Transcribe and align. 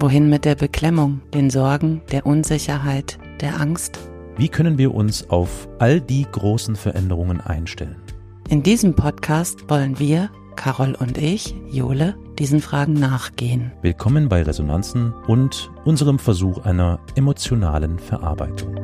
Wohin 0.00 0.30
mit 0.30 0.44
der 0.44 0.54
Beklemmung, 0.54 1.22
den 1.34 1.50
Sorgen, 1.50 2.02
der 2.12 2.24
Unsicherheit, 2.24 3.18
der 3.40 3.60
Angst? 3.60 3.98
Wie 4.36 4.48
können 4.48 4.78
wir 4.78 4.94
uns 4.94 5.28
auf 5.28 5.68
all 5.80 6.00
die 6.00 6.24
großen 6.30 6.76
Veränderungen 6.76 7.40
einstellen? 7.40 7.96
In 8.48 8.62
diesem 8.62 8.94
Podcast 8.94 9.68
wollen 9.68 9.98
wir, 9.98 10.30
Carol 10.54 10.94
und 10.94 11.18
ich, 11.18 11.52
Jole, 11.72 12.14
diesen 12.38 12.60
Fragen 12.60 12.92
nachgehen. 12.92 13.72
Willkommen 13.82 14.28
bei 14.28 14.44
Resonanzen 14.44 15.12
und 15.26 15.68
unserem 15.84 16.20
Versuch 16.20 16.58
einer 16.58 17.00
emotionalen 17.16 17.98
Verarbeitung. 17.98 18.76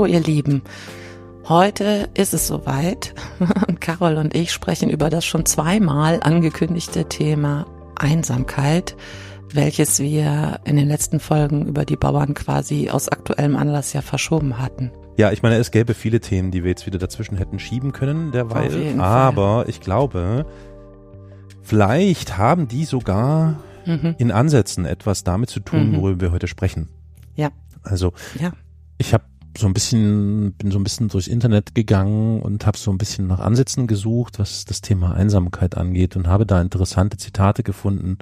Hallo 0.00 0.10
ihr 0.10 0.20
Lieben. 0.20 0.62
Heute 1.46 2.08
ist 2.14 2.32
es 2.32 2.46
soweit 2.46 3.14
und 3.68 3.80
Carol 3.82 4.16
und 4.16 4.34
ich 4.34 4.50
sprechen 4.50 4.88
über 4.88 5.10
das 5.10 5.26
schon 5.26 5.44
zweimal 5.44 6.20
angekündigte 6.22 7.04
Thema 7.04 7.66
Einsamkeit, 7.96 8.96
welches 9.52 9.98
wir 9.98 10.60
in 10.64 10.76
den 10.76 10.88
letzten 10.88 11.20
Folgen 11.20 11.66
über 11.66 11.84
die 11.84 11.96
Bauern 11.96 12.32
quasi 12.32 12.88
aus 12.88 13.10
aktuellem 13.10 13.56
Anlass 13.56 13.92
ja 13.92 14.00
verschoben 14.00 14.58
hatten. 14.58 14.90
Ja, 15.18 15.32
ich 15.32 15.42
meine, 15.42 15.56
es 15.56 15.70
gäbe 15.70 15.92
viele 15.92 16.20
Themen, 16.20 16.50
die 16.50 16.64
wir 16.64 16.70
jetzt 16.70 16.86
wieder 16.86 16.98
dazwischen 16.98 17.36
hätten 17.36 17.58
schieben 17.58 17.92
können 17.92 18.32
derweil, 18.32 18.98
aber 18.98 19.66
ich 19.68 19.82
glaube, 19.82 20.46
vielleicht 21.60 22.38
haben 22.38 22.68
die 22.68 22.86
sogar 22.86 23.60
mhm. 23.84 24.14
in 24.16 24.32
Ansätzen 24.32 24.86
etwas 24.86 25.24
damit 25.24 25.50
zu 25.50 25.60
tun, 25.60 25.90
mhm. 25.90 25.96
worüber 26.00 26.20
wir 26.22 26.32
heute 26.32 26.48
sprechen. 26.48 26.88
Ja. 27.34 27.50
Also, 27.82 28.14
ja. 28.40 28.52
ich 28.96 29.12
habe 29.12 29.24
so 29.56 29.66
ein 29.66 29.74
bisschen, 29.74 30.52
bin 30.52 30.70
so 30.70 30.78
ein 30.78 30.84
bisschen 30.84 31.08
durchs 31.08 31.26
Internet 31.26 31.74
gegangen 31.74 32.40
und 32.40 32.66
habe 32.66 32.78
so 32.78 32.90
ein 32.90 32.98
bisschen 32.98 33.26
nach 33.26 33.40
Ansätzen 33.40 33.86
gesucht, 33.86 34.38
was 34.38 34.64
das 34.64 34.80
Thema 34.80 35.14
Einsamkeit 35.14 35.76
angeht 35.76 36.16
und 36.16 36.28
habe 36.28 36.46
da 36.46 36.60
interessante 36.60 37.16
Zitate 37.16 37.62
gefunden, 37.62 38.18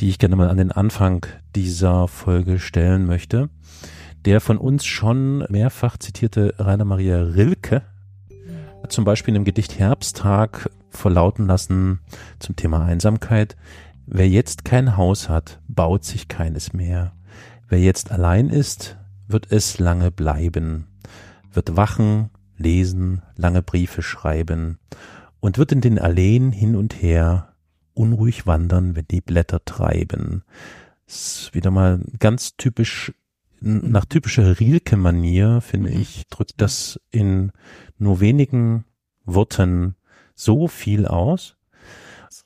die 0.00 0.08
ich 0.08 0.18
gerne 0.18 0.36
mal 0.36 0.48
an 0.48 0.56
den 0.56 0.72
Anfang 0.72 1.26
dieser 1.54 2.08
Folge 2.08 2.58
stellen 2.58 3.06
möchte. 3.06 3.50
Der 4.24 4.40
von 4.40 4.58
uns 4.58 4.84
schon 4.84 5.44
mehrfach 5.48 5.96
zitierte 5.96 6.54
Rainer 6.58 6.84
Maria 6.84 7.22
Rilke 7.22 7.82
hat 8.82 8.92
zum 8.92 9.04
Beispiel 9.04 9.34
dem 9.34 9.44
Gedicht 9.44 9.78
Herbsttag 9.78 10.70
verlauten 10.90 11.46
lassen 11.46 12.00
zum 12.38 12.56
Thema 12.56 12.84
Einsamkeit. 12.84 13.56
Wer 14.06 14.28
jetzt 14.28 14.64
kein 14.64 14.96
Haus 14.96 15.28
hat, 15.28 15.60
baut 15.68 16.04
sich 16.04 16.28
keines 16.28 16.72
mehr. 16.72 17.12
Wer 17.68 17.80
jetzt 17.80 18.10
allein 18.10 18.48
ist, 18.48 18.98
wird 19.32 19.50
es 19.50 19.78
lange 19.78 20.10
bleiben, 20.10 20.86
wird 21.52 21.76
wachen, 21.76 22.30
lesen, 22.56 23.22
lange 23.36 23.62
Briefe 23.62 24.02
schreiben 24.02 24.78
und 25.40 25.58
wird 25.58 25.72
in 25.72 25.80
den 25.80 25.98
Alleen 25.98 26.52
hin 26.52 26.76
und 26.76 27.02
her 27.02 27.54
unruhig 27.94 28.46
wandern, 28.46 28.96
wenn 28.96 29.06
die 29.10 29.20
Blätter 29.20 29.64
treiben. 29.64 30.42
Das 31.06 31.42
ist 31.42 31.54
wieder 31.54 31.70
mal 31.70 32.00
ganz 32.18 32.56
typisch, 32.56 33.12
nach 33.60 34.04
typischer 34.04 34.60
Rilke-Manier, 34.60 35.60
finde 35.60 35.90
ich, 35.90 36.26
drückt 36.28 36.60
das 36.60 37.00
in 37.10 37.52
nur 37.98 38.20
wenigen 38.20 38.84
Worten 39.24 39.96
so 40.34 40.68
viel 40.68 41.06
aus. 41.06 41.56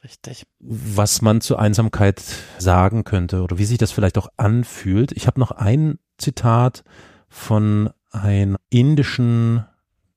Richtig. 0.03 0.47
Was 0.61 1.23
man 1.23 1.41
zur 1.41 1.59
Einsamkeit 1.59 2.23
sagen 2.59 3.05
könnte 3.05 3.43
oder 3.43 3.59
wie 3.59 3.65
sich 3.65 3.78
das 3.78 3.93
vielleicht 3.93 4.19
auch 4.19 4.28
anfühlt. 4.37 5.12
Ich 5.12 5.27
habe 5.27 5.41
noch 5.41 5.50
ein 5.50 5.99
Zitat 6.19 6.84
von 7.28 7.91
einer 8.10 8.58
indischen 8.70 9.64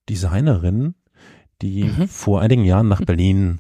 Designerin, 0.09 0.95
die 1.61 1.85
mhm. 1.85 2.07
vor 2.07 2.41
einigen 2.41 2.63
Jahren 2.63 2.87
nach 2.87 3.01
Berlin, 3.01 3.59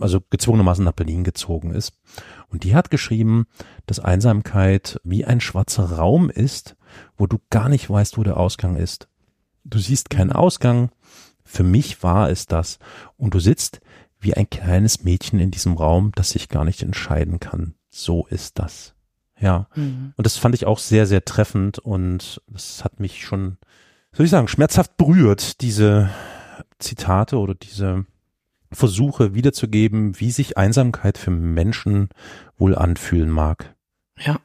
also 0.00 0.20
gezwungenermaßen 0.30 0.84
nach 0.84 0.92
Berlin 0.92 1.22
gezogen 1.22 1.70
ist. 1.70 1.92
Und 2.48 2.64
die 2.64 2.74
hat 2.74 2.90
geschrieben, 2.90 3.46
dass 3.86 4.00
Einsamkeit 4.00 5.00
wie 5.04 5.24
ein 5.24 5.40
schwarzer 5.40 5.92
Raum 5.92 6.30
ist, 6.30 6.76
wo 7.16 7.26
du 7.26 7.38
gar 7.50 7.68
nicht 7.68 7.88
weißt, 7.88 8.18
wo 8.18 8.22
der 8.22 8.36
Ausgang 8.36 8.76
ist. 8.76 9.08
Du 9.64 9.78
siehst 9.78 10.10
keinen 10.10 10.32
Ausgang. 10.32 10.90
Für 11.44 11.62
mich 11.62 12.02
war 12.02 12.30
es 12.30 12.46
das. 12.46 12.78
Und 13.16 13.34
du 13.34 13.38
sitzt 13.40 13.80
wie 14.18 14.34
ein 14.34 14.50
kleines 14.50 15.04
Mädchen 15.04 15.38
in 15.38 15.50
diesem 15.50 15.74
Raum, 15.74 16.12
das 16.14 16.30
sich 16.30 16.48
gar 16.48 16.64
nicht 16.64 16.82
entscheiden 16.82 17.38
kann. 17.38 17.74
So 17.90 18.26
ist 18.26 18.58
das. 18.58 18.95
Ja. 19.38 19.68
Mhm. 19.74 20.12
Und 20.16 20.26
das 20.26 20.36
fand 20.36 20.54
ich 20.54 20.66
auch 20.66 20.78
sehr, 20.78 21.06
sehr 21.06 21.24
treffend 21.24 21.78
und 21.78 22.40
das 22.48 22.84
hat 22.84 23.00
mich 23.00 23.24
schon, 23.24 23.58
soll 24.12 24.24
ich 24.24 24.30
sagen, 24.30 24.48
schmerzhaft 24.48 24.96
berührt, 24.96 25.60
diese 25.60 26.10
Zitate 26.78 27.38
oder 27.38 27.54
diese 27.54 28.06
Versuche 28.72 29.34
wiederzugeben, 29.34 30.18
wie 30.20 30.30
sich 30.30 30.56
Einsamkeit 30.56 31.18
für 31.18 31.30
Menschen 31.30 32.08
wohl 32.56 32.74
anfühlen 32.74 33.30
mag. 33.30 33.74
Ja. 34.18 34.40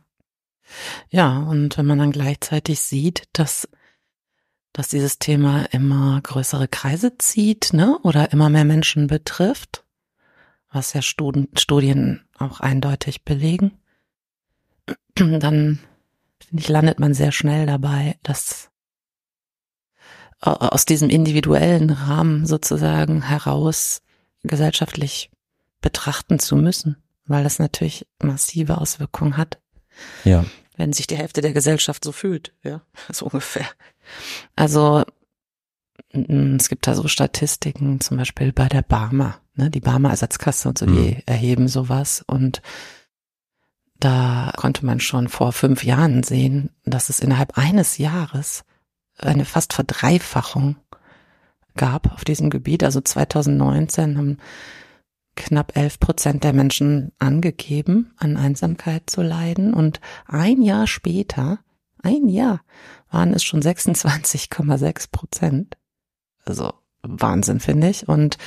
Ja, 1.10 1.40
und 1.40 1.78
wenn 1.78 1.86
man 1.86 2.00
dann 2.00 2.12
gleichzeitig 2.12 2.80
sieht, 2.80 3.24
dass, 3.34 3.68
dass 4.72 4.88
dieses 4.88 5.20
Thema 5.20 5.66
immer 5.72 6.22
größere 6.22 6.70
Kreise 6.70 7.18
zieht, 7.18 7.74
ne, 7.74 7.98
oder 8.04 8.32
immer 8.32 8.50
mehr 8.50 8.64
Menschen 8.64 9.08
betrifft, 9.08 9.84
was 10.72 10.94
ja 10.94 11.02
Studien 11.02 12.22
auch 12.38 12.62
eindeutig 12.62 13.26
belegen, 13.26 13.81
dann 15.16 15.80
finde 16.40 16.62
ich, 16.64 16.70
landet 16.70 17.00
man 17.00 17.14
sehr 17.14 17.32
schnell 17.32 17.66
dabei, 17.66 18.18
dass 18.24 18.70
aus 20.42 20.86
diesem 20.86 21.10
individuellen 21.10 21.92
Rahmen 21.92 22.48
sozusagen 22.48 23.22
heraus 23.22 24.02
gesellschaftlich 24.44 25.30
betrachten 25.82 26.40
zu 26.40 26.56
müssen, 26.56 26.98
weil 27.26 27.44
das 27.44 27.60
natürlich 27.60 28.08
massive 28.22 28.80
Auswirkungen 28.80 29.38
hat. 29.38 29.60
Ja. 30.24 30.46
Wenn 30.78 30.94
sich 30.94 31.06
die 31.06 31.18
Hälfte 31.18 31.42
der 31.42 31.54
Gesellschaft 31.54 32.04
so 32.04 32.12
fühlt, 32.12 32.54
ja, 32.64 32.82
so 33.12 33.26
ungefähr. 33.26 33.68
Also 34.56 35.04
es 36.10 36.70
gibt 36.70 36.88
da 36.88 36.96
so 36.96 37.08
Statistiken, 37.08 38.02
zum 38.02 38.18
Beispiel 38.18 38.52
bei 38.52 38.68
der 38.68 38.82
Barmer, 38.82 39.40
ne, 39.56 39.70
die 39.70 39.80
Barmer 39.80 40.10
Ersatzkasse 40.10 40.68
und 40.68 40.78
so, 40.78 40.86
die 40.86 41.16
mhm. 41.16 41.22
erheben 41.26 41.68
sowas 41.68 42.24
und 42.26 42.62
da 44.02 44.52
konnte 44.58 44.86
man 44.86 45.00
schon 45.00 45.30
vor 45.30 45.54
fünf 45.54 45.84
Jahren 45.84 46.24
sehen, 46.24 46.72
dass 46.86 47.10
es 47.10 47.20
innerhalb 47.20 47.58
eines 47.58 47.98
Jahres 47.98 48.64
eine 49.18 49.46
fast 49.46 49.74
Verdreifachung 49.74 50.76
gab 51.76 52.12
auf 52.12 52.26
diesem 52.26 52.50
Gebiet. 52.50 52.84
Also 52.84 53.00
2019 53.00 54.18
haben 54.18 54.38
knapp 55.36 55.78
11 55.78 56.00
Prozent 56.00 56.44
der 56.44 56.54
Menschen 56.54 57.12
angegeben, 57.20 58.14
an 58.18 58.38
Einsamkeit 58.38 59.10
zu 59.10 59.22
leiden. 59.22 59.74
Und 59.74 60.02
ein 60.26 60.64
Jahr 60.64 60.88
später, 60.88 61.60
ein 62.02 62.28
Jahr, 62.28 62.62
waren 63.12 63.34
es 63.34 63.44
schon 63.44 63.62
26,6 63.62 65.12
Prozent. 65.12 65.78
Also 66.44 66.74
Wahnsinn, 67.04 67.60
finde 67.60 67.90
ich. 67.90 68.08
Und 68.08 68.40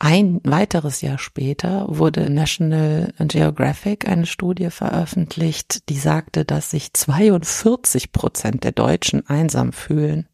ein 0.00 0.40
weiteres 0.44 1.00
Jahr 1.00 1.18
später 1.18 1.86
wurde 1.88 2.30
National 2.30 3.12
Geographic 3.18 4.08
eine 4.08 4.26
Studie 4.26 4.70
veröffentlicht, 4.70 5.88
die 5.88 5.98
sagte, 5.98 6.44
dass 6.44 6.70
sich 6.70 6.92
42 6.92 8.12
Prozent 8.12 8.62
der 8.62 8.72
Deutschen 8.72 9.26
einsam 9.26 9.72
fühlen. 9.72 10.28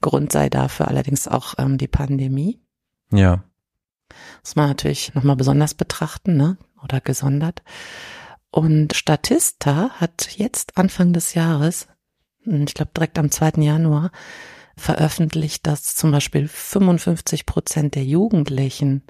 Grund 0.00 0.32
sei 0.32 0.48
dafür 0.48 0.88
allerdings 0.88 1.28
auch 1.28 1.54
ähm, 1.58 1.76
die 1.76 1.88
Pandemie. 1.88 2.62
Ja. 3.12 3.44
Das 4.42 4.56
man 4.56 4.68
natürlich 4.68 5.14
nochmal 5.14 5.36
besonders 5.36 5.74
betrachten, 5.74 6.36
ne? 6.36 6.56
Oder 6.82 7.00
gesondert. 7.00 7.62
Und 8.50 8.94
Statista 8.94 9.90
hat 10.00 10.30
jetzt 10.36 10.78
Anfang 10.78 11.12
des 11.12 11.34
Jahres, 11.34 11.88
ich 12.46 12.74
glaube 12.74 12.92
direkt 12.96 13.18
am 13.18 13.30
2. 13.30 13.62
Januar, 13.62 14.12
veröffentlicht, 14.76 15.66
dass 15.66 15.94
zum 15.94 16.10
Beispiel 16.10 16.48
55 16.48 17.46
Prozent 17.46 17.94
der 17.94 18.04
Jugendlichen 18.04 19.02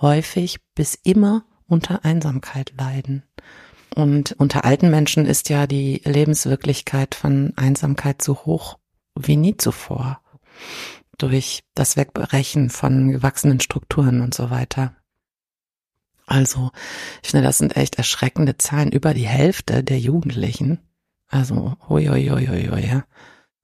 häufig 0.00 0.60
bis 0.74 0.94
immer 0.94 1.44
unter 1.66 2.04
Einsamkeit 2.04 2.72
leiden. 2.76 3.22
Und 3.94 4.32
unter 4.32 4.64
alten 4.64 4.90
Menschen 4.90 5.26
ist 5.26 5.48
ja 5.48 5.66
die 5.66 6.00
Lebenswirklichkeit 6.04 7.14
von 7.14 7.52
Einsamkeit 7.56 8.22
so 8.22 8.34
hoch 8.44 8.78
wie 9.14 9.36
nie 9.36 9.56
zuvor 9.56 10.20
durch 11.18 11.62
das 11.74 11.96
Wegbrechen 11.96 12.70
von 12.70 13.12
gewachsenen 13.12 13.60
Strukturen 13.60 14.20
und 14.22 14.34
so 14.34 14.50
weiter. 14.50 14.96
Also, 16.26 16.70
ich 17.22 17.30
finde, 17.30 17.44
das 17.44 17.58
sind 17.58 17.76
echt 17.76 17.96
erschreckende 17.96 18.56
Zahlen. 18.56 18.90
Über 18.90 19.12
die 19.12 19.26
Hälfte 19.26 19.84
der 19.84 19.98
Jugendlichen, 19.98 20.78
also, 21.28 21.76
hui, 21.88 22.06
hui, 22.06 22.28
hui, 22.28 22.46
hui, 22.46 22.68
hui, 22.68 22.86
ja. 22.86 23.04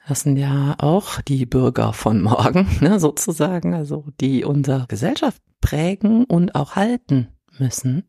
Das 0.08 0.20
sind 0.20 0.38
ja 0.38 0.74
auch 0.78 1.20
die 1.20 1.44
Bürger 1.44 1.92
von 1.92 2.22
morgen, 2.22 2.66
ne, 2.80 2.98
sozusagen, 2.98 3.74
also 3.74 4.06
die 4.20 4.44
unsere 4.44 4.86
Gesellschaft 4.88 5.42
prägen 5.60 6.24
und 6.24 6.54
auch 6.54 6.76
halten 6.76 7.28
müssen. 7.58 8.04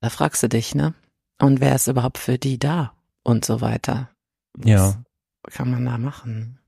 Da 0.00 0.08
fragst 0.08 0.42
du 0.42 0.48
dich, 0.48 0.74
ne? 0.74 0.94
Und 1.40 1.60
wer 1.60 1.74
ist 1.74 1.88
überhaupt 1.88 2.18
für 2.18 2.38
die 2.38 2.58
da? 2.58 2.92
Und 3.24 3.44
so 3.44 3.60
weiter. 3.60 4.10
Was 4.54 4.68
Ja. 4.68 5.04
kann 5.50 5.70
man 5.70 5.84
da 5.84 5.98
machen? 5.98 6.58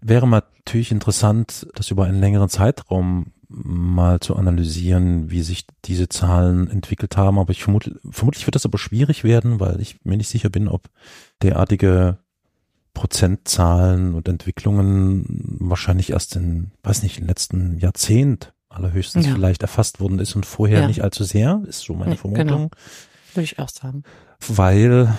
Wäre 0.00 0.28
natürlich 0.28 0.90
interessant, 0.92 1.66
das 1.74 1.90
über 1.90 2.04
einen 2.04 2.20
längeren 2.20 2.48
Zeitraum 2.48 3.32
mal 3.48 4.20
zu 4.20 4.36
analysieren, 4.36 5.30
wie 5.30 5.42
sich 5.42 5.66
diese 5.84 6.08
Zahlen 6.08 6.68
entwickelt 6.68 7.16
haben. 7.16 7.38
Aber 7.38 7.50
ich 7.52 7.62
vermute, 7.62 7.98
vermutlich 8.10 8.46
wird 8.46 8.56
das 8.56 8.66
aber 8.66 8.78
schwierig 8.78 9.24
werden, 9.24 9.60
weil 9.60 9.80
ich 9.80 10.04
mir 10.04 10.16
nicht 10.16 10.28
sicher 10.28 10.50
bin, 10.50 10.68
ob 10.68 10.88
derartige 11.42 12.18
Prozentzahlen 12.94 14.14
und 14.14 14.28
Entwicklungen 14.28 15.24
wahrscheinlich 15.60 16.10
erst 16.10 16.36
in, 16.36 16.70
weiß 16.82 17.02
nicht, 17.02 17.18
im 17.18 17.26
letzten 17.26 17.78
Jahrzehnt 17.78 18.52
allerhöchstens 18.68 19.26
Ja. 19.26 19.34
vielleicht 19.34 19.62
erfasst 19.62 20.00
worden 20.00 20.18
ist 20.18 20.34
und 20.36 20.46
vorher 20.46 20.80
Ja. 20.82 20.86
nicht 20.86 21.02
allzu 21.02 21.24
sehr, 21.24 21.62
ist 21.66 21.80
so 21.82 21.94
meine 21.94 22.12
Nee, 22.12 22.16
Vermutung. 22.16 22.46
genau. 22.46 22.70
Würde 23.34 23.44
ich 23.44 23.58
auch 23.58 23.68
sagen. 23.68 24.04
Weil 24.48 25.12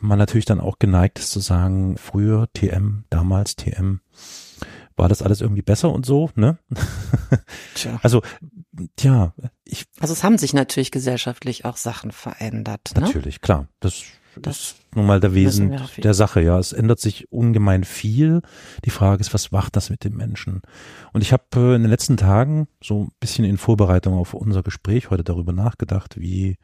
man 0.00 0.18
natürlich 0.18 0.44
dann 0.44 0.60
auch 0.60 0.78
geneigt 0.78 1.18
ist 1.18 1.30
zu 1.30 1.40
sagen, 1.40 1.96
früher 1.98 2.48
TM, 2.52 3.04
damals 3.10 3.56
TM, 3.56 4.00
war 4.96 5.08
das 5.08 5.20
alles 5.20 5.40
irgendwie 5.42 5.62
besser 5.62 5.90
und 5.92 6.06
so, 6.06 6.30
ne? 6.36 6.58
Tja. 7.74 7.98
Also, 8.02 8.22
tja, 8.96 9.34
ich, 9.64 9.86
Also 10.00 10.12
es 10.14 10.22
haben 10.24 10.38
sich 10.38 10.54
natürlich 10.54 10.90
gesellschaftlich 10.90 11.64
auch 11.66 11.76
Sachen 11.76 12.12
verändert. 12.12 12.92
Ne? 12.94 13.02
natürlich, 13.02 13.40
klar, 13.42 13.68
das 13.80 14.02
Das 14.42 14.58
ist 14.58 14.76
nun 14.94 15.06
mal 15.06 15.20
der 15.20 15.34
Wesen 15.34 15.80
der 15.98 16.14
Sache, 16.14 16.40
ja. 16.40 16.58
Es 16.58 16.72
ändert 16.72 17.00
sich 17.00 17.30
ungemein 17.32 17.84
viel. 17.84 18.42
Die 18.84 18.90
Frage 18.90 19.20
ist, 19.20 19.32
was 19.34 19.50
macht 19.50 19.76
das 19.76 19.90
mit 19.90 20.04
dem 20.04 20.16
Menschen? 20.16 20.62
Und 21.12 21.22
ich 21.22 21.32
habe 21.32 21.44
äh, 21.54 21.74
in 21.74 21.82
den 21.82 21.90
letzten 21.90 22.16
Tagen 22.16 22.68
so 22.82 23.04
ein 23.04 23.12
bisschen 23.20 23.44
in 23.44 23.58
Vorbereitung 23.58 24.14
auf 24.14 24.34
unser 24.34 24.62
Gespräch 24.62 25.10
heute 25.10 25.24
darüber 25.24 25.52
nachgedacht, 25.52 26.20
wie, 26.20 26.56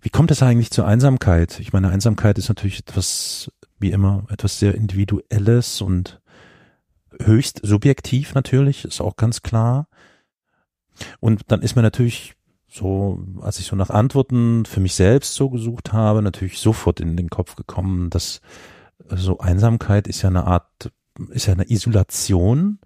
wie 0.00 0.10
kommt 0.10 0.30
es 0.30 0.42
eigentlich 0.42 0.70
zur 0.70 0.86
Einsamkeit? 0.86 1.60
Ich 1.60 1.72
meine, 1.72 1.88
Einsamkeit 1.88 2.38
ist 2.38 2.48
natürlich 2.48 2.80
etwas, 2.80 3.50
wie 3.78 3.92
immer, 3.92 4.24
etwas 4.28 4.58
sehr 4.58 4.74
Individuelles 4.74 5.80
und 5.80 6.20
höchst 7.20 7.60
subjektiv 7.62 8.34
natürlich, 8.34 8.84
ist 8.84 9.00
auch 9.00 9.16
ganz 9.16 9.42
klar. 9.42 9.88
Und 11.20 11.42
dann 11.48 11.62
ist 11.62 11.76
mir 11.76 11.82
natürlich 11.82 12.34
so, 12.72 13.22
als 13.42 13.58
ich 13.58 13.66
so 13.66 13.76
nach 13.76 13.90
Antworten 13.90 14.64
für 14.64 14.80
mich 14.80 14.94
selbst 14.94 15.34
so 15.34 15.50
gesucht 15.50 15.92
habe, 15.92 16.22
natürlich 16.22 16.58
sofort 16.58 17.00
in 17.00 17.16
den 17.16 17.28
Kopf 17.28 17.54
gekommen, 17.54 18.08
dass 18.08 18.40
so 19.10 19.38
Einsamkeit 19.38 20.08
ist 20.08 20.22
ja 20.22 20.30
eine 20.30 20.46
Art, 20.46 20.90
ist 21.30 21.46
ja 21.46 21.52
eine 21.52 21.70
Isolation, 21.70 22.78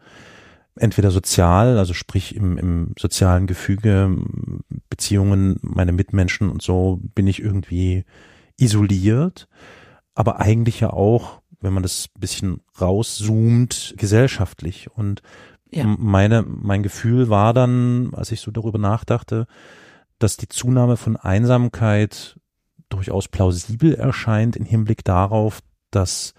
entweder 0.75 1.13
sozial, 1.13 1.79
also 1.79 1.95
sprich 1.95 2.35
im, 2.35 2.59
im 2.59 2.95
sozialen 2.99 3.47
Gefüge, 3.47 4.17
Beziehungen, 4.91 5.59
meine 5.63 5.93
Mitmenschen 5.93 6.51
und 6.51 6.63
so 6.63 7.01
bin 7.15 7.29
ich 7.29 7.41
irgendwie 7.41 8.05
isoliert, 8.57 9.49
aber 10.15 10.41
eigentlich 10.41 10.81
ja 10.81 10.91
auch, 10.91 11.43
wenn 11.61 11.73
man 11.73 11.85
das 11.85 12.09
bisschen 12.19 12.61
rauszoomt, 12.81 13.95
gesellschaftlich. 13.97 14.91
Und 14.95 15.23
Ja. 15.71 15.85
Meine, 15.85 16.43
mein 16.43 16.83
Gefühl 16.83 17.29
war 17.29 17.53
dann, 17.53 18.15
als 18.15 18.33
ich 18.33 18.41
so 18.41 18.51
darüber 18.51 18.79
nachdachte, 18.79 19.47
dass 20.19 20.37
die 20.37 20.49
Zunahme 20.49 20.97
von 20.97 21.17
Einsamkeit 21.17 22.39
durchaus 22.89 23.29
plausibel 23.29 23.95
erscheint 23.95 24.57
im 24.57 24.65
Hinblick 24.65 25.05
darauf, 25.05 25.61
dass 25.91 26.35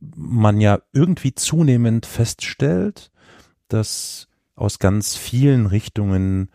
man 0.00 0.60
ja 0.60 0.80
irgendwie 0.92 1.34
zunehmend 1.34 2.06
feststellt, 2.06 3.10
dass 3.68 4.28
aus 4.54 4.78
ganz 4.78 5.16
vielen 5.16 5.66
Richtungen 5.66 6.50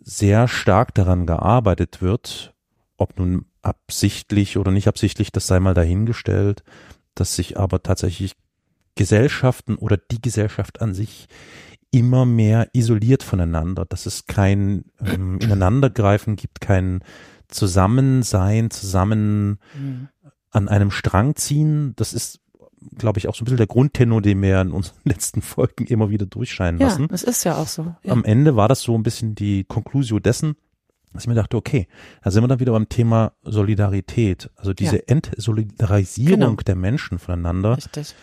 sehr 0.00 0.48
stark 0.48 0.94
daran 0.94 1.26
gearbeitet 1.26 2.02
wird, 2.02 2.54
ob 2.96 3.18
nun 3.18 3.46
absichtlich 3.62 4.58
oder 4.58 4.70
nicht 4.70 4.86
absichtlich, 4.86 5.32
das 5.32 5.46
sei 5.46 5.58
mal 5.60 5.74
dahingestellt, 5.74 6.62
dass 7.14 7.34
sich 7.34 7.58
aber 7.58 7.82
tatsächlich 7.82 8.34
Gesellschaften 8.96 9.76
oder 9.76 9.96
die 9.96 10.20
Gesellschaft 10.22 10.80
an 10.80 10.94
sich 10.94 11.26
immer 11.90 12.26
mehr 12.26 12.68
isoliert 12.72 13.22
voneinander, 13.22 13.84
dass 13.84 14.06
es 14.06 14.26
kein 14.26 14.84
ähm, 15.04 15.38
Ineinandergreifen 15.42 16.36
gibt, 16.36 16.60
kein 16.60 17.00
Zusammensein, 17.48 18.70
zusammen 18.70 19.58
Mhm. 19.78 20.08
an 20.50 20.68
einem 20.68 20.90
Strang 20.90 21.34
ziehen. 21.36 21.94
Das 21.96 22.12
ist, 22.12 22.40
glaube 22.98 23.18
ich, 23.18 23.28
auch 23.28 23.34
so 23.34 23.42
ein 23.42 23.44
bisschen 23.46 23.56
der 23.58 23.66
Grundtenor, 23.66 24.22
den 24.22 24.42
wir 24.42 24.60
in 24.60 24.70
unseren 24.72 24.96
letzten 25.04 25.40
Folgen 25.42 25.86
immer 25.86 26.10
wieder 26.10 26.26
durchscheinen 26.26 26.80
Ja, 26.80 26.88
lassen. 26.88 27.08
es 27.12 27.22
ist 27.22 27.44
ja 27.44 27.56
auch 27.56 27.68
so. 27.68 27.94
Ja. 28.02 28.12
Am 28.12 28.24
Ende 28.24 28.54
war 28.56 28.68
das 28.68 28.82
so 28.82 28.94
ein 28.96 29.02
bisschen 29.02 29.34
die 29.34 29.64
Conclusio 29.64 30.18
dessen, 30.20 30.56
dass 31.12 31.24
ich 31.24 31.28
mir 31.28 31.34
dachte, 31.34 31.56
okay, 31.56 31.86
da 32.22 32.30
sind 32.32 32.42
wir 32.42 32.48
dann 32.48 32.58
wieder 32.60 32.72
beim 32.72 32.88
Thema 32.88 33.32
Solidarität. 33.44 34.50
Also 34.56 34.72
diese 34.72 34.96
Ja. 34.96 35.02
Entsolidarisierung 35.06 36.40
Genau. 36.40 36.54
der 36.66 36.74
Menschen 36.76 37.18
voneinander 37.18 37.76
Richtig. 37.76 38.14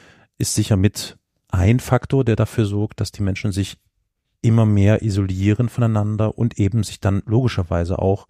Ist 0.42 0.56
sicher 0.56 0.76
mit 0.78 1.18
ein 1.50 1.80
Faktor, 1.80 2.26
der 2.26 2.36
dafür 2.36 2.66
sorgt, 2.66 3.00
dass 3.00 3.12
die 3.12 3.24
Menschen 3.24 3.52
sich 3.52 3.78
immer 4.42 4.66
mehr 4.66 5.04
isolieren 5.04 5.70
voneinander 5.70 6.38
und 6.38 6.58
eben 6.60 6.84
sich 6.84 7.00
dann 7.00 7.22
logischerweise 7.26 8.00
auch 8.00 8.28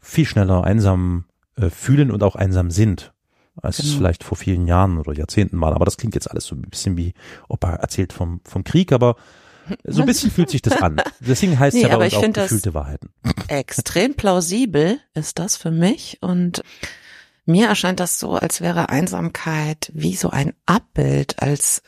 viel 0.00 0.26
schneller 0.26 0.62
einsam 0.64 1.24
äh, 1.56 1.70
fühlen 1.70 2.10
und 2.10 2.22
auch 2.22 2.36
einsam 2.36 2.70
sind, 2.70 3.12
als 3.60 3.78
es 3.80 3.86
Genau. 3.86 3.98
vielleicht 3.98 4.22
vor 4.22 4.36
vielen 4.36 4.66
Jahren 4.66 4.98
oder 4.98 5.12
Jahrzehnten 5.12 5.60
war. 5.60 5.74
Aber 5.74 5.84
das 5.84 5.96
klingt 5.96 6.14
jetzt 6.14 6.30
alles 6.30 6.44
so 6.44 6.54
ein 6.54 6.62
bisschen 6.62 6.96
wie 6.96 7.14
Opa 7.48 7.70
erzählt 7.74 8.12
vom, 8.12 8.40
vom 8.44 8.62
Krieg, 8.62 8.92
aber 8.92 9.16
so 9.84 10.02
ein 10.02 10.06
bisschen 10.12 10.30
fühlt 10.30 10.50
sich 10.50 10.62
das 10.62 10.80
an. 10.80 11.00
Deswegen 11.20 11.58
heißt 11.58 11.76
es 11.76 11.82
Nee, 11.82 11.88
ja 11.88 11.88
bei 11.88 11.94
aber 11.94 12.04
uns 12.04 12.12
ich 12.12 12.18
auch 12.18 12.32
gefühlte 12.32 12.74
Wahrheiten. 12.74 13.08
Extrem 13.48 14.14
plausibel 14.14 15.00
ist 15.14 15.38
das 15.40 15.56
für 15.56 15.72
mich 15.72 16.18
und 16.20 16.62
mir 17.48 17.68
erscheint 17.68 17.98
das 17.98 18.18
so, 18.18 18.34
als 18.34 18.60
wäre 18.60 18.90
Einsamkeit 18.90 19.90
wie 19.94 20.14
so 20.14 20.30
ein 20.30 20.52
Abbild 20.66 21.42
als 21.42 21.82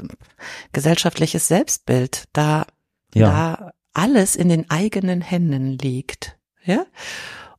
gesellschaftliches 0.72 1.48
Selbstbild, 1.48 2.24
da, 2.32 2.66
Ja. 3.14 3.30
da 3.30 3.72
alles 3.92 4.36
in 4.36 4.48
den 4.48 4.70
eigenen 4.70 5.20
Händen 5.20 5.76
liegt. 5.78 6.38
Ja? 6.64 6.86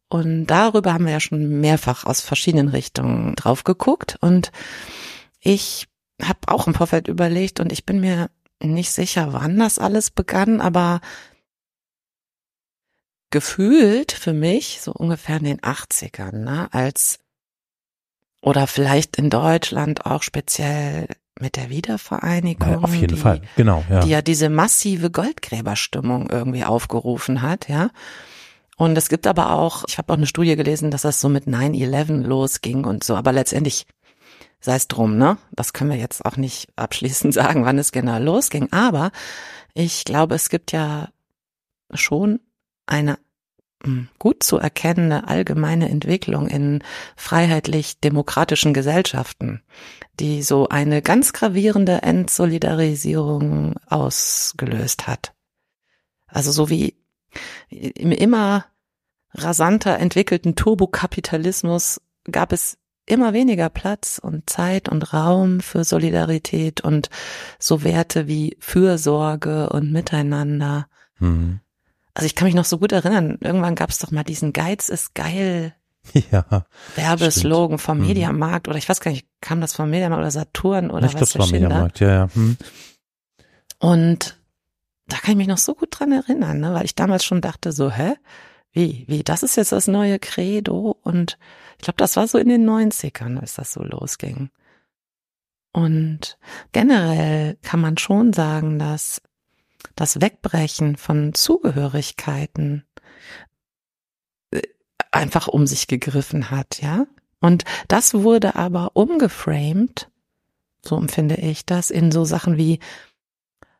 Und 0.09 0.47
darüber 0.47 0.93
haben 0.93 1.05
wir 1.05 1.13
ja 1.13 1.19
schon 1.19 1.61
mehrfach 1.61 2.05
aus 2.05 2.21
verschiedenen 2.21 2.69
Richtungen 2.69 3.35
drauf 3.35 3.63
geguckt 3.63 4.17
und 4.19 4.51
ich 5.39 5.87
habe 6.21 6.39
auch 6.47 6.67
im 6.67 6.73
Vorfeld 6.73 7.07
überlegt 7.07 7.59
und 7.59 7.71
ich 7.71 7.85
bin 7.85 7.99
mir 7.99 8.29
nicht 8.61 8.91
sicher, 8.91 9.33
wann 9.33 9.57
das 9.57 9.79
alles 9.79 10.11
begann, 10.11 10.61
aber 10.61 11.01
gefühlt 13.31 14.11
für 14.11 14.33
mich 14.33 14.81
so 14.81 14.91
ungefähr 14.91 15.37
in 15.37 15.45
den 15.45 15.61
80ern, 15.61 16.43
ne, 16.43 16.67
als 16.73 17.19
oder 18.41 18.67
vielleicht 18.67 19.17
in 19.17 19.29
Deutschland 19.29 20.05
auch 20.05 20.23
speziell 20.23 21.07
mit 21.39 21.55
der 21.55 21.69
Wiedervereinigung. 21.69 22.69
Ja, 22.69 22.77
auf 22.79 22.93
jeden 22.93 23.15
die, 23.15 23.21
Fall, 23.21 23.41
genau. 23.55 23.83
Ja. 23.89 24.01
Die 24.01 24.09
ja 24.09 24.21
diese 24.21 24.49
massive 24.49 25.09
Goldgräberstimmung 25.11 26.29
irgendwie 26.29 26.63
aufgerufen 26.63 27.41
hat, 27.41 27.69
ja. 27.69 27.89
Und 28.77 28.97
es 28.97 29.09
gibt 29.09 29.27
aber 29.27 29.51
auch, 29.51 29.83
ich 29.87 29.97
habe 29.97 30.11
auch 30.11 30.17
eine 30.17 30.25
Studie 30.25 30.55
gelesen, 30.55 30.89
dass 30.89 31.03
das 31.03 31.21
so 31.21 31.29
mit 31.29 31.45
9-11 31.45 32.23
losging 32.23 32.85
und 32.85 33.03
so, 33.03 33.15
aber 33.15 33.31
letztendlich 33.31 33.85
sei 34.59 34.75
es 34.75 34.87
drum, 34.87 35.17
ne? 35.17 35.37
Das 35.51 35.73
können 35.73 35.89
wir 35.89 35.97
jetzt 35.97 36.25
auch 36.25 36.37
nicht 36.37 36.69
abschließend 36.75 37.33
sagen, 37.33 37.65
wann 37.65 37.77
es 37.77 37.91
genau 37.91 38.19
losging. 38.19 38.71
Aber 38.71 39.11
ich 39.73 40.05
glaube, 40.05 40.35
es 40.35 40.49
gibt 40.49 40.71
ja 40.71 41.09
schon 41.93 42.39
eine 42.85 43.17
gut 44.19 44.43
zu 44.43 44.57
erkennende 44.57 45.27
allgemeine 45.27 45.89
Entwicklung 45.89 46.47
in 46.47 46.83
freiheitlich-demokratischen 47.15 48.73
Gesellschaften, 48.73 49.61
die 50.19 50.43
so 50.43 50.69
eine 50.69 51.01
ganz 51.01 51.33
gravierende 51.33 52.01
Entsolidarisierung 52.03 53.75
ausgelöst 53.87 55.07
hat. 55.07 55.33
Also 56.27 56.51
so 56.51 56.69
wie 56.69 56.95
im 57.69 58.11
immer 58.11 58.65
rasanter 59.33 59.97
entwickelten 59.97 60.55
Turbokapitalismus 60.55 62.01
gab 62.29 62.51
es 62.53 62.77
immer 63.05 63.33
weniger 63.33 63.69
Platz 63.69 64.19
und 64.21 64.49
Zeit 64.49 64.89
und 64.89 65.13
Raum 65.13 65.59
für 65.59 65.83
Solidarität 65.83 66.81
und 66.81 67.09
so 67.59 67.83
Werte 67.83 68.27
wie 68.27 68.57
Fürsorge 68.59 69.69
und 69.69 69.91
Miteinander. 69.91 70.87
Mhm. 71.19 71.61
Also 72.13 72.25
ich 72.25 72.35
kann 72.35 72.45
mich 72.45 72.55
noch 72.55 72.65
so 72.65 72.77
gut 72.77 72.91
erinnern, 72.91 73.37
irgendwann 73.41 73.75
gab 73.75 73.89
es 73.89 73.99
doch 73.99 74.11
mal 74.11 74.23
diesen 74.23 74.53
Geiz 74.53 74.89
ist 74.89 75.15
geil 75.15 75.73
Ja. 76.31 76.65
Werbeslogan 76.95 77.77
stimmt. 77.77 77.81
vom 77.81 77.99
Mhm. 77.99 78.07
Mediamarkt 78.07 78.67
oder 78.67 78.77
ich 78.77 78.89
weiß 78.89 79.01
gar 79.01 79.11
nicht, 79.11 79.27
kam 79.39 79.61
das 79.61 79.73
vom 79.75 79.89
Mediamarkt 79.89 80.21
oder 80.21 80.31
Saturn 80.31 80.91
oder 80.91 81.05
ich 81.05 81.13
was 81.13 81.21
es 81.21 81.33
der? 81.33 81.45
Mediamarkt, 81.47 81.99
ja, 81.99 82.09
ja. 82.11 82.29
Hm. 82.33 82.57
Und 83.79 84.37
da 85.07 85.17
kann 85.17 85.31
ich 85.31 85.37
mich 85.37 85.47
noch 85.47 85.57
so 85.57 85.75
gut 85.75 85.89
dran 85.91 86.11
erinnern, 86.11 86.59
ne? 86.59 86.73
weil 86.73 86.85
ich 86.85 86.95
damals 86.95 87.25
schon 87.25 87.41
dachte 87.41 87.71
so, 87.71 87.91
hä? 87.91 88.13
Wie, 88.73 89.03
wie, 89.07 89.23
das 89.23 89.43
ist 89.43 89.57
jetzt 89.57 89.73
das 89.73 89.87
neue 89.87 90.17
Credo? 90.17 90.97
Und 91.03 91.37
ich 91.77 91.83
glaube, 91.83 91.97
das 91.97 92.15
war 92.15 92.25
so 92.27 92.37
in 92.37 92.47
den 92.47 92.67
90ern, 92.69 93.37
als 93.37 93.55
das 93.55 93.73
so 93.73 93.83
losging. 93.83 94.49
Und 95.73 96.37
generell 96.71 97.57
kann 97.61 97.81
man 97.81 97.97
schon 97.97 98.31
sagen, 98.31 98.79
dass 98.79 99.21
das 99.95 100.21
Wegbrechen 100.21 100.97
von 100.97 101.33
Zugehörigkeiten 101.33 102.85
äh, 104.51 104.61
einfach 105.11 105.47
um 105.47 105.67
sich 105.67 105.87
gegriffen 105.87 106.51
hat, 106.51 106.81
ja? 106.81 107.05
Und 107.39 107.65
das 107.87 108.13
wurde 108.13 108.55
aber 108.55 108.91
umgeframed, 108.93 110.09
so 110.85 110.97
empfinde 110.97 111.35
ich 111.35 111.65
das, 111.65 111.89
in 111.89 112.11
so 112.11 112.23
Sachen 112.23 112.57
wie 112.57 112.79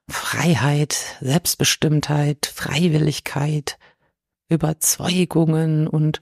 Freiheit, 0.07 1.17
Selbstbestimmtheit, 1.21 2.51
Freiwilligkeit, 2.53 3.77
Überzeugungen 4.49 5.87
und 5.87 6.21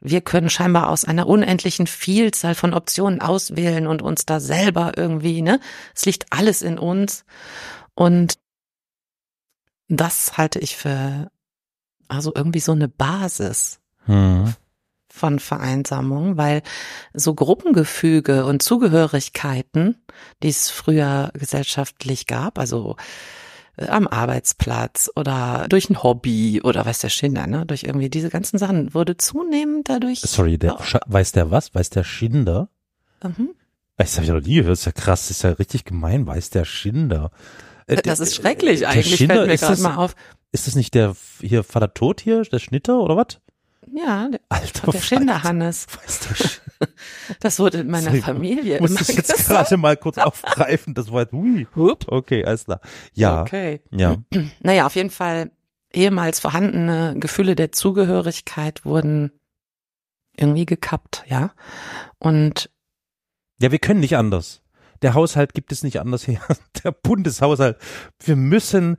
wir 0.00 0.20
können 0.20 0.50
scheinbar 0.50 0.90
aus 0.90 1.06
einer 1.06 1.26
unendlichen 1.26 1.86
Vielzahl 1.86 2.54
von 2.54 2.74
Optionen 2.74 3.22
auswählen 3.22 3.86
und 3.86 4.02
uns 4.02 4.26
da 4.26 4.38
selber 4.38 4.92
irgendwie, 4.96 5.40
ne? 5.40 5.60
Es 5.94 6.04
liegt 6.04 6.26
alles 6.30 6.60
in 6.60 6.78
uns 6.78 7.24
und 7.94 8.34
das 9.88 10.36
halte 10.38 10.58
ich 10.58 10.76
für 10.76 11.30
also 12.08 12.32
irgendwie 12.34 12.60
so 12.60 12.72
eine 12.72 12.88
Basis 12.88 13.80
Hm. 14.06 14.52
von 15.08 15.38
Vereinsamung, 15.38 16.36
weil 16.36 16.62
so 17.14 17.34
Gruppengefüge 17.34 18.44
und 18.44 18.62
Zugehörigkeiten, 18.62 19.96
die 20.42 20.48
es 20.48 20.68
früher 20.70 21.30
gesellschaftlich 21.32 22.26
gab, 22.26 22.58
also 22.58 22.96
äh, 23.76 23.86
am 23.86 24.06
Arbeitsplatz 24.06 25.10
oder 25.16 25.66
durch 25.70 25.88
ein 25.88 26.02
Hobby 26.02 26.60
oder 26.62 26.84
weiß 26.84 26.98
der 26.98 27.08
Schinder, 27.08 27.46
ne, 27.46 27.64
durch 27.64 27.84
irgendwie 27.84 28.10
diese 28.10 28.28
ganzen 28.28 28.58
Sachen, 28.58 28.92
wurde 28.92 29.16
zunehmend 29.16 29.88
dadurch. 29.88 30.20
Sorry, 30.20 30.58
der, 30.58 30.78
weiß 31.06 31.32
der 31.32 31.50
was? 31.50 31.74
Weiß 31.74 31.88
der 31.88 32.04
Schinder? 32.04 32.68
Mhm. 33.22 33.50
Das 33.96 34.16
habe 34.16 34.24
ich 34.24 34.32
noch 34.32 34.40
nie 34.40 34.56
gehört. 34.56 34.72
Das 34.72 34.80
ist 34.80 34.86
ja 34.86 34.92
krass, 34.92 35.28
das 35.28 35.38
ist 35.38 35.42
ja 35.44 35.50
richtig 35.52 35.84
gemein. 35.84 36.26
Weiß 36.26 36.50
der 36.50 36.64
Schinder? 36.64 37.30
Äh, 37.86 37.96
Das 38.02 38.20
ist 38.20 38.34
schrecklich 38.34 38.80
der 38.80 38.90
eigentlich, 38.90 39.16
Schinder, 39.16 39.34
fällt 39.36 39.48
mir 39.48 39.56
gerade 39.56 39.72
das, 39.72 39.80
mal 39.80 39.96
auf. 39.96 40.14
Ist 40.52 40.66
das 40.66 40.74
nicht 40.76 40.94
der 40.94 41.14
hier 41.40 41.64
Vater 41.64 41.92
Tod 41.94 42.20
hier, 42.20 42.42
der 42.42 42.58
Schnitter 42.58 42.98
oder 43.00 43.16
was? 43.16 43.40
Ja, 43.92 44.28
der, 44.28 44.40
Alter, 44.48 44.90
der 44.92 45.00
Schinderhannes. 45.00 45.86
Weiß 45.88 46.20
der 46.20 46.36
Sch- 46.36 46.60
Das 47.40 47.58
wurde 47.58 47.78
in 47.78 47.88
meiner 47.90 48.10
Sorry, 48.10 48.22
Familie 48.22 48.74
Ich 48.76 48.80
muss 48.80 48.94
das 48.94 49.08
jetzt 49.08 49.30
gesagt. 49.36 49.48
gerade 49.48 49.76
mal 49.76 49.96
kurz 49.96 50.18
aufgreifen. 50.18 50.94
Das 50.94 51.12
war 51.12 51.22
jetzt, 51.22 51.32
hui. 51.32 51.66
Hup. 51.76 52.06
Okay, 52.08 52.44
alles 52.44 52.64
klar. 52.64 52.80
Ja, 53.12 53.42
Okay. 53.42 53.82
ja. 53.90 54.16
Naja, 54.60 54.86
auf 54.86 54.96
jeden 54.96 55.10
Fall 55.10 55.50
ehemals 55.92 56.40
vorhandene 56.40 57.14
Gefühle 57.18 57.54
der 57.54 57.72
Zugehörigkeit 57.72 58.84
wurden 58.84 59.30
irgendwie 60.36 60.66
gekappt, 60.66 61.22
ja. 61.28 61.52
Und 62.18 62.70
Ja, 63.60 63.70
wir 63.70 63.78
können 63.78 64.00
nicht 64.00 64.16
anders. 64.16 64.62
Der 65.02 65.14
Haushalt 65.14 65.54
gibt 65.54 65.72
es 65.72 65.82
nicht 65.82 66.00
anders 66.00 66.26
her. 66.26 66.40
Der 66.84 66.92
Bundeshaushalt. 66.92 67.76
Wir 68.20 68.36
müssen, 68.36 68.96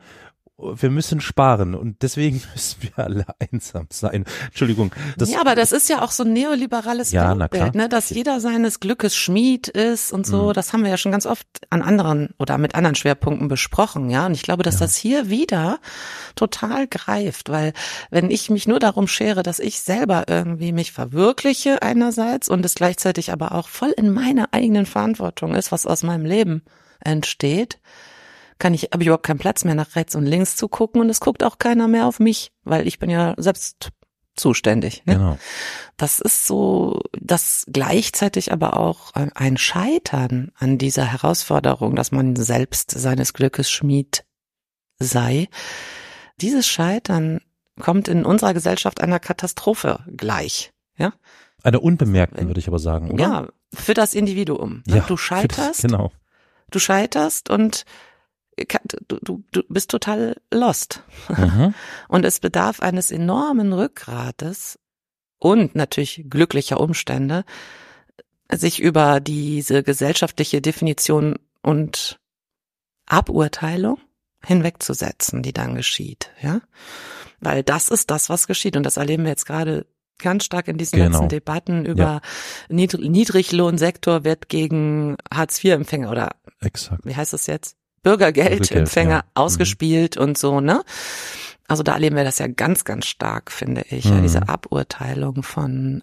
wir 0.58 0.90
müssen 0.90 1.20
sparen 1.20 1.76
und 1.76 2.02
deswegen 2.02 2.42
müssen 2.54 2.78
wir 2.82 3.04
alle 3.04 3.26
einsam 3.40 3.88
sein. 3.92 4.24
Entschuldigung. 4.46 4.94
Das, 5.18 5.30
ja, 5.30 5.42
aber 5.42 5.54
das 5.56 5.72
ist 5.74 5.90
ja 5.90 6.02
auch 6.02 6.12
so 6.12 6.24
ein 6.24 6.32
neoliberales 6.32 7.12
Ja, 7.12 7.38
Weltbild, 7.38 7.76
ne, 7.76 7.90
dass 7.90 8.10
jeder 8.10 8.40
seines 8.40 8.80
Glückes 8.80 9.16
Schmied 9.16 9.68
ist 9.68 10.14
und 10.14 10.26
so. 10.26 10.50
Mhm. 10.50 10.54
Das 10.54 10.72
haben 10.72 10.84
wir 10.84 10.90
ja 10.90 10.98
schon 10.98 11.12
ganz 11.12 11.26
oft 11.26 11.46
an 11.70 11.82
anderen 11.82 12.30
oder 12.40 12.58
mit 12.58 12.74
anderen 12.76 12.96
Schwerpunkten 12.96 13.50
besprochen, 13.50 14.10
ja. 14.10 14.26
Und 14.26 14.34
ich 14.34 14.44
glaube, 14.44 14.64
dass 14.64 14.76
Ja. 14.76 14.82
das 14.82 14.96
hier 14.96 15.30
wieder 15.30 15.80
total 16.36 16.88
greift, 16.88 17.50
weil 17.50 17.74
wenn 18.10 18.32
ich 18.32 18.50
mich 18.50 18.68
nur 18.68 18.80
darum 18.80 19.08
schere, 19.08 19.44
dass 19.44 19.60
ich 19.60 19.82
selber 19.82 20.26
irgendwie 20.28 20.72
mich 20.72 20.94
verwirkliche 20.94 21.82
einerseits 21.82 22.48
und 22.48 22.66
es 22.66 22.76
gleichzeitig 22.76 23.32
aber 23.34 23.54
auch 23.54 23.68
voll 23.68 23.94
in 23.98 24.14
meiner 24.14 24.50
eigenen 24.54 24.86
Verantwortung 24.86 25.54
ist, 25.54 25.72
was 25.74 25.86
aus 25.86 26.04
meinem 26.04 26.26
Leben 26.26 26.64
entsteht, 27.02 27.80
kann 28.60 28.74
ich, 28.74 28.84
habe 28.94 29.04
ich 29.04 29.08
überhaupt 29.08 29.26
keinen 29.26 29.40
Platz 29.40 29.64
mehr 29.66 29.76
nach 29.76 29.96
rechts 29.96 30.16
und 30.16 30.26
links 30.26 30.56
zu 30.56 30.68
gucken 30.68 31.02
und 31.02 31.10
es 31.10 31.20
guckt 31.20 31.44
auch 31.44 31.58
keiner 31.60 31.88
mehr 31.88 32.06
auf 32.08 32.20
mich, 32.20 32.52
weil 32.64 32.88
ich 32.88 33.00
bin 33.00 33.10
ja 33.10 33.34
selbst 33.38 33.90
zuständig. 34.36 35.04
Ne? 35.06 35.14
genau. 35.16 35.38
Das 35.98 36.20
ist 36.20 36.46
so, 36.46 37.02
das 37.20 37.66
gleichzeitig 37.72 38.52
aber 38.52 38.78
auch 38.78 39.14
ein 39.14 39.56
Scheitern 39.58 40.52
an 40.56 40.78
dieser 40.78 41.06
Herausforderung, 41.06 41.96
dass 41.96 42.12
man 42.12 42.36
selbst 42.36 42.92
seines 42.92 43.34
Glückes 43.34 43.72
Schmied 43.72 44.26
sei. 45.00 45.48
Dieses 46.42 46.68
Scheitern 46.68 47.40
kommt 47.80 48.08
in 48.10 48.26
unserer 48.26 48.54
Gesellschaft 48.54 49.02
einer 49.02 49.20
Katastrophe 49.20 50.04
gleich. 50.16 50.72
Eine 51.64 51.80
unbemerkten, 51.80 52.46
würde 52.48 52.60
ich 52.60 52.68
aber 52.68 52.78
sagen, 52.78 53.10
oder? 53.10 53.24
Ja, 53.24 53.48
für 53.74 53.96
das 53.96 54.14
Individuum. 54.14 54.84
ne? 54.86 54.98
Ja, 54.98 55.02
du 55.02 55.08
für 55.08 55.14
das- 55.16 55.22
scheiterst, 55.22 55.82
Genau. 55.82 56.12
du 56.70 56.78
scheiterst 56.78 57.50
und 57.50 57.86
du, 59.08 59.18
du, 59.22 59.44
du 59.52 59.64
bist 59.70 59.92
total 59.92 60.36
lost. 60.52 61.04
Mhm. 61.30 61.74
Und 62.08 62.26
es 62.26 62.40
bedarf 62.40 62.80
eines 62.82 63.12
enormen 63.12 63.74
Rückgrates 63.74 64.80
und 65.38 65.76
natürlich 65.76 66.26
glücklicher 66.30 66.80
Umstände, 66.80 67.44
sich 68.52 68.80
über 68.80 69.20
diese 69.20 69.84
gesellschaftliche 69.84 70.62
Definition 70.62 71.36
und 71.62 72.20
Aburteilung 73.06 74.00
hinwegzusetzen, 74.44 75.44
die 75.44 75.54
dann 75.54 75.76
geschieht, 75.76 76.32
ja. 76.42 76.62
Weil 77.42 77.64
das 77.64 77.90
ist 77.90 78.10
das, 78.12 78.30
was 78.30 78.48
geschieht. 78.48 78.78
Und 78.78 78.84
das 78.84 78.98
erleben 78.98 79.24
wir 79.24 79.32
jetzt 79.32 79.46
gerade 79.46 79.86
ganz 80.18 80.46
stark 80.46 80.68
in 80.68 80.78
diesen 80.78 80.98
Genau. 80.98 81.10
letzten 81.10 81.30
Debatten 81.30 81.86
über 81.86 82.22
Niedr 82.70 82.98
Niedriglohnsektor 82.98 84.24
wird 84.24 84.48
gegen 84.50 85.18
Hartz-IV-Empfänger 85.32 86.10
oder 86.10 86.30
Exakt. 86.62 87.06
wie 87.06 87.16
heißt 87.16 87.34
das 87.34 87.48
jetzt? 87.48 87.76
Bürgergeldempfänger 88.06 88.86
Bürgergeld, 88.86 89.10
ja. 89.10 89.18
Mhm. 89.18 89.32
ausgespielt 89.34 90.18
und 90.18 90.38
so, 90.38 90.62
ne? 90.62 90.84
Also 91.68 91.82
da 91.84 91.94
erleben 91.94 92.16
wir 92.16 92.24
das 92.24 92.38
ja 92.40 92.48
ganz, 92.48 92.86
ganz 92.86 93.08
stark, 93.08 93.52
finde 93.52 93.82
ich, 93.90 94.06
ja, 94.06 94.12
Mhm. 94.12 94.22
diese 94.22 94.48
Aburteilung 94.48 95.44
von 95.44 96.02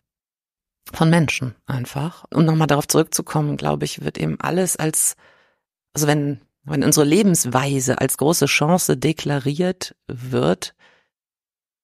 von 0.93 1.09
Menschen 1.09 1.55
einfach. 1.67 2.25
Um 2.35 2.45
nochmal 2.45 2.67
darauf 2.67 2.89
zurückzukommen, 2.89 3.57
glaube 3.57 3.85
ich, 3.85 4.05
wird 4.05 4.19
eben 4.19 4.39
alles 4.41 4.77
als, 4.77 5.15
also 5.95 6.09
wenn, 6.09 6.41
wenn 6.65 6.83
unsere 6.83 7.07
Lebensweise 7.07 8.01
als 8.01 8.17
große 8.17 8.47
Chance 8.47 8.97
deklariert 8.97 9.95
wird, 10.09 10.75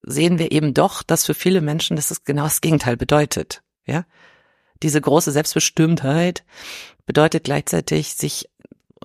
sehen 0.03 0.41
wir 0.41 0.51
eben 0.51 0.75
doch, 0.75 1.05
dass 1.05 1.27
für 1.27 1.35
viele 1.35 1.61
Menschen 1.61 1.97
das 1.97 2.11
ist 2.11 2.25
genau 2.25 2.43
das 2.43 2.61
Gegenteil 2.61 2.97
bedeutet, 2.97 3.63
ja. 3.87 4.05
Diese 4.83 5.01
große 5.01 5.31
Selbstbestimmtheit 5.33 6.45
bedeutet 7.07 7.45
gleichzeitig, 7.45 8.15
sich 8.15 8.49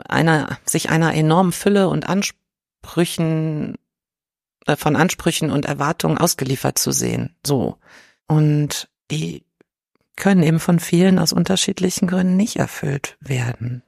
einer, 0.07 0.57
sich 0.65 0.89
einer 0.89 1.13
enormen 1.13 1.51
Fülle 1.51 1.89
und 1.89 2.07
Ansprüchen, 2.07 3.75
äh, 4.65 4.75
von 4.75 4.95
Ansprüchen 4.95 5.51
und 5.51 5.65
Erwartungen 5.65 6.17
ausgeliefert 6.17 6.77
zu 6.77 6.91
sehen. 6.91 7.35
So. 7.45 7.77
Und 8.27 8.89
die 9.11 9.45
können 10.15 10.43
eben 10.43 10.59
von 10.59 10.79
vielen 10.79 11.19
aus 11.19 11.33
unterschiedlichen 11.33 12.07
Gründen 12.07 12.37
nicht 12.37 12.57
erfüllt 12.57 13.17
werden. 13.19 13.83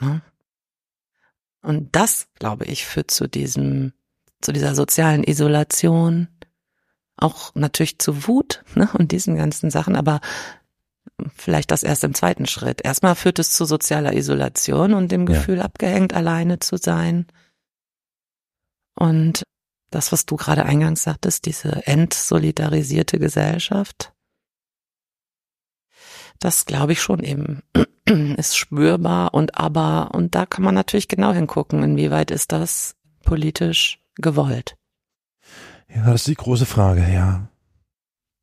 Ne? 0.00 0.22
Und 1.62 1.94
das, 1.94 2.28
glaube 2.38 2.64
ich, 2.64 2.86
führt 2.86 3.10
zu 3.10 3.28
diesem, 3.28 3.92
zu 4.40 4.52
dieser 4.52 4.74
sozialen 4.74 5.24
Isolation, 5.24 6.28
auch 7.16 7.54
natürlich 7.54 7.98
zu 7.98 8.26
Wut 8.26 8.64
ne, 8.74 8.88
und 8.94 9.12
diesen 9.12 9.36
ganzen 9.36 9.70
Sachen, 9.70 9.94
aber 9.94 10.20
vielleicht 11.34 11.70
das 11.70 11.82
erst 11.82 12.04
im 12.04 12.14
zweiten 12.14 12.46
Schritt. 12.46 12.82
Erstmal 12.84 13.14
führt 13.14 13.38
es 13.38 13.52
zu 13.52 13.64
sozialer 13.64 14.14
Isolation 14.14 14.94
und 14.94 15.12
dem 15.12 15.26
Ja. 15.26 15.34
Gefühl, 15.34 15.60
abgehängt 15.60 16.14
alleine 16.14 16.58
zu 16.58 16.76
sein. 16.76 17.26
Und 18.94 19.44
das, 19.90 20.12
was 20.12 20.26
du 20.26 20.36
gerade 20.36 20.64
eingangs 20.64 21.02
sagtest, 21.02 21.46
diese 21.46 21.86
entsolidarisierte 21.86 23.18
Gesellschaft, 23.18 24.12
das 26.38 26.64
glaube 26.64 26.92
ich 26.92 27.02
schon 27.02 27.22
eben 27.22 27.62
ist 28.36 28.56
spürbar 28.56 29.34
und 29.34 29.58
aber, 29.58 30.10
und 30.14 30.34
da 30.34 30.46
kann 30.46 30.64
man 30.64 30.74
natürlich 30.74 31.08
genau 31.08 31.32
hingucken, 31.32 31.82
inwieweit 31.82 32.30
ist 32.30 32.52
das 32.52 32.96
politisch 33.24 34.00
gewollt. 34.16 34.76
Ja, 35.88 36.06
das 36.06 36.22
ist 36.22 36.28
die 36.28 36.34
große 36.34 36.66
Frage, 36.66 37.06
ja. 37.12 37.49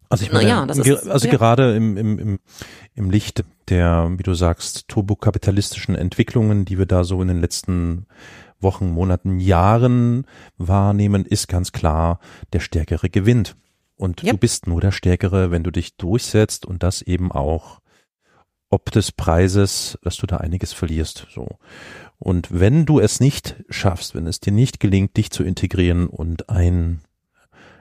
Also 0.09 0.23
ich 0.23 0.31
meine, 0.31 0.49
ja, 0.49 0.63
ist- 0.63 1.07
also 1.07 1.27
ja. 1.27 1.33
gerade 1.33 1.75
im, 1.75 1.97
im, 1.97 2.19
im, 2.19 2.39
im 2.95 3.09
Licht 3.09 3.43
der, 3.69 4.09
wie 4.17 4.23
du 4.23 4.33
sagst, 4.33 4.87
turbokapitalistischen 4.87 5.95
Entwicklungen, 5.95 6.65
die 6.65 6.77
wir 6.77 6.85
da 6.85 7.03
so 7.03 7.21
in 7.21 7.27
den 7.27 7.41
letzten 7.41 8.05
Wochen, 8.59 8.89
Monaten, 8.89 9.39
Jahren 9.39 10.25
wahrnehmen, 10.57 11.25
ist 11.25 11.47
ganz 11.47 11.71
klar, 11.71 12.19
der 12.53 12.59
Stärkere 12.59 13.09
gewinnt. 13.09 13.55
Und 13.97 14.23
Yep. 14.23 14.31
du 14.31 14.37
bist 14.37 14.67
nur 14.67 14.79
der 14.81 14.91
Stärkere, 14.91 15.51
wenn 15.51 15.63
du 15.63 15.71
dich 15.71 15.97
durchsetzt 15.97 16.65
und 16.65 16.83
das 16.83 17.01
eben 17.01 17.31
auch 17.31 17.79
ob 18.69 18.91
des 18.91 19.13
Preises, 19.13 19.97
dass 20.03 20.17
du 20.17 20.27
da 20.27 20.37
einiges 20.37 20.73
verlierst, 20.73 21.27
so. 21.33 21.57
Und 22.19 22.47
wenn 22.51 22.85
du 22.85 22.99
es 22.99 23.19
nicht 23.21 23.63
schaffst, 23.69 24.13
wenn 24.13 24.27
es 24.27 24.41
dir 24.41 24.51
nicht 24.51 24.79
gelingt, 24.81 25.15
dich 25.15 25.31
zu 25.31 25.43
integrieren 25.43 26.07
und 26.07 26.49
ein 26.49 26.99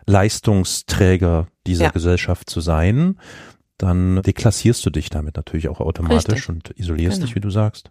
Leistungsträger 0.06 1.48
dieser 1.66 1.84
Ja. 1.86 1.90
Gesellschaft 1.90 2.48
zu 2.48 2.60
sein, 2.60 3.18
dann 3.78 4.22
deklassierst 4.22 4.84
du 4.86 4.90
dich 4.90 5.10
damit 5.10 5.36
natürlich 5.36 5.68
auch 5.68 5.80
automatisch 5.80 6.48
Richtig. 6.48 6.48
und 6.48 6.70
isolierst 6.78 7.16
Genau. 7.18 7.26
dich, 7.26 7.34
wie 7.34 7.40
du 7.40 7.50
sagst. 7.50 7.90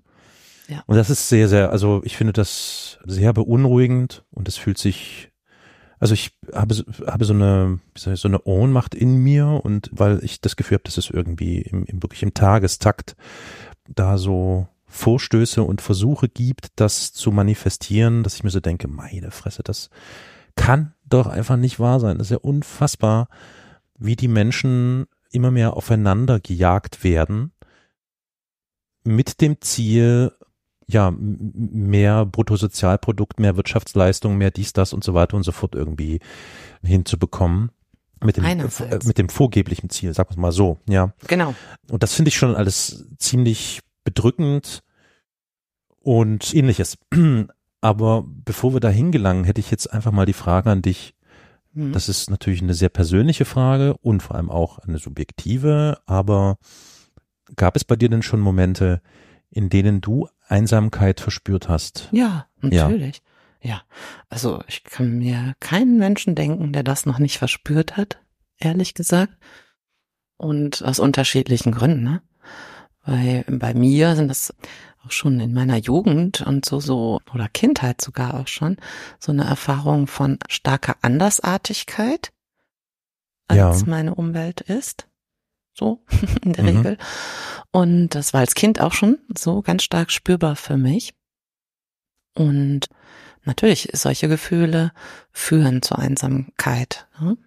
Ja. 0.68 0.82
Und 0.88 0.96
das 0.96 1.10
ist 1.12 1.30
sehr, 1.30 1.48
sehr, 1.48 1.72
also 1.72 2.02
ich 2.04 2.18
finde 2.18 2.34
das 2.34 2.98
sehr 3.06 3.34
beunruhigend 3.34 4.24
und 4.32 4.48
es 4.48 4.58
fühlt 4.58 4.80
sich, 4.80 5.30
also 6.00 6.16
ich 6.16 6.32
habe, 6.54 6.74
so- 6.74 6.86
habe 7.06 7.24
so 7.26 7.34
eine, 7.34 7.80
ich, 7.96 8.02
so 8.04 8.28
eine 8.28 8.42
Ohnmacht 8.42 8.96
in 8.96 9.18
mir 9.18 9.46
und 9.64 9.90
weil 9.92 10.24
ich 10.24 10.42
das 10.42 10.56
Gefühl 10.56 10.78
habe, 10.78 10.84
dass 10.86 10.98
es 10.98 11.12
irgendwie 11.12 11.62
im, 11.62 11.84
im 11.86 12.02
wirklich 12.02 12.24
im 12.24 12.34
Tagestakt 12.34 13.16
da 13.88 14.18
so 14.18 14.68
Vorstöße 14.88 15.62
und 15.62 15.82
Versuche 15.82 16.30
gibt, 16.30 16.70
das 16.78 17.14
zu 17.14 17.32
manifestieren, 17.32 18.24
dass 18.24 18.36
ich 18.36 18.44
mir 18.44 18.50
so 18.50 18.60
denke, 18.60 18.88
meine 18.88 19.30
Fresse, 19.30 19.62
das 19.62 19.92
kann 20.56 20.95
doch 21.08 21.28
einfach 21.28 21.58
nicht 21.58 21.80
wahr 21.80 22.00
sein. 22.00 22.18
Das 22.18 22.28
ist 22.28 22.32
ja 22.32 22.38
unfassbar, 22.38 23.28
wie 23.98 24.16
die 24.16 24.28
Menschen 24.28 25.06
immer 25.32 25.52
mehr 25.52 25.76
aufeinander 25.76 26.40
gejagt 26.40 27.04
werden 27.04 27.52
mit 29.06 29.40
dem 29.40 29.62
Ziel, 29.62 30.32
ja, 30.88 31.14
mehr 31.18 32.26
Bruttosozialprodukt, 32.26 33.40
mehr 33.40 33.56
Wirtschaftsleistung, 33.56 34.38
mehr 34.38 34.52
dies, 34.52 34.74
das 34.74 34.94
und 34.94 35.04
so 35.04 35.14
weiter 35.14 35.38
und 35.38 35.44
so 35.44 35.52
fort 35.52 35.76
irgendwie 35.76 36.20
hinzubekommen. 36.84 37.72
Mit 38.24 38.38
dem, 38.38 38.46
äh, 38.46 39.00
mit 39.04 39.18
dem 39.18 39.30
vorgeblichen 39.30 39.90
Ziel, 39.90 40.14
sagen 40.14 40.36
wir 40.36 40.42
mal 40.42 40.52
so, 40.52 40.78
ja. 40.90 41.14
Genau. 41.28 41.54
Und 41.90 42.02
das 42.02 42.14
finde 42.14 42.30
ich 42.30 42.38
schon 42.38 42.56
alles 42.56 43.08
ziemlich 43.18 43.82
bedrückend 44.04 44.84
und 46.02 46.54
ähnliches. 46.54 46.98
Aber 47.86 48.26
bevor 48.28 48.74
wir 48.74 48.80
da 48.80 48.90
hingelangen, 48.90 49.44
hätte 49.44 49.62
ich 49.62 49.70
jetzt 49.70 49.94
einfach 49.94 50.12
mal 50.12 50.26
die 50.26 50.34
Frage 50.34 50.72
an 50.72 50.82
dich. 50.82 51.14
Mhm. 51.74 51.92
Das 51.94 52.10
ist 52.10 52.32
natürlich 52.32 52.64
eine 52.64 52.74
sehr 52.74 52.90
persönliche 52.90 53.46
Frage 53.46 53.96
und 53.98 54.24
vor 54.24 54.38
allem 54.38 54.50
auch 54.50 54.80
eine 54.80 54.98
subjektive, 54.98 56.00
aber 56.08 56.58
gab 57.56 57.76
es 57.76 57.84
bei 57.84 57.96
dir 57.96 58.10
denn 58.10 58.24
schon 58.24 58.40
Momente, 58.40 59.04
in 59.52 59.70
denen 59.70 60.02
du 60.02 60.28
Einsamkeit 60.48 61.20
verspürt 61.20 61.70
hast? 61.70 62.10
Ja, 62.12 62.48
Ja. 62.64 62.88
natürlich. 62.88 63.22
Ja. 63.62 63.84
Also 64.30 64.64
ich 64.68 64.84
kann 64.84 65.20
mir 65.20 65.54
keinen 65.60 66.00
Menschen 66.00 66.34
denken, 66.34 66.74
der 66.74 66.82
das 66.82 67.06
noch 67.06 67.20
nicht 67.20 67.38
verspürt 67.38 67.98
hat, 67.98 68.18
ehrlich 68.58 68.96
gesagt. 68.96 69.38
Und 70.38 70.84
aus 70.84 70.98
unterschiedlichen 70.98 71.72
Gründen, 71.72 72.02
ne? 72.02 72.24
Weil 73.04 73.46
bei 73.48 73.76
mir 73.76 74.16
sind 74.16 74.28
das 74.30 74.56
auch 75.06 75.12
schon 75.12 75.40
in 75.40 75.54
meiner 75.54 75.78
Jugend 75.78 76.42
und 76.42 76.66
so, 76.66 76.80
so, 76.80 77.20
oder 77.34 77.48
Kindheit 77.50 78.02
sogar 78.02 78.34
auch 78.36 78.48
schon, 78.48 78.78
so 79.20 79.32
eine 79.32 79.44
Erfahrung 79.46 80.08
von 80.08 80.40
starker 80.50 80.96
Andersartigkeit, 81.02 82.32
als 83.48 83.82
Ja. 83.82 83.88
meine 83.88 84.16
Umwelt 84.16 84.62
ist. 84.62 85.08
So, 85.74 86.04
in 86.44 86.54
der 86.54 86.64
Mhm. 86.64 86.70
Regel. 86.78 86.98
Und 87.72 88.10
das 88.10 88.34
war 88.34 88.40
als 88.42 88.56
Kind 88.56 88.80
auch 88.80 88.94
schon 88.94 89.20
so 89.38 89.62
ganz 89.62 89.84
stark 89.84 90.12
spürbar 90.12 90.56
für 90.56 90.78
mich. 90.78 91.14
Und 92.34 92.88
natürlich, 93.44 93.90
solche 93.94 94.28
Gefühle 94.28 94.92
führen 95.32 95.82
zur 95.82 96.00
Einsamkeit. 96.00 97.08
Ne? 97.20 97.38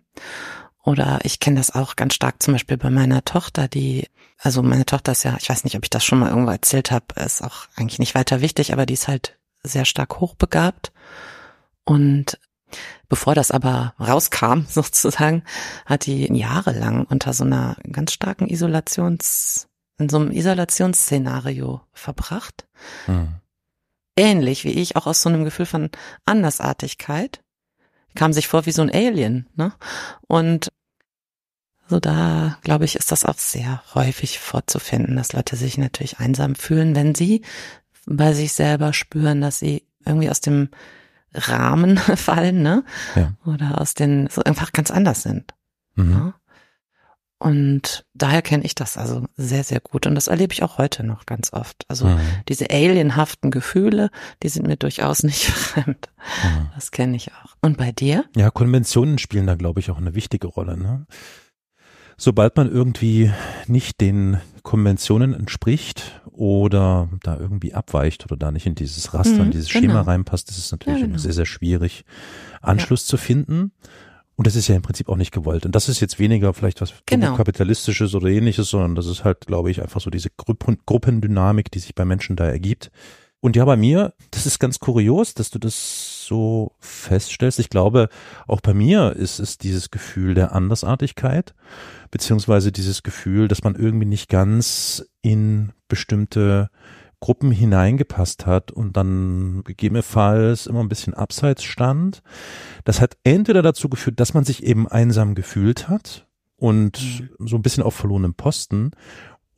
Oder 0.88 1.18
ich 1.22 1.38
kenne 1.38 1.58
das 1.58 1.74
auch 1.74 1.96
ganz 1.96 2.14
stark 2.14 2.42
zum 2.42 2.54
Beispiel 2.54 2.78
bei 2.78 2.88
meiner 2.88 3.22
Tochter, 3.22 3.68
die, 3.68 4.08
also 4.38 4.62
meine 4.62 4.86
Tochter 4.86 5.12
ist 5.12 5.22
ja, 5.22 5.36
ich 5.38 5.50
weiß 5.50 5.64
nicht, 5.64 5.76
ob 5.76 5.84
ich 5.84 5.90
das 5.90 6.02
schon 6.02 6.18
mal 6.18 6.30
irgendwo 6.30 6.50
erzählt 6.50 6.90
habe, 6.90 7.04
ist 7.22 7.44
auch 7.44 7.66
eigentlich 7.76 7.98
nicht 7.98 8.14
weiter 8.14 8.40
wichtig, 8.40 8.72
aber 8.72 8.86
die 8.86 8.94
ist 8.94 9.06
halt 9.06 9.36
sehr 9.62 9.84
stark 9.84 10.18
hochbegabt. 10.18 10.90
Und 11.84 12.38
bevor 13.10 13.34
das 13.34 13.50
aber 13.50 13.92
rauskam, 14.00 14.60
sozusagen, 14.70 15.42
hat 15.84 16.06
die 16.06 16.34
jahrelang 16.34 17.04
unter 17.04 17.34
so 17.34 17.44
einer 17.44 17.76
ganz 17.92 18.14
starken 18.14 18.48
Isolations, 18.48 19.68
in 19.98 20.08
so 20.08 20.16
einem 20.16 20.30
Isolationsszenario 20.30 21.82
verbracht 21.92 22.66
Hm. 23.04 23.34
ähnlich 24.16 24.64
wie 24.64 24.70
ich, 24.70 24.96
auch 24.96 25.06
aus 25.06 25.20
so 25.20 25.28
einem 25.28 25.44
Gefühl 25.44 25.66
von 25.66 25.90
Andersartigkeit, 26.24 27.42
kam 28.14 28.32
sich 28.32 28.48
vor 28.48 28.64
wie 28.64 28.72
so 28.72 28.80
ein 28.80 28.90
Alien, 28.90 29.48
ne? 29.54 29.74
Und 30.26 30.70
so 31.88 32.00
da, 32.00 32.58
glaube 32.62 32.84
ich, 32.84 32.96
ist 32.96 33.10
das 33.12 33.24
auch 33.24 33.38
sehr 33.38 33.82
häufig 33.94 34.38
vorzufinden, 34.38 35.16
dass 35.16 35.32
Leute 35.32 35.56
sich 35.56 35.78
natürlich 35.78 36.18
einsam 36.20 36.54
fühlen, 36.54 36.94
wenn 36.94 37.14
sie 37.14 37.42
bei 38.06 38.32
sich 38.34 38.52
selber 38.52 38.92
spüren, 38.92 39.40
dass 39.40 39.58
sie 39.58 39.84
irgendwie 40.04 40.30
aus 40.30 40.40
dem 40.40 40.68
Rahmen 41.34 41.96
fallen, 42.16 42.62
ne? 42.62 42.84
Ja. 43.16 43.34
Oder 43.44 43.80
aus 43.80 43.94
den, 43.94 44.28
so 44.30 44.42
einfach 44.42 44.72
ganz 44.72 44.90
anders 44.90 45.22
sind. 45.22 45.54
Mhm. 45.94 46.12
Ja. 46.12 46.34
Und 47.40 48.04
daher 48.14 48.42
kenne 48.42 48.64
ich 48.64 48.74
das 48.74 48.96
also 48.96 49.24
sehr, 49.36 49.62
sehr 49.62 49.78
gut. 49.78 50.06
Und 50.08 50.16
das 50.16 50.26
erlebe 50.26 50.52
ich 50.52 50.64
auch 50.64 50.76
heute 50.78 51.04
noch 51.04 51.24
ganz 51.24 51.52
oft. 51.52 51.84
Also 51.86 52.06
Mhm. 52.06 52.18
diese 52.48 52.68
alienhaften 52.70 53.52
Gefühle, 53.52 54.10
die 54.42 54.48
sind 54.48 54.66
mir 54.66 54.76
durchaus 54.76 55.22
nicht 55.22 55.44
fremd. 55.46 56.08
Mhm. 56.42 56.70
Das 56.74 56.90
kenne 56.90 57.14
ich 57.16 57.30
auch. 57.34 57.54
Und 57.60 57.76
bei 57.78 57.92
dir? 57.92 58.24
Ja, 58.34 58.50
Konventionen 58.50 59.18
spielen 59.18 59.46
da, 59.46 59.54
glaube 59.54 59.78
ich, 59.78 59.90
auch 59.90 59.98
eine 59.98 60.14
wichtige 60.16 60.48
Rolle. 60.48 60.76
Ne? 60.76 61.06
Sobald 62.18 62.56
man 62.56 62.70
irgendwie 62.70 63.30
nicht 63.68 64.00
den 64.00 64.38
Konventionen 64.62 65.34
entspricht 65.34 66.20
oder 66.32 67.08
da 67.22 67.38
irgendwie 67.38 67.74
abweicht 67.74 68.24
oder 68.26 68.36
da 68.36 68.50
nicht 68.50 68.66
in 68.66 68.74
dieses 68.74 69.14
Raster, 69.14 69.34
Mhm, 69.36 69.40
in 69.46 69.50
dieses 69.52 69.68
genau. 69.68 69.80
Schema 69.80 70.00
reinpasst, 70.02 70.50
ist 70.50 70.58
es 70.58 70.72
natürlich 70.72 71.00
Ja, 71.00 71.06
genau. 71.06 71.18
sehr, 71.18 71.32
sehr 71.32 71.46
schwierig, 71.46 72.04
Anschluss 72.60 73.06
zu 73.06 73.16
finden. 73.16 73.72
Und 74.36 74.46
das 74.46 74.54
ist 74.56 74.68
ja 74.68 74.76
im 74.76 74.82
Prinzip 74.82 75.08
auch 75.08 75.16
nicht 75.16 75.32
gewollt. 75.32 75.64
Und 75.66 75.74
das 75.74 75.88
ist 75.88 75.98
jetzt 76.00 76.18
weniger 76.20 76.52
vielleicht 76.54 76.80
was 76.80 76.92
Genau. 77.06 77.34
kapitalistisches 77.36 78.14
oder 78.14 78.28
ähnliches, 78.28 78.68
sondern 78.68 78.94
das 78.94 79.06
ist 79.06 79.24
halt, 79.24 79.46
glaube 79.46 79.70
ich, 79.70 79.80
einfach 79.82 80.00
so 80.00 80.10
diese 80.10 80.30
Gruppen, 80.36 80.78
Gruppendynamik, 80.86 81.70
die 81.72 81.78
sich 81.80 81.94
bei 81.96 82.04
Menschen 82.04 82.36
da 82.36 82.44
ergibt. 82.46 82.90
Und 83.40 83.54
ja, 83.54 83.64
bei 83.64 83.76
mir, 83.76 84.14
das 84.32 84.46
ist 84.46 84.58
ganz 84.58 84.80
kurios, 84.80 85.34
dass 85.34 85.50
du 85.50 85.58
das 85.60 86.26
so 86.26 86.72
feststellst. 86.80 87.60
Ich 87.60 87.70
glaube, 87.70 88.08
auch 88.48 88.60
bei 88.60 88.74
mir 88.74 89.14
ist 89.14 89.38
es 89.38 89.58
dieses 89.58 89.90
Gefühl 89.90 90.34
der 90.34 90.52
Andersartigkeit, 90.52 91.54
beziehungsweise 92.10 92.72
dieses 92.72 93.02
Gefühl, 93.04 93.46
dass 93.46 93.62
man 93.62 93.76
irgendwie 93.76 94.06
nicht 94.06 94.28
ganz 94.28 95.04
in 95.22 95.72
bestimmte 95.86 96.70
Gruppen 97.20 97.50
hineingepasst 97.50 98.46
hat 98.46 98.72
und 98.72 98.96
dann 98.96 99.62
gegebenenfalls 99.64 100.66
immer 100.66 100.80
ein 100.80 100.88
bisschen 100.88 101.14
abseits 101.14 101.64
stand. 101.64 102.22
Das 102.84 103.00
hat 103.00 103.16
entweder 103.24 103.62
dazu 103.62 103.88
geführt, 103.88 104.20
dass 104.20 104.34
man 104.34 104.44
sich 104.44 104.64
eben 104.64 104.88
einsam 104.88 105.34
gefühlt 105.34 105.88
hat 105.88 106.26
und 106.56 107.28
so 107.38 107.56
ein 107.56 107.62
bisschen 107.62 107.82
auf 107.84 107.94
verlorenem 107.94 108.34
Posten, 108.34 108.92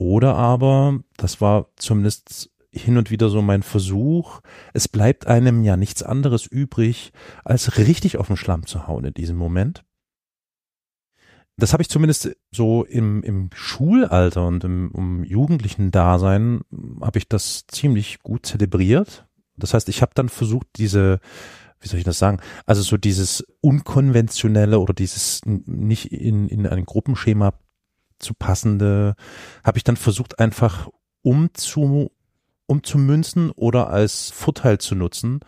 oder 0.00 0.34
aber, 0.34 1.00
das 1.18 1.42
war 1.42 1.66
zumindest 1.76 2.49
hin 2.72 2.96
und 2.96 3.10
wieder 3.10 3.28
so 3.28 3.42
mein 3.42 3.62
Versuch, 3.62 4.40
es 4.72 4.88
bleibt 4.88 5.26
einem 5.26 5.62
ja 5.64 5.76
nichts 5.76 6.02
anderes 6.02 6.46
übrig, 6.46 7.12
als 7.44 7.78
richtig 7.78 8.16
auf 8.16 8.28
den 8.28 8.36
Schlamm 8.36 8.66
zu 8.66 8.86
hauen 8.86 9.04
in 9.04 9.14
diesem 9.14 9.36
Moment. 9.36 9.84
Das 11.56 11.72
habe 11.72 11.82
ich 11.82 11.90
zumindest 11.90 12.30
so 12.52 12.84
im, 12.84 13.22
im 13.22 13.50
Schulalter 13.52 14.46
und 14.46 14.64
im, 14.64 14.90
im 14.94 15.24
jugendlichen 15.24 15.90
Dasein 15.90 16.60
habe 17.00 17.18
ich 17.18 17.28
das 17.28 17.66
ziemlich 17.66 18.20
gut 18.20 18.46
zelebriert. 18.46 19.26
Das 19.56 19.74
heißt, 19.74 19.88
ich 19.90 20.00
habe 20.00 20.12
dann 20.14 20.30
versucht, 20.30 20.66
diese, 20.76 21.20
wie 21.80 21.88
soll 21.88 21.98
ich 21.98 22.04
das 22.04 22.18
sagen, 22.18 22.40
also 22.64 22.82
so 22.82 22.96
dieses 22.96 23.44
unkonventionelle 23.60 24.78
oder 24.78 24.94
dieses 24.94 25.42
nicht 25.44 26.12
in, 26.12 26.48
in 26.48 26.66
ein 26.66 26.86
Gruppenschema 26.86 27.52
zu 28.18 28.32
passende, 28.32 29.14
habe 29.62 29.76
ich 29.76 29.84
dann 29.84 29.96
versucht 29.96 30.38
einfach 30.38 30.88
umzu, 31.22 32.10
umzumünzen 32.70 33.50
oder 33.50 33.90
als 33.90 34.30
Vorteil 34.30 34.78
zu 34.78 34.94
nutzen. 34.94 35.40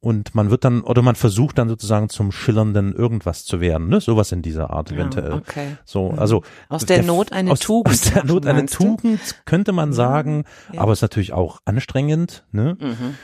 Und 0.00 0.34
man 0.34 0.50
wird 0.50 0.62
dann, 0.64 0.82
oder 0.82 1.02
man 1.02 1.16
versucht 1.16 1.58
dann 1.58 1.68
sozusagen 1.68 2.08
zum 2.10 2.30
schillernden 2.30 2.92
irgendwas 2.94 3.44
zu 3.44 3.60
werden, 3.60 3.88
ne? 3.88 4.00
Sowas 4.00 4.30
in 4.30 4.42
dieser 4.42 4.70
Art 4.70 4.92
eventuell. 4.92 5.30
Ja, 5.30 5.36
okay. 5.36 5.76
So, 5.84 6.12
Mhm. 6.12 6.18
also 6.18 6.42
Aus 6.68 6.84
der 6.84 7.02
Not 7.02 7.32
eine 7.32 7.50
aus, 7.50 7.60
Tugend 7.60 7.88
Aus 7.94 8.00
der 8.02 8.24
Not 8.24 8.46
eine 8.46 8.58
meinst 8.60 8.74
du? 8.74 8.84
Tugend 8.84 9.20
könnte 9.46 9.72
man 9.72 9.92
sagen, 9.92 10.44
Ja. 10.72 10.82
aber 10.82 10.92
es 10.92 10.98
ist 10.98 11.02
natürlich 11.02 11.32
auch 11.32 11.60
anstrengend, 11.64 12.44
ne? 12.52 12.76
Mhm. 12.78 13.14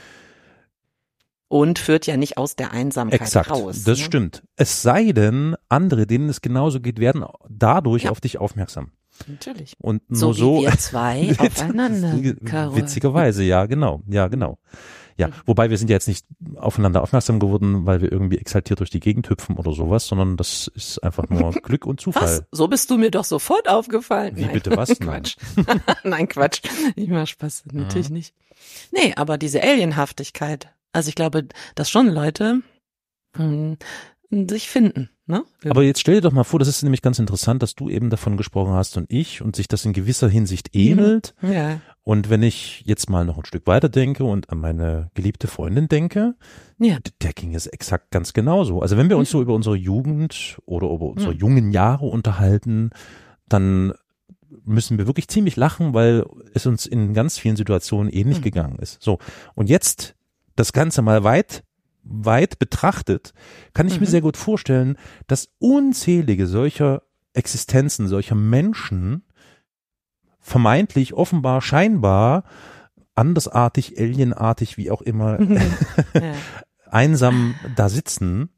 Und 1.47 1.77
führt 1.77 2.07
ja 2.07 2.17
nicht 2.17 2.37
aus 2.37 2.55
der 2.55 2.71
Einsamkeit 2.71 3.21
Exakt, 3.21 3.51
raus. 3.51 3.83
das 3.83 3.99
ne? 3.99 4.03
stimmt. 4.05 4.43
Es 4.55 4.81
sei 4.81 5.11
denn, 5.11 5.55
andere, 5.69 6.07
denen 6.07 6.27
es 6.27 6.41
genauso 6.41 6.79
geht, 6.79 6.99
werden 6.99 7.23
dadurch 7.47 8.03
Ja. 8.05 8.11
auf 8.11 8.19
dich 8.19 8.39
aufmerksam. 8.39 8.91
Natürlich. 9.27 9.75
Und 9.79 10.01
So 10.09 10.27
nur 10.27 10.35
wie 10.35 10.39
so. 10.39 10.61
wir 10.61 10.71
zwei 10.77 11.35
aufeinander. 11.37 12.33
Caro. 12.45 12.75
Witzigerweise, 12.75 13.43
ja, 13.43 13.65
genau, 13.65 14.01
ja, 14.07 14.27
genau. 14.27 14.57
Ja, 15.15 15.27
Mhm. 15.27 15.33
wobei 15.45 15.69
wir 15.69 15.77
sind 15.77 15.91
ja 15.91 15.93
jetzt 15.95 16.07
nicht 16.07 16.25
aufeinander 16.55 17.03
aufmerksam 17.03 17.39
geworden, 17.39 17.85
weil 17.85 18.01
wir 18.01 18.11
irgendwie 18.11 18.39
exaltiert 18.39 18.79
durch 18.79 18.89
die 18.89 18.99
Gegend 18.99 19.29
hüpfen 19.29 19.57
oder 19.57 19.71
sowas, 19.71 20.07
sondern 20.07 20.37
das 20.37 20.67
ist 20.73 21.03
einfach 21.03 21.29
nur 21.29 21.51
Glück 21.63 21.85
und 21.85 22.01
Zufall. 22.01 22.23
Was? 22.23 22.43
So 22.51 22.67
bist 22.67 22.89
du 22.89 22.97
mir 22.97 23.11
doch 23.11 23.23
sofort 23.23 23.69
aufgefallen. 23.69 24.35
Wie 24.37 24.45
bitte 24.45 24.75
was? 24.75 24.89
Nein. 24.99 25.07
Quatsch. 25.23 25.35
Nein, 26.03 26.27
Quatsch. 26.27 26.61
Ich 26.95 27.09
mach 27.09 27.27
Spaß. 27.27 27.65
Natürlich 27.71 28.09
nicht. 28.09 28.33
Nee, 28.91 29.13
aber 29.15 29.37
diese 29.37 29.61
Alienhaftigkeit. 29.61 30.69
Also 30.93 31.09
ich 31.09 31.15
glaube, 31.15 31.47
dass 31.75 31.91
schon 31.91 32.07
Leute 32.07 32.61
hm, 33.35 33.77
sich 34.49 34.69
finden. 34.69 35.09
Ne? 35.25 35.43
Aber 35.69 35.83
jetzt 35.83 36.01
stell 36.01 36.15
dir 36.15 36.21
doch 36.21 36.31
mal 36.33 36.43
vor, 36.43 36.59
das 36.59 36.67
ist 36.67 36.83
nämlich 36.83 37.01
ganz 37.01 37.17
interessant, 37.17 37.63
dass 37.63 37.75
du 37.75 37.89
eben 37.89 38.09
davon 38.09 38.35
gesprochen 38.35 38.73
hast 38.73 38.97
und 38.97 39.09
ich 39.11 39.41
und 39.41 39.55
sich 39.55 39.67
das 39.69 39.85
in 39.85 39.93
gewisser 39.93 40.27
Hinsicht 40.29 40.75
ähnelt. 40.75 41.33
ja. 41.41 41.79
Und 42.05 42.29
wenn 42.29 42.43
ich 42.43 42.83
jetzt 42.85 43.09
mal 43.09 43.23
noch 43.23 43.37
ein 43.37 43.45
Stück 43.45 43.65
weiter 43.65 43.87
denke 43.87 44.25
und 44.25 44.49
an 44.49 44.59
meine 44.59 45.09
geliebte 45.13 45.47
Freundin 45.47 45.87
denke, 45.87 46.35
Ja. 46.77 46.97
der 47.21 47.31
ging 47.31 47.55
es 47.55 47.65
exakt 47.67 48.11
ganz 48.11 48.33
genauso. 48.33 48.81
Also 48.81 48.97
wenn 48.97 49.07
wir 49.09 49.17
uns 49.17 49.29
so 49.29 49.41
über 49.41 49.53
unsere 49.55 49.77
Jugend 49.77 50.57
oder 50.65 50.87
über 50.87 51.05
unsere 51.05 51.31
Mhm. 51.33 51.39
jungen 51.39 51.71
Jahre 51.71 52.05
unterhalten, 52.07 52.89
dann 53.47 53.93
müssen 54.65 54.97
wir 54.97 55.07
wirklich 55.07 55.29
ziemlich 55.29 55.55
lachen, 55.55 55.93
weil 55.93 56.25
es 56.53 56.65
uns 56.65 56.85
in 56.85 57.13
ganz 57.13 57.37
vielen 57.39 57.55
Situationen 57.55 58.11
ähnlich 58.11 58.39
Mhm. 58.39 58.43
gegangen 58.43 58.79
ist. 58.79 59.01
So. 59.01 59.19
Und 59.55 59.69
jetzt 59.69 60.15
das 60.57 60.73
Ganze 60.73 61.01
mal 61.01 61.23
weit, 61.23 61.63
weit 62.03 62.59
betrachtet, 62.59 63.33
kann 63.73 63.87
ich 63.87 63.99
mir 63.99 64.07
Mhm. 64.07 64.11
sehr 64.11 64.21
gut 64.21 64.37
vorstellen, 64.37 64.97
dass 65.27 65.49
unzählige 65.59 66.47
solcher 66.47 67.03
Existenzen, 67.33 68.07
solcher 68.07 68.35
Menschen 68.35 69.23
vermeintlich, 70.39 71.13
offenbar, 71.13 71.61
scheinbar 71.61 72.43
andersartig, 73.15 73.99
alienartig, 73.99 74.77
wie 74.77 74.91
auch 74.91 75.01
immer, 75.01 75.39
ja. 75.41 76.33
einsam 76.89 77.55
da 77.75 77.87
sitzen. 77.89 78.49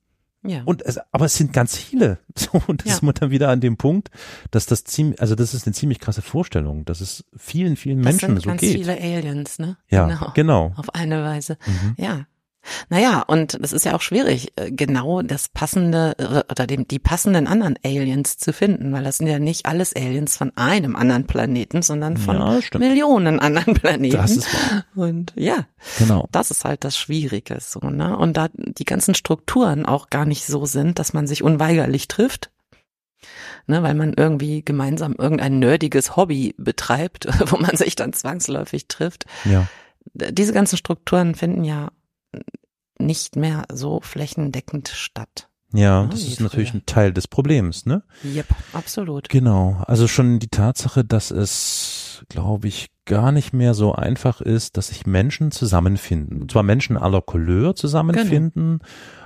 ja. 0.44 0.62
Und 0.66 0.82
es, 0.82 0.98
aber 1.12 1.26
es 1.26 1.36
sind 1.36 1.54
ganz 1.54 1.76
viele. 1.78 2.20
So, 2.38 2.62
und 2.68 2.82
das 2.82 2.88
Ja. 2.90 2.94
ist 2.96 3.02
man 3.04 3.14
dann 3.16 3.30
wieder 3.32 3.50
an 3.50 3.62
dem 3.62 3.78
Punkt, 3.78 4.10
dass 4.52 4.66
das 4.66 4.84
ziemlich, 4.84 5.22
also 5.22 5.36
das 5.36 5.54
ist 5.54 5.68
eine 5.68 5.74
ziemlich 5.74 6.00
krasse 6.00 6.22
Vorstellung, 6.22 6.84
dass 6.86 7.00
es 7.02 7.24
vielen, 7.38 7.76
vielen 7.78 8.02
das 8.02 8.22
Menschen 8.22 8.40
so 8.40 8.48
ganz 8.50 8.60
geht. 8.62 8.76
viele 8.76 8.94
Aliens, 9.00 9.58
ne? 9.60 9.78
ja, 9.90 10.06
Genau. 10.08 10.32
genau. 10.34 10.74
Auf 10.76 10.94
eine 10.96 11.24
Weise. 11.24 11.58
Mhm. 11.66 11.94
Ja. 11.98 12.26
Naja, 12.90 13.22
und 13.22 13.54
es 13.56 13.74
ist 13.74 13.86
ja 13.86 13.96
auch 13.96 14.02
schwierig, 14.02 14.52
äh, 14.56 14.72
genau 14.72 15.22
das 15.22 15.50
passende 15.50 16.16
äh, 16.18 16.52
oder 16.52 16.68
dem, 16.68 16.88
die 16.88 17.00
passenden 17.00 17.48
anderen 17.48 17.78
Aliens 17.84 18.38
zu 18.38 18.54
finden, 18.54 18.92
weil 18.92 19.04
das 19.04 19.18
sind 19.18 19.28
ja 19.28 19.40
nicht 19.40 19.66
alles 19.66 19.96
Aliens 19.96 20.36
von 20.38 20.52
einem 20.58 20.96
anderen 20.96 21.28
Planeten, 21.28 21.82
sondern 21.82 22.18
von 22.18 22.36
Ja. 22.38 22.60
Millionen 22.80 23.40
anderen 23.40 23.74
Planeten. 23.76 24.18
Das 24.18 24.32
ist 24.32 24.54
wahr. 24.54 24.86
und 24.96 25.34
ja, 25.36 25.66
Genau. 26.00 26.28
das 26.32 26.52
ist 26.52 26.66
halt 26.66 26.84
das 26.84 26.98
Schwierige 26.98 27.58
so, 27.62 27.80
ne? 27.82 28.18
Und 28.18 28.36
da 28.38 28.48
die 28.56 28.86
ganzen 28.86 29.16
Strukturen 29.16 29.86
auch 29.86 30.10
gar 30.10 30.26
nicht 30.26 30.46
so 30.46 30.66
sind, 30.66 30.98
dass 31.00 31.14
man 31.14 31.28
sich 31.28 31.44
unweigerlich 31.44 32.08
trifft. 32.08 32.52
Ne, 33.68 33.82
weil 33.82 33.96
man 33.96 34.14
irgendwie 34.16 34.64
gemeinsam 34.64 35.16
irgendein 35.18 35.58
nerdiges 35.58 36.16
Hobby 36.16 36.54
betreibt, 36.60 37.28
wo 37.52 37.58
man 37.58 37.76
sich 37.76 37.96
dann 37.96 38.14
zwangsläufig 38.14 38.88
trifft 38.88 39.26
Ja. 39.46 39.66
diese 40.14 40.54
ganzen 40.54 40.78
Strukturen 40.78 41.34
finden 41.34 41.64
ja 41.64 41.90
nicht 43.00 43.36
mehr 43.36 43.66
so 43.72 44.00
flächendeckend 44.02 44.88
statt. 44.90 45.50
Ja, 45.74 46.04
Ah, 46.04 46.08
das 46.08 46.22
ist 46.22 46.40
natürlich 46.40 46.70
früher. 46.72 46.80
ein 46.82 46.86
Teil 46.86 47.12
des 47.12 47.28
Problems, 47.28 47.86
ne? 47.86 48.04
Yep, 48.24 48.46
absolut. 48.72 49.28
Genau. 49.30 49.84
Also 49.88 50.08
schon 50.08 50.40
die 50.40 50.48
Tatsache, 50.48 51.04
dass 51.04 51.32
es, 51.32 52.24
glaube 52.30 52.68
ich, 52.70 52.88
gar 53.04 53.32
nicht 53.34 53.52
mehr 53.52 53.74
so 53.74 53.94
einfach 53.94 54.40
ist, 54.40 54.78
dass 54.78 54.88
sich 54.88 55.06
Menschen 55.06 55.52
zusammenfinden. 55.52 56.42
Und 56.44 56.52
zwar 56.52 56.64
Menschen 56.64 56.96
aller 56.98 57.22
Couleur 57.22 57.76
zusammenfinden 57.76 58.80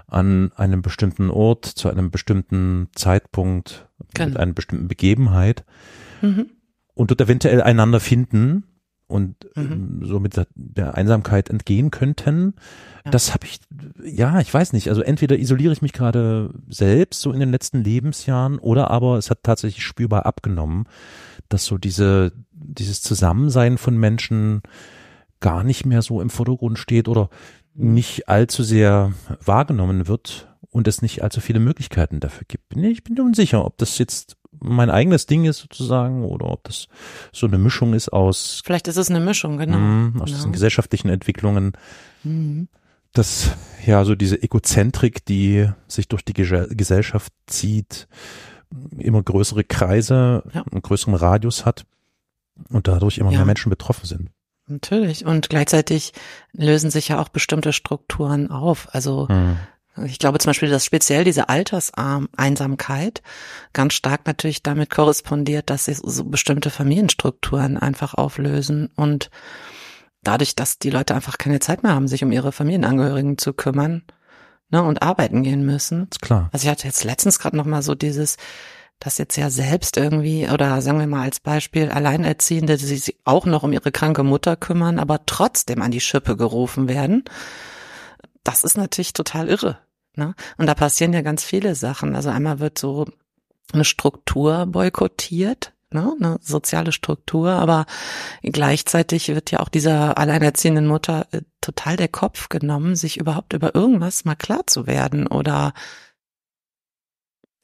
an 0.07 0.51
einem 0.55 0.81
bestimmten 0.81 1.29
Ort, 1.29 1.65
zu 1.65 1.87
einem 1.89 2.09
bestimmten 2.09 2.87
Zeitpunkt, 2.95 3.87
mit 3.99 4.15
Genau. 4.15 4.39
einer 4.39 4.53
bestimmten 4.53 4.87
Begebenheit 4.87 5.65
Mhm. 6.23 6.49
und 6.95 7.11
dort 7.11 7.21
eventuell 7.21 7.61
einander 7.61 7.99
finden 7.99 8.63
und 9.09 9.35
Mhm. 9.55 9.61
ähm, 9.71 9.99
somit 10.03 10.37
der, 10.37 10.47
der 10.55 10.95
Einsamkeit 10.95 11.49
entgehen 11.49 11.91
könnten. 11.91 12.53
Ja. 13.03 13.11
Das 13.11 13.33
habe 13.33 13.45
ich, 13.47 13.59
ja, 14.03 14.39
ich 14.39 14.53
weiß 14.53 14.71
nicht. 14.73 14.87
Also 14.89 15.01
entweder 15.01 15.37
isoliere 15.37 15.73
ich 15.73 15.81
mich 15.81 15.93
gerade 15.93 16.51
selbst 16.69 17.19
so 17.21 17.31
in 17.33 17.39
den 17.41 17.51
letzten 17.51 17.83
Lebensjahren 17.83 18.59
oder 18.59 18.89
aber 18.91 19.17
es 19.17 19.29
hat 19.29 19.43
tatsächlich 19.43 19.83
spürbar 19.83 20.25
abgenommen, 20.25 20.85
dass 21.49 21.65
so 21.65 21.77
diese, 21.77 22.31
dieses 22.51 23.01
Zusammensein 23.01 23.77
von 23.77 23.97
Menschen 23.97 24.61
gar 25.39 25.63
nicht 25.63 25.85
mehr 25.85 26.01
so 26.01 26.21
im 26.21 26.29
Vordergrund 26.29 26.77
steht 26.79 27.07
oder 27.07 27.29
Mhm. 27.75 27.93
nicht 27.93 28.27
allzu 28.29 28.63
sehr 28.63 29.13
wahrgenommen 29.45 30.07
wird 30.07 30.47
und 30.71 30.87
es 30.87 31.01
nicht 31.01 31.23
allzu 31.23 31.39
viele 31.39 31.59
Möglichkeiten 31.59 32.19
dafür 32.19 32.45
gibt. 32.47 32.75
Nee, 32.75 32.89
Ich 32.89 33.03
bin 33.03 33.13
mir 33.15 33.23
unsicher, 33.23 33.63
ob 33.65 33.77
das 33.77 33.97
jetzt 33.99 34.35
mein 34.59 34.89
eigenes 34.89 35.25
Ding 35.25 35.45
ist 35.45 35.59
sozusagen 35.59 36.23
oder 36.25 36.47
ob 36.47 36.63
das 36.63 36.87
so 37.31 37.45
eine 37.47 37.57
Mischung 37.57 37.93
ist 37.93 38.09
aus, 38.09 38.61
Vielleicht 38.65 38.87
ist 38.87 38.97
es 38.97 39.09
eine 39.09 39.19
Mischung, 39.19 39.57
genau. 39.57 39.77
mh, 39.77 40.07
aus 40.07 40.13
Genau. 40.13 40.25
diesen 40.25 40.51
gesellschaftlichen 40.51 41.09
Entwicklungen, 41.09 41.73
Mhm. 42.23 42.67
dass 43.13 43.51
ja 43.85 44.03
so 44.05 44.15
diese 44.15 44.41
Egozentrik, 44.41 45.23
die 45.25 45.69
sich 45.87 46.07
durch 46.07 46.23
die 46.25 46.33
Ge 46.33 46.67
Gesellschaft 46.75 47.31
zieht, 47.47 48.07
immer 48.97 49.21
größere 49.23 49.63
Kreise, 49.63 50.43
Ja. 50.53 50.63
einen 50.71 50.81
größeren 50.81 51.15
Radius 51.15 51.65
hat 51.65 51.85
und 52.69 52.87
dadurch 52.87 53.17
immer 53.17 53.31
Ja. 53.31 53.37
mehr 53.39 53.45
Menschen 53.45 53.69
betroffen 53.69 54.05
sind. 54.05 54.29
Natürlich. 54.67 55.25
Und 55.25 55.49
gleichzeitig 55.49 56.13
lösen 56.53 56.91
sich 56.91 57.07
ja 57.07 57.19
auch 57.19 57.29
bestimmte 57.29 57.73
Strukturen 57.73 58.51
auf. 58.51 58.87
Also 58.93 59.27
Mhm. 59.29 59.57
Ich 60.05 60.19
glaube 60.19 60.39
zum 60.39 60.49
Beispiel, 60.49 60.69
dass 60.69 60.85
speziell 60.85 61.23
diese 61.23 61.49
Alterseinsamkeit 61.49 63.21
ganz 63.73 63.93
stark 63.93 64.25
natürlich 64.27 64.63
damit 64.63 64.89
korrespondiert, 64.89 65.69
dass 65.69 65.85
sich 65.85 65.97
so 66.01 66.25
bestimmte 66.25 66.69
Familienstrukturen 66.69 67.77
einfach 67.77 68.13
auflösen 68.13 68.89
und 68.95 69.29
dadurch, 70.23 70.55
dass 70.55 70.79
die 70.79 70.89
Leute 70.89 71.15
einfach 71.15 71.37
keine 71.37 71.59
Zeit 71.59 71.83
mehr 71.83 71.93
haben, 71.93 72.07
sich 72.07 72.23
um 72.23 72.31
ihre 72.31 72.51
Familienangehörigen 72.51 73.37
zu 73.37 73.53
kümmern 73.53 74.03
ne, 74.69 74.83
und 74.83 75.01
arbeiten 75.01 75.43
gehen 75.43 75.65
müssen. 75.65 76.07
Ist 76.11 76.21
klar. 76.21 76.49
Also 76.51 76.65
ich 76.65 76.71
hatte 76.71 76.87
jetzt 76.87 77.03
letztens 77.03 77.39
gerade 77.39 77.57
noch 77.57 77.65
mal 77.65 77.81
so 77.81 77.95
dieses, 77.95 78.37
dass 78.99 79.17
jetzt 79.17 79.37
ja 79.37 79.49
selbst 79.49 79.97
irgendwie, 79.97 80.47
oder 80.49 80.81
sagen 80.81 80.99
wir 80.99 81.07
mal 81.07 81.23
als 81.23 81.39
Beispiel, 81.39 81.89
Alleinerziehende, 81.89 82.77
die 82.77 82.85
sich 82.85 83.15
auch 83.23 83.45
noch 83.45 83.63
um 83.63 83.73
ihre 83.73 83.91
kranke 83.91 84.23
Mutter 84.23 84.55
kümmern, 84.55 84.99
aber 84.99 85.25
trotzdem 85.25 85.81
an 85.81 85.91
die 85.91 86.01
Schippe 86.01 86.35
gerufen 86.35 86.89
werden. 86.89 87.23
Das 88.43 88.63
ist 88.63 88.77
natürlich 88.77 89.13
total 89.13 89.49
irre. 89.49 89.79
Ne? 90.15 90.35
Und 90.57 90.67
da 90.67 90.75
passieren 90.75 91.13
ja 91.13 91.21
ganz 91.21 91.43
viele 91.43 91.75
Sachen. 91.75 92.15
Also 92.15 92.29
einmal 92.29 92.59
wird 92.59 92.77
so 92.77 93.05
eine 93.73 93.85
Struktur 93.85 94.65
boykottiert, 94.65 95.73
ne? 95.91 96.15
eine 96.19 96.37
soziale 96.41 96.91
Struktur, 96.91 97.51
aber 97.51 97.85
gleichzeitig 98.41 99.29
wird 99.29 99.51
ja 99.51 99.59
auch 99.59 99.69
dieser 99.69 100.17
alleinerziehenden 100.17 100.87
Mutter 100.87 101.27
äh, 101.31 101.41
total 101.61 101.95
der 101.95 102.07
Kopf 102.07 102.49
genommen, 102.49 102.95
sich 102.95 103.17
überhaupt 103.17 103.53
über 103.53 103.75
irgendwas 103.75 104.25
mal 104.25 104.35
klar 104.35 104.65
zu 104.67 104.87
werden 104.87 105.27
oder 105.27 105.73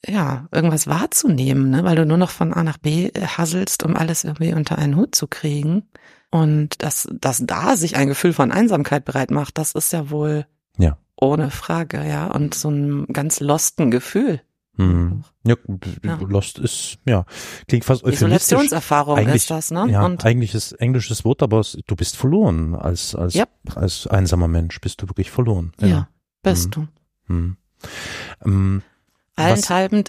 ja, 0.07 0.47
irgendwas 0.51 0.85
wahrzunehmen, 0.87 1.71
ne? 1.71 1.83
weil 1.83 1.95
du 1.95 2.05
nur 2.05 2.17
noch 2.17 2.29
von 2.29 2.53
A 2.53 2.63
nach 2.63 2.77
B 2.77 3.07
äh, 3.07 3.21
hasselst, 3.21 3.83
um 3.83 3.95
alles 3.95 4.23
irgendwie 4.23 4.53
unter 4.53 4.77
einen 4.77 4.95
Hut 4.95 5.15
zu 5.15 5.27
kriegen. 5.27 5.89
Und 6.31 6.83
dass, 6.83 7.07
dass 7.11 7.43
da 7.45 7.75
sich 7.77 7.95
ein 7.95 8.09
Gefühl 8.09 8.33
von 8.33 8.51
Einsamkeit 8.51 9.05
bereit 9.05 9.31
macht, 9.31 9.57
das 9.57 9.71
ist 9.71 9.93
ja 9.93 10.09
wohl 10.09 10.45
Ja. 10.77 10.97
ohne 11.15 11.49
Frage, 11.51 12.05
ja. 12.07 12.27
Und 12.27 12.53
so 12.53 12.69
ein 12.69 13.05
ganz 13.07 13.39
losten 13.39 13.91
Gefühl. 13.91 14.41
Mhm. 14.77 15.23
Ja, 15.45 15.55
Ja. 16.03 16.19
Lost 16.27 16.59
ist, 16.59 16.97
ja, 17.05 17.25
klingt 17.67 17.85
fast. 17.85 18.05
Isolationserfahrung 18.05 19.17
Eigentlich- 19.17 19.35
ist 19.35 19.49
das, 19.49 19.71
ne? 19.71 19.87
Ja, 19.89 20.03
Und 20.05 20.25
eigentlich 20.25 20.53
ist 20.53 20.73
englisches 20.73 21.23
Wort, 21.23 21.41
aber 21.41 21.61
du 21.87 21.95
bist 21.95 22.17
verloren 22.17 22.75
als, 22.75 23.15
als, 23.15 23.35
Yep. 23.35 23.49
als 23.75 24.05
einsamer 24.07 24.49
Mensch 24.49 24.81
bist 24.81 25.01
du 25.01 25.07
wirklich 25.07 25.31
verloren. 25.31 25.71
ja, 25.79 26.09
bist 26.43 26.65
Mhm. 26.67 26.71
du. 26.71 26.87
Hm. 27.27 27.57
Ähm, 28.45 28.81
Allenthalben, 29.35 30.03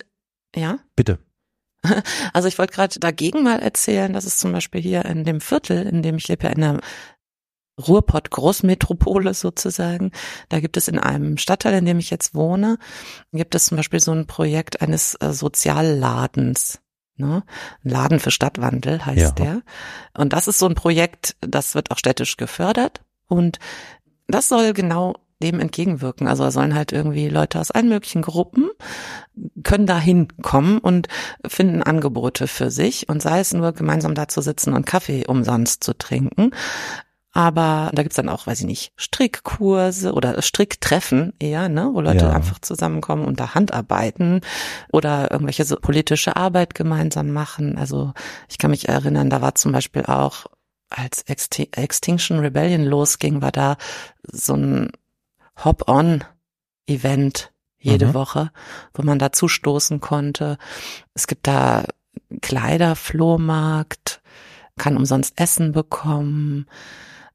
ja. 0.55 0.79
bitte. 0.97 1.19
Also 2.33 2.49
ich 2.49 2.59
wollte 2.59 2.73
gerade 2.73 2.99
dagegen 2.99 3.45
mal 3.45 3.61
erzählen, 3.61 4.13
dass 4.13 4.25
es 4.25 4.39
zum 4.39 4.51
Beispiel 4.53 4.81
hier 4.81 5.05
in 5.05 5.23
dem 5.25 5.41
Viertel, 5.41 5.87
in 5.87 6.03
dem 6.03 6.17
ich 6.17 6.27
lebe, 6.27 6.45
ja 6.45 6.51
in 6.53 6.61
der 6.61 6.81
Ruhrpott-Großmetropole 7.79 9.35
sozusagen, 9.35 10.13
da 10.49 10.61
gibt 10.61 10.77
es 10.77 10.89
in 10.89 10.99
einem 10.99 11.37
Stadtteil, 11.37 11.75
in 11.75 11.85
dem 11.85 11.99
ich 11.99 12.11
jetzt 12.11 12.35
wohne, 12.35 12.79
gibt 13.33 13.55
es 13.55 13.67
zum 13.67 13.77
Beispiel 13.77 14.01
so 14.01 14.13
ein 14.13 14.27
Projekt 14.27 14.81
eines 14.81 15.15
äh, 15.17 15.33
Sozialladens. 15.33 16.81
Ne? 17.17 17.43
Ein 17.85 17.91
Laden 17.91 18.21
für 18.21 18.31
Stadtwandel 18.31 19.05
heißt 19.05 19.19
Ja. 19.19 19.31
der. 19.45 19.63
Und 20.17 20.33
das 20.33 20.49
ist 20.49 20.59
so 20.59 20.67
ein 20.67 20.75
Projekt, 20.75 21.37
das 21.41 21.75
wird 21.75 21.91
auch 21.91 21.99
städtisch 21.99 22.37
gefördert. 22.37 23.03
Und 23.29 23.59
das 24.29 24.49
soll 24.49 24.73
genau 24.73 25.15
dem 25.43 25.61
entgegenwirken. 25.61 26.29
Also 26.29 26.49
sollen 26.51 26.75
halt 26.75 26.93
irgendwie 26.93 27.29
Leute 27.29 27.61
aus 27.61 27.71
allen 27.71 27.89
möglichen 27.89 28.23
Gruppen 28.23 28.71
können 29.65 29.87
da 29.87 29.99
hinkommen 29.99 30.79
und 30.79 31.09
finden 31.47 31.83
Angebote 31.83 32.47
für 32.49 32.71
sich 32.71 33.09
und 33.09 33.21
sei 33.21 33.41
es 33.41 33.53
nur 33.53 33.73
gemeinsam 33.73 34.15
da 34.15 34.29
zu 34.29 34.41
sitzen 34.41 34.73
und 34.73 34.87
Kaffee 34.87 35.27
umsonst 35.27 35.85
zu 35.85 35.97
trinken. 35.97 36.53
Aber 37.37 37.91
da 37.93 38.03
gibt's 38.03 38.17
dann 38.17 38.31
auch, 38.31 38.47
weiß 38.47 38.61
ich 38.61 38.67
nicht, 38.67 38.93
Strickkurse 38.97 40.15
oder 40.15 40.41
Stricktreffen 40.41 41.35
eher, 41.39 41.69
ne, 41.69 41.91
wo 41.93 42.01
Leute 42.01 42.25
ja. 42.25 42.31
einfach 42.33 42.61
zusammenkommen 42.61 43.27
und 43.27 43.39
da 43.39 43.55
Handarbeiten 43.55 44.41
oder 44.91 45.31
irgendwelche 45.31 45.67
so 45.67 45.77
politische 45.77 46.35
Arbeit 46.37 46.75
gemeinsam 46.75 47.33
machen. 47.33 47.77
Also 47.77 48.15
ich 48.49 48.57
kann 48.57 48.71
mich 48.71 48.89
erinnern, 48.89 49.29
da 49.29 49.43
war 49.43 49.55
zum 49.55 49.73
Beispiel 49.73 50.07
auch, 50.07 50.47
als 50.89 51.25
Extinction 51.27 52.39
Rebellion 52.39 52.85
losging, 52.85 53.43
war 53.43 53.53
da 53.53 53.77
so 54.23 54.55
ein 54.55 54.93
Hop-on-Event 55.63 57.53
jede 57.79 58.07
mhm. 58.07 58.15
Woche, 58.15 58.51
wo 58.95 59.03
man 59.03 59.19
dazu 59.19 59.47
stoßen 59.47 60.01
konnte. 60.01 60.57
Es 61.13 61.27
gibt 61.27 61.47
da 61.47 61.85
Kleiderflohmarkt, 62.41 64.23
kann 64.79 64.97
umsonst 64.97 65.39
Essen 65.39 65.73
bekommen, 65.73 66.67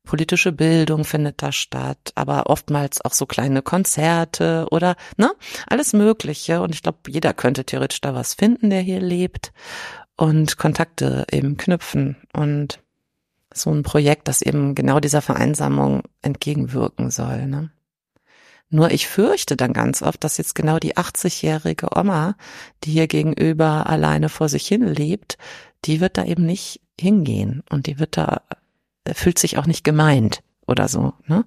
politische 0.04 0.52
Bildung 0.52 1.06
findet 1.06 1.42
da 1.42 1.52
statt, 1.52 2.12
aber 2.16 2.50
oftmals 2.50 3.04
auch 3.04 3.14
so 3.14 3.26
kleine 3.26 3.62
Konzerte 3.62 4.68
oder 4.72 4.96
ne, 5.18 5.32
alles 5.68 5.94
Mögliche. 5.94 6.62
Und 6.62 6.74
ich 6.74 6.84
glaube, 6.84 7.00
jeder 7.08 7.34
könnte 7.34 7.66
theoretisch 7.66 8.02
da 8.02 8.14
was 8.16 8.34
finden, 8.34 8.70
der 8.70 8.82
hier 8.82 9.00
lebt 9.00 9.54
und 10.18 10.58
Kontakte 10.58 11.26
eben 11.32 11.58
knüpfen 11.58 12.18
und 12.34 12.80
so 13.54 13.70
ein 13.72 13.84
Projekt, 13.84 14.28
das 14.28 14.42
eben 14.42 14.76
genau 14.76 15.00
dieser 15.00 15.22
Vereinsamung 15.22 16.04
entgegenwirken 16.22 17.12
soll. 17.12 17.48
Ne? 17.48 17.72
Nur 18.70 18.92
ich 18.92 19.08
fürchte 19.08 19.58
dann 19.58 19.74
ganz 19.74 20.02
oft, 20.02 20.24
dass 20.24 20.38
jetzt 20.38 20.56
genau 20.56 20.80
die 20.80 20.96
80-jährige 20.96 21.90
Oma, 21.96 22.36
die 22.84 22.92
hier 22.92 23.08
gegenüber 23.08 23.88
alleine 23.88 24.30
vor 24.30 24.48
sich 24.48 24.66
hin 24.66 24.88
lebt, 24.88 25.38
die 25.84 26.00
wird 26.00 26.18
da 26.18 26.24
eben 26.24 26.46
nicht 26.46 26.80
hingehen 27.00 27.64
und 27.70 27.88
die 27.88 28.00
wird 28.00 28.16
da, 28.16 28.42
fühlt 29.14 29.40
sich 29.40 29.58
auch 29.58 29.66
nicht 29.66 29.84
gemeint 29.84 30.42
oder 30.68 30.88
so, 30.88 31.14
ne? 31.28 31.46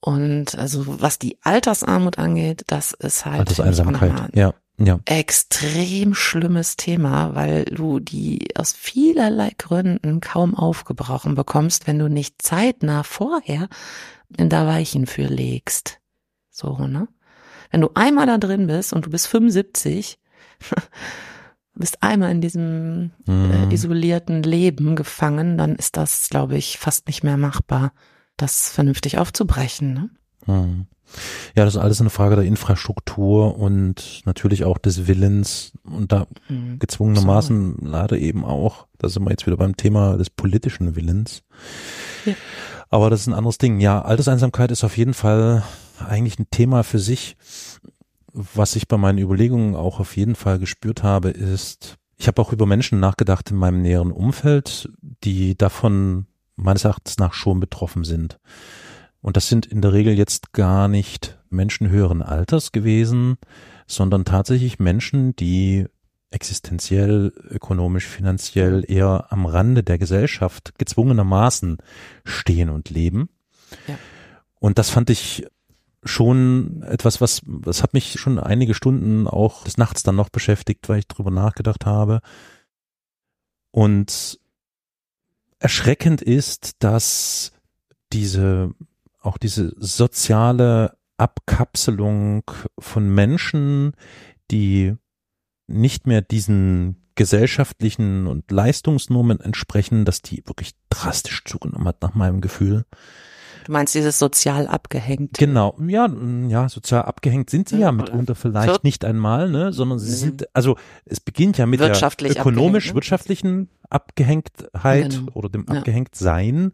Und 0.00 0.56
also 0.56 1.00
was 1.00 1.18
die 1.18 1.38
Altersarmut 1.42 2.18
angeht, 2.18 2.62
das 2.68 2.92
ist 2.92 3.24
halt 3.24 3.40
Alterseinsamkeit, 3.40 4.36
ja, 4.36 4.52
ja. 4.78 5.00
extrem 5.04 6.14
schlimmes 6.14 6.76
Thema, 6.76 7.34
weil 7.34 7.64
du 7.64 7.98
die 7.98 8.48
aus 8.56 8.72
vielerlei 8.72 9.52
Gründen 9.58 10.20
kaum 10.20 10.54
aufgebrochen 10.54 11.34
bekommst, 11.34 11.86
wenn 11.86 11.98
du 11.98 12.08
nicht 12.08 12.42
zeitnah 12.42 13.02
vorher 13.02 13.68
da 14.28 14.66
Weichen 14.66 15.06
für 15.06 15.26
legst. 15.26 15.98
So, 16.50 16.86
ne? 16.86 17.08
Wenn 17.70 17.80
du 17.80 17.90
einmal 17.94 18.26
da 18.26 18.38
drin 18.38 18.66
bist 18.66 18.92
und 18.92 19.06
du 19.06 19.10
bist 19.10 19.26
75, 19.26 20.18
bist 21.76 22.02
einmal 22.02 22.30
in 22.30 22.40
diesem 22.40 23.10
äh, 23.26 23.30
mhm. 23.30 23.70
äh, 23.70 23.74
isolierten 23.74 24.42
Leben 24.42 24.96
gefangen, 24.96 25.58
dann 25.58 25.76
ist 25.76 25.96
das, 25.96 26.28
glaube 26.28 26.56
ich, 26.56 26.78
fast 26.78 27.06
nicht 27.06 27.22
mehr 27.22 27.36
machbar, 27.36 27.92
das 28.36 28.70
vernünftig 28.70 29.18
aufzubrechen. 29.18 29.92
Ne? 29.92 30.10
Mhm. 30.46 30.86
Ja, 31.54 31.64
das 31.64 31.74
ist 31.74 31.80
alles 31.80 32.00
eine 32.00 32.10
Frage 32.10 32.36
der 32.36 32.44
Infrastruktur 32.44 33.56
und 33.58 34.22
natürlich 34.24 34.64
auch 34.64 34.78
des 34.78 35.06
Willens 35.06 35.72
und 35.84 36.12
da 36.12 36.26
mhm. 36.48 36.78
gezwungenermaßen 36.78 37.76
so. 37.80 37.86
leider 37.86 38.18
eben 38.18 38.44
auch, 38.44 38.86
da 38.98 39.08
sind 39.08 39.24
wir 39.24 39.30
jetzt 39.30 39.46
wieder 39.46 39.56
beim 39.56 39.76
Thema 39.76 40.16
des 40.16 40.30
politischen 40.30 40.96
Willens. 40.96 41.42
Ja. 42.24 42.34
Aber 42.88 43.10
das 43.10 43.20
ist 43.20 43.26
ein 43.28 43.34
anderes 43.34 43.58
Ding. 43.58 43.80
Ja, 43.80 44.02
Alterseinsamkeit 44.02 44.70
ist 44.70 44.84
auf 44.84 44.96
jeden 44.96 45.14
Fall 45.14 45.62
eigentlich 45.98 46.38
ein 46.38 46.50
Thema 46.50 46.82
für 46.82 46.98
sich. 46.98 47.36
Was 48.38 48.76
ich 48.76 48.86
bei 48.86 48.98
meinen 48.98 49.16
Überlegungen 49.16 49.74
auch 49.74 49.98
auf 49.98 50.14
jeden 50.14 50.34
Fall 50.34 50.58
gespürt 50.58 51.02
habe, 51.02 51.30
ist, 51.30 51.96
ich 52.18 52.28
habe 52.28 52.42
auch 52.42 52.52
über 52.52 52.66
Menschen 52.66 53.00
nachgedacht 53.00 53.50
in 53.50 53.56
meinem 53.56 53.80
näheren 53.80 54.12
Umfeld, 54.12 54.90
die 55.00 55.56
davon 55.56 56.26
meines 56.54 56.84
Erachtens 56.84 57.16
nach 57.16 57.32
schon 57.32 57.60
betroffen 57.60 58.04
sind. 58.04 58.38
Und 59.22 59.38
das 59.38 59.48
sind 59.48 59.64
in 59.64 59.80
der 59.80 59.94
Regel 59.94 60.18
jetzt 60.18 60.52
gar 60.52 60.86
nicht 60.86 61.38
Menschen 61.48 61.88
höheren 61.88 62.20
Alters 62.20 62.72
gewesen, 62.72 63.38
sondern 63.86 64.26
tatsächlich 64.26 64.78
Menschen, 64.78 65.34
die 65.36 65.86
existenziell, 66.30 67.32
ökonomisch, 67.48 68.06
finanziell 68.06 68.84
eher 68.86 69.28
am 69.30 69.46
Rande 69.46 69.82
der 69.82 69.96
Gesellschaft 69.96 70.78
gezwungenermaßen 70.78 71.78
stehen 72.24 72.68
und 72.68 72.90
leben. 72.90 73.30
Ja. 73.88 73.94
Und 74.58 74.78
das 74.78 74.90
fand 74.90 75.08
ich 75.08 75.46
schon 76.06 76.82
etwas, 76.82 77.20
was, 77.20 77.42
das 77.46 77.82
hat 77.82 77.94
mich 77.94 78.18
schon 78.18 78.38
einige 78.38 78.74
Stunden 78.74 79.26
auch 79.26 79.64
des 79.64 79.76
Nachts 79.76 80.02
dann 80.02 80.16
noch 80.16 80.28
beschäftigt, 80.28 80.88
weil 80.88 81.00
ich 81.00 81.08
drüber 81.08 81.30
nachgedacht 81.30 81.86
habe. 81.86 82.20
Und 83.70 84.40
erschreckend 85.58 86.22
ist, 86.22 86.82
dass 86.82 87.52
diese, 88.12 88.72
auch 89.20 89.38
diese 89.38 89.74
soziale 89.78 90.96
Abkapselung 91.18 92.50
von 92.78 93.08
Menschen, 93.08 93.92
die 94.50 94.94
nicht 95.66 96.06
mehr 96.06 96.22
diesen 96.22 97.06
gesellschaftlichen 97.16 98.26
und 98.26 98.50
Leistungsnormen 98.50 99.40
entsprechen, 99.40 100.04
dass 100.04 100.22
die 100.22 100.42
wirklich 100.46 100.72
drastisch 100.90 101.44
zugenommen 101.44 101.88
hat, 101.88 102.02
nach 102.02 102.14
meinem 102.14 102.40
Gefühl. 102.40 102.84
Du 103.66 103.72
meinst 103.72 103.96
dieses 103.96 104.20
sozial 104.20 104.68
abgehängt? 104.68 105.38
Genau, 105.38 105.76
ja, 105.88 106.08
ja, 106.46 106.68
sozial 106.68 107.02
abgehängt 107.02 107.50
sind 107.50 107.68
sie 107.68 107.74
ja, 107.78 107.86
ja 107.86 107.92
mitunter 107.92 108.36
vielleicht 108.36 108.68
wird, 108.68 108.84
nicht 108.84 109.04
einmal, 109.04 109.50
ne, 109.50 109.72
sondern 109.72 109.98
sie 109.98 110.14
sind, 110.14 110.46
also 110.54 110.76
es 111.04 111.18
beginnt 111.18 111.58
ja 111.58 111.66
mit 111.66 111.80
der 111.80 111.90
ökonomisch, 111.90 112.90
ne? 112.90 112.94
wirtschaftlichen 112.94 113.68
Abgehängtheit 113.90 115.10
genau. 115.10 115.32
oder 115.32 115.48
dem 115.48 115.66
ja. 115.68 115.78
Abgehängtsein 115.78 116.70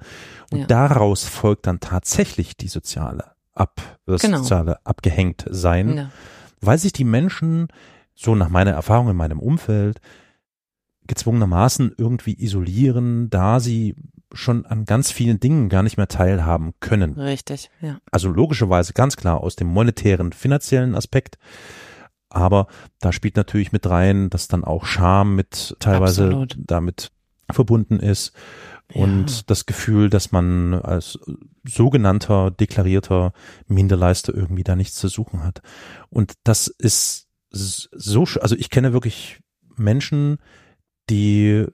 und 0.50 0.58
ja. 0.58 0.66
daraus 0.66 1.24
folgt 1.24 1.66
dann 1.66 1.80
tatsächlich 1.80 2.58
die 2.58 2.68
soziale 2.68 3.24
Ab, 3.54 3.80
das 4.04 4.20
genau. 4.20 4.38
soziale 4.38 4.84
Abgehängtsein, 4.84 6.10
weil 6.60 6.76
sich 6.76 6.92
die 6.92 7.04
Menschen 7.04 7.68
so 8.14 8.34
nach 8.34 8.50
meiner 8.50 8.72
Erfahrung 8.72 9.08
in 9.08 9.16
meinem 9.16 9.40
Umfeld 9.40 10.02
gezwungenermaßen 11.06 11.94
irgendwie 11.96 12.38
isolieren, 12.38 13.30
da 13.30 13.60
sie 13.60 13.94
schon 14.34 14.66
an 14.66 14.84
ganz 14.84 15.10
vielen 15.10 15.40
Dingen 15.40 15.68
gar 15.68 15.82
nicht 15.82 15.96
mehr 15.96 16.08
teilhaben 16.08 16.72
können. 16.80 17.18
Richtig, 17.18 17.70
ja. 17.80 17.98
Also 18.10 18.28
logischerweise 18.28 18.92
ganz 18.92 19.16
klar 19.16 19.40
aus 19.40 19.56
dem 19.56 19.68
monetären, 19.68 20.32
finanziellen 20.32 20.94
Aspekt. 20.94 21.38
Aber 22.28 22.66
da 23.00 23.12
spielt 23.12 23.36
natürlich 23.36 23.72
mit 23.72 23.88
rein, 23.88 24.30
dass 24.30 24.48
dann 24.48 24.64
auch 24.64 24.86
Scham 24.86 25.36
mit 25.36 25.76
teilweise 25.80 26.24
Absolut. 26.24 26.56
damit 26.58 27.10
verbunden 27.50 28.00
ist 28.00 28.32
und 28.94 29.30
ja. 29.30 29.42
das 29.46 29.66
Gefühl, 29.66 30.10
dass 30.10 30.32
man 30.32 30.74
als 30.74 31.18
sogenannter 31.64 32.50
deklarierter 32.50 33.32
Minderleister 33.66 34.34
irgendwie 34.34 34.64
da 34.64 34.76
nichts 34.76 34.96
zu 34.96 35.08
suchen 35.08 35.42
hat. 35.42 35.62
Und 36.08 36.34
das 36.44 36.66
ist 36.66 37.28
so, 37.50 38.24
also 38.40 38.56
ich 38.56 38.70
kenne 38.70 38.92
wirklich 38.92 39.40
Menschen, 39.76 40.38
die 41.10 41.66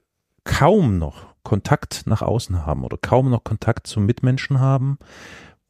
kaum 0.43 0.97
noch 0.97 1.28
Kontakt 1.49 2.03
nach 2.05 2.21
außen 2.21 2.67
haben 2.67 2.83
oder 2.83 2.99
kaum 3.01 3.31
noch 3.31 3.43
Kontakt 3.43 3.87
zu 3.87 3.99
Mitmenschen 3.99 4.59
haben. 4.59 4.99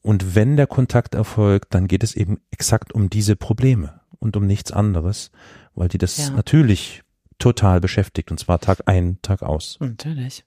Und 0.01 0.35
wenn 0.35 0.57
der 0.57 0.67
Kontakt 0.67 1.15
erfolgt, 1.15 1.73
dann 1.73 1.87
geht 1.87 2.03
es 2.03 2.17
eben 2.17 2.41
exakt 2.51 2.91
um 2.91 3.09
diese 3.09 3.37
Probleme 3.37 4.01
und 4.19 4.35
um 4.35 4.45
nichts 4.45 4.73
anderes, 4.73 5.31
weil 5.75 5.87
die 5.87 5.97
das 5.97 6.17
ja. 6.17 6.31
natürlich 6.31 7.03
total 7.37 7.79
beschäftigt 7.79 8.29
und 8.29 8.41
zwar 8.41 8.59
Tag 8.59 8.81
ein, 8.87 9.19
Tag 9.21 9.41
aus. 9.41 9.77
Natürlich. 9.79 10.43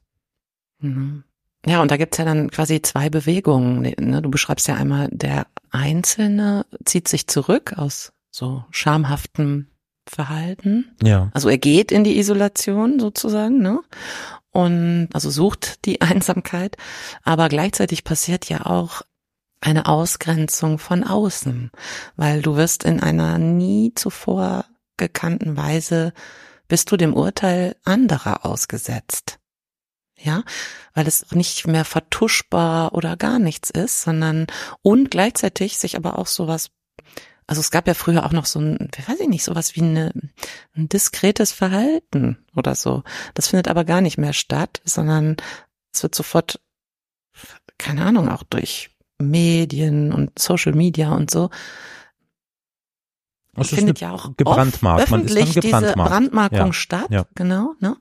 Mhm. 0.81 1.25
Ja, 1.65 1.81
und 1.81 1.91
da 1.91 1.97
gibt's 1.97 2.19
ja 2.19 2.27
dann 2.27 2.51
quasi 2.51 2.83
zwei 2.83 3.09
Bewegungen. 3.09 3.95
Ne? 3.99 4.21
Du 4.21 4.31
beschreibst 4.31 4.69
ja 4.69 4.75
einmal, 4.75 5.09
der 5.13 5.47
Einzelne 5.71 6.67
zieht 6.85 7.09
sich 7.09 7.27
zurück 7.27 7.73
aus 7.79 8.13
so 8.31 8.67
schamhaftem 8.71 9.69
Verhalten. 10.07 10.97
Ja. 11.03 11.31
Also 11.33 11.49
er 11.49 11.59
geht 11.59 11.93
in 11.93 12.05
die 12.05 12.19
Isolation 12.19 12.99
sozusagen, 12.99 13.61
ne? 13.61 13.81
Und 14.51 15.09
also 15.13 15.31
sucht 15.31 15.85
die 15.87 16.01
Einsamkeit, 16.03 16.77
aber 17.23 17.49
gleichzeitig 17.49 18.05
passiert 18.05 18.49
ja 18.49 18.67
auch 18.67 19.03
eine 19.61 19.87
Ausgrenzung 19.87 20.79
von 20.79 21.05
außen, 21.05 21.71
weil 22.17 22.43
du 22.43 22.57
wirst 22.57 22.85
in 22.85 23.01
einer 23.01 23.39
nie 23.39 23.95
zuvor 23.95 24.65
gekannten 24.97 25.57
Weise 25.57 26.13
bist 26.69 26.91
du 26.91 26.97
dem 26.97 27.15
Urteil 27.15 27.77
anderer 27.85 28.45
ausgesetzt. 28.45 29.39
Ja, 30.17 30.45
weil 30.95 31.09
es 31.09 31.33
nicht 31.33 31.67
mehr 31.67 31.85
vertuschbar 31.85 32.95
oder 32.95 33.17
gar 33.17 33.39
nichts 33.39 33.71
ist, 33.71 34.03
sondern 34.03 34.47
und 34.81 35.11
gleichzeitig 35.11 35.79
sich 35.79 35.97
aber 35.97 36.19
auch 36.19 36.29
sowas 36.29 36.71
also 37.53 37.61
es 37.61 37.71
gab 37.71 37.87
ja 37.87 37.93
früher 37.93 38.25
auch 38.25 38.33
noch 38.33 38.47
so 38.47 38.61
ein, 38.61 38.89
weiß 39.07 39.21
ich 39.21 39.29
nicht, 39.29 39.45
sowas 39.45 39.77
wie 39.77 39.83
eine, 39.83 40.11
ein 40.75 40.89
diskretes 40.89 41.53
Verhalten 41.53 42.39
oder 42.57 42.75
so. 42.75 43.03
Das 43.35 43.49
findet 43.49 43.69
aber 43.69 43.85
gar 43.85 44.01
nicht 44.01 44.17
mehr 44.17 44.33
statt, 44.33 44.81
sondern 44.87 45.37
es 45.93 46.03
wird 46.03 46.15
sofort, 46.15 46.63
keine 47.77 48.07
Ahnung, 48.07 48.31
auch 48.31 48.43
durch 48.43 48.89
Medien 49.19 50.15
und 50.15 50.39
Social 50.39 50.73
Media 50.73 51.13
und 51.15 51.31
so. 51.31 51.51
Es 53.55 53.69
findet 53.69 54.01
ja 54.01 54.13
auch 54.13 54.35
gebrandmarkt. 54.35 55.03
öffentlich 55.03 55.53
diese 55.53 55.93
Brandmarkung 55.93 56.59
ja, 56.69 56.73
statt, 56.73 57.09
ja. 57.11 57.27
genau. 57.35 57.75
Ne? 57.81 57.99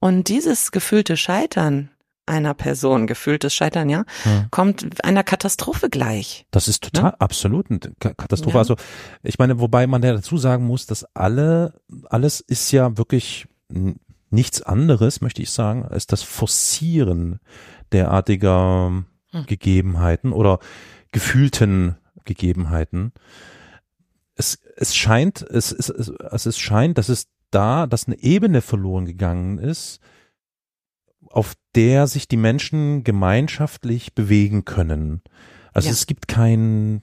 Und 0.00 0.26
dieses 0.26 0.72
gefühlte 0.72 1.16
Scheitern 1.16 1.90
einer 2.26 2.54
Person, 2.54 3.06
gefühltes 3.06 3.54
Scheitern, 3.54 3.88
ja, 3.88 4.04
Ja. 4.24 4.46
kommt 4.50 5.04
einer 5.04 5.24
Katastrophe 5.24 5.88
gleich. 5.90 6.46
Das 6.50 6.68
ist 6.68 6.82
total 6.84 7.14
absolut 7.18 7.70
eine 7.70 7.80
Ka- 7.98 8.14
Katastrophe. 8.14 8.54
Ja. 8.54 8.60
Also 8.60 8.76
ich 9.22 9.38
meine, 9.38 9.58
wobei 9.60 9.86
man 9.86 10.02
ja 10.02 10.12
dazu 10.12 10.38
sagen 10.38 10.64
muss, 10.66 10.86
dass 10.86 11.04
alle, 11.14 11.74
alles 12.08 12.40
ist 12.40 12.70
ja 12.70 12.96
wirklich 12.96 13.46
nichts 14.30 14.62
anderes, 14.62 15.20
möchte 15.20 15.42
ich 15.42 15.50
sagen, 15.50 15.84
als 15.84 16.06
das 16.06 16.22
Forcieren 16.22 17.40
derartiger 17.92 19.04
Hm. 19.32 19.46
Gegebenheiten 19.46 20.32
oder 20.32 20.58
gefühlten 21.12 21.96
Gegebenheiten. 22.24 23.12
Es, 24.34 24.58
es 24.76 24.94
scheint, 24.96 25.42
es, 25.42 25.70
es, 25.72 25.88
es, 25.88 26.10
also 26.16 26.48
es 26.48 26.58
scheint, 26.58 26.98
dass 26.98 27.08
es 27.08 27.28
da, 27.50 27.86
dass 27.86 28.06
eine 28.06 28.18
Ebene 28.18 28.60
verloren 28.60 29.04
gegangen 29.06 29.58
ist, 29.58 30.00
auf 31.30 31.54
der 31.74 32.06
sich 32.06 32.28
die 32.28 32.36
Menschen 32.36 33.04
gemeinschaftlich 33.04 34.14
bewegen 34.14 34.64
können. 34.64 35.22
Also 35.72 35.86
Ja. 35.86 35.92
es 35.92 36.06
gibt 36.06 36.28
kein, 36.28 37.02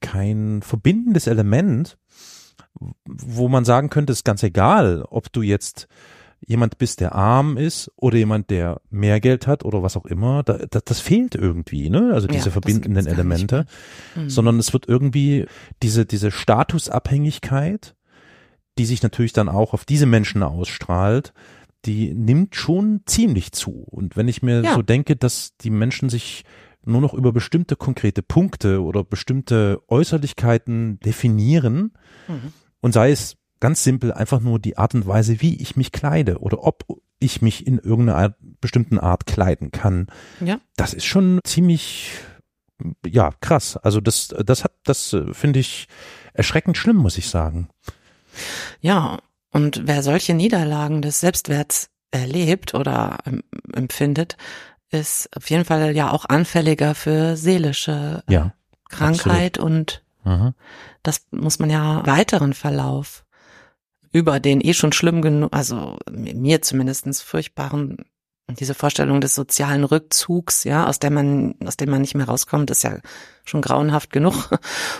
kein 0.00 0.62
verbindendes 0.62 1.26
Element, 1.26 1.98
wo 3.04 3.48
man 3.48 3.64
sagen 3.64 3.90
könnte, 3.90 4.12
es 4.12 4.20
ist 4.20 4.24
ganz 4.24 4.42
egal, 4.42 5.02
ob 5.08 5.32
du 5.32 5.42
jetzt 5.42 5.88
jemand 6.46 6.76
bist, 6.78 7.00
der 7.00 7.14
arm 7.14 7.56
ist 7.56 7.90
oder 7.96 8.18
jemand, 8.18 8.50
der 8.50 8.80
mehr 8.90 9.18
Geld 9.20 9.46
hat 9.46 9.64
oder 9.64 9.82
was 9.82 9.96
auch 9.96 10.04
immer. 10.04 10.42
Da, 10.42 10.58
da, 10.70 10.80
das 10.84 11.00
fehlt 11.00 11.34
irgendwie, 11.34 11.88
ne? 11.88 12.10
Also 12.12 12.26
Ja, 12.26 12.34
diese 12.34 12.44
das 12.46 12.52
verbindenden 12.52 13.06
Elemente. 13.06 13.64
Mhm. 14.14 14.28
Sondern 14.28 14.58
es 14.58 14.72
wird 14.72 14.86
irgendwie 14.86 15.46
diese, 15.82 16.04
diese 16.04 16.30
Statusabhängigkeit, 16.30 17.94
die 18.78 18.84
sich 18.84 19.02
natürlich 19.02 19.32
dann 19.32 19.48
auch 19.48 19.72
auf 19.72 19.84
diese 19.84 20.06
Menschen 20.06 20.42
ausstrahlt, 20.42 21.32
die 21.86 22.14
nimmt 22.14 22.54
schon 22.56 23.00
ziemlich 23.06 23.52
zu. 23.52 23.70
Und 23.72 24.16
wenn 24.16 24.28
ich 24.28 24.42
mir 24.42 24.62
Ja. 24.62 24.74
so 24.74 24.82
denke, 24.82 25.16
dass 25.16 25.56
die 25.58 25.70
Menschen 25.70 26.08
sich 26.08 26.44
nur 26.86 27.00
noch 27.00 27.14
über 27.14 27.32
bestimmte 27.32 27.76
konkrete 27.76 28.22
Punkte 28.22 28.82
oder 28.82 29.04
bestimmte 29.04 29.80
Äußerlichkeiten 29.88 31.00
definieren 31.00 31.92
Mhm. 32.28 32.52
und 32.80 32.92
sei 32.92 33.10
es 33.10 33.36
ganz 33.60 33.82
simpel 33.82 34.12
einfach 34.12 34.40
nur 34.40 34.58
die 34.58 34.76
Art 34.76 34.94
und 34.94 35.06
Weise, 35.06 35.40
wie 35.40 35.56
ich 35.62 35.76
mich 35.76 35.92
kleide 35.92 36.38
oder 36.40 36.62
ob 36.64 36.84
ich 37.20 37.40
mich 37.40 37.66
in 37.66 37.78
irgendeiner 37.78 38.18
Art, 38.18 38.36
bestimmten 38.60 38.98
Art 38.98 39.24
kleiden 39.26 39.70
kann, 39.70 40.08
Ja. 40.44 40.60
das 40.76 40.92
ist 40.92 41.06
schon 41.06 41.40
ziemlich, 41.44 42.10
ja, 43.06 43.30
krass. 43.40 43.78
Also 43.78 44.00
das, 44.02 44.28
das 44.44 44.64
hat, 44.64 44.72
das 44.84 45.12
äh, 45.14 45.32
finde 45.32 45.60
ich 45.60 45.88
erschreckend 46.34 46.76
schlimm, 46.76 46.96
muss 46.96 47.16
ich 47.16 47.28
sagen. 47.30 47.68
Ja, 48.80 49.20
und 49.54 49.82
wer 49.84 50.02
solche 50.02 50.34
Niederlagen 50.34 51.00
des 51.00 51.20
Selbstwerts 51.20 51.88
erlebt 52.10 52.74
oder 52.74 53.18
ähm, 53.24 53.44
empfindet, 53.72 54.36
ist 54.90 55.34
auf 55.36 55.48
jeden 55.48 55.64
Fall 55.64 55.94
ja 55.94 56.10
auch 56.10 56.24
anfälliger 56.26 56.94
für 56.94 57.36
seelische 57.36 58.22
äh, 58.26 58.32
Ja, 58.32 58.52
Krankheit 58.88 59.58
und 59.58 60.02
Mhm. 60.26 60.54
das 61.02 61.26
muss 61.32 61.58
man 61.58 61.68
ja 61.68 62.02
weiteren 62.06 62.54
Verlauf 62.54 63.24
über 64.10 64.40
den 64.40 64.62
eh 64.62 64.72
schon 64.72 64.92
schlimm 64.92 65.20
genug, 65.20 65.54
also 65.54 65.98
mir 66.10 66.62
zumindestens 66.62 67.20
furchtbaren, 67.20 68.06
diese 68.48 68.74
Vorstellung 68.74 69.20
des 69.20 69.34
sozialen 69.34 69.84
Rückzugs, 69.84 70.64
ja, 70.64 70.86
aus 70.86 70.98
der 70.98 71.10
man, 71.10 71.54
aus 71.64 71.76
dem 71.76 71.90
man 71.90 72.02
nicht 72.02 72.14
mehr 72.14 72.26
rauskommt, 72.26 72.70
ist 72.70 72.84
ja 72.84 72.98
schon 73.44 73.62
grauenhaft 73.62 74.10
genug. 74.10 74.34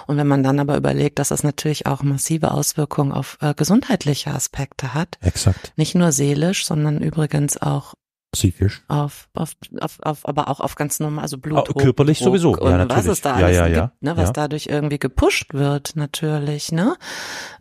Und 0.07 0.17
wenn 0.17 0.27
man 0.27 0.43
dann 0.43 0.61
aber 0.61 0.77
überlegt, 0.77 1.19
dass 1.19 1.29
das 1.29 1.43
natürlich 1.43 1.87
auch 1.87 2.03
massive 2.03 2.53
Auswirkungen 2.53 3.13
auf 3.13 3.37
äh, 3.41 3.55
gesundheitliche 3.55 4.31
Aspekte 4.31 4.95
hat, 4.95 5.19
Exakt. 5.21 5.73
nicht 5.77 5.95
nur 5.95 6.13
seelisch, 6.13 6.67
sondern 6.67 7.03
übrigens 7.03 7.61
auch 7.61 7.95
Psychisch. 8.35 8.83
auf, 8.89 9.29
auf, 9.35 9.53
auf, 9.81 9.99
auf 10.01 10.29
aber 10.29 10.49
auch 10.49 10.61
auf 10.61 10.75
ganz 10.75 11.01
normal, 11.01 11.23
also 11.23 11.39
Blutdruck. 11.39 11.81
körperlich 11.81 12.19
sowieso, 12.19 12.53
und 12.53 12.71
ja, 12.71 12.79
was 12.79 12.89
natürlich. 12.89 13.09
es 13.09 13.21
da 13.23 13.39
Ja, 13.39 13.47
alles 13.47 13.57
ja, 13.57 13.65
gibt, 13.67 13.77
ja, 13.77 13.93
ne, 14.01 14.17
was 14.17 14.29
ja. 14.29 14.33
dadurch 14.33 14.67
irgendwie 14.67 14.99
gepusht 14.99 15.55
wird, 15.55 15.97
natürlich, 15.97 16.73
ne? 16.73 16.97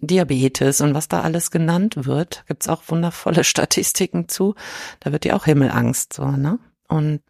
Diabetes 0.02 0.82
und 0.82 0.94
was 0.94 1.08
da 1.08 1.22
alles 1.22 1.52
genannt 1.52 2.06
wird, 2.06 2.44
gibt's 2.48 2.68
auch 2.68 2.84
wundervolle 2.88 3.44
Statistiken 3.44 4.28
zu. 4.28 4.56
Da 5.00 5.12
wird 5.12 5.24
dir 5.24 5.36
auch 5.36 5.46
Himmelangst, 5.46 6.14
so, 6.14 6.26
ne? 6.26 6.60
Und 6.88 7.22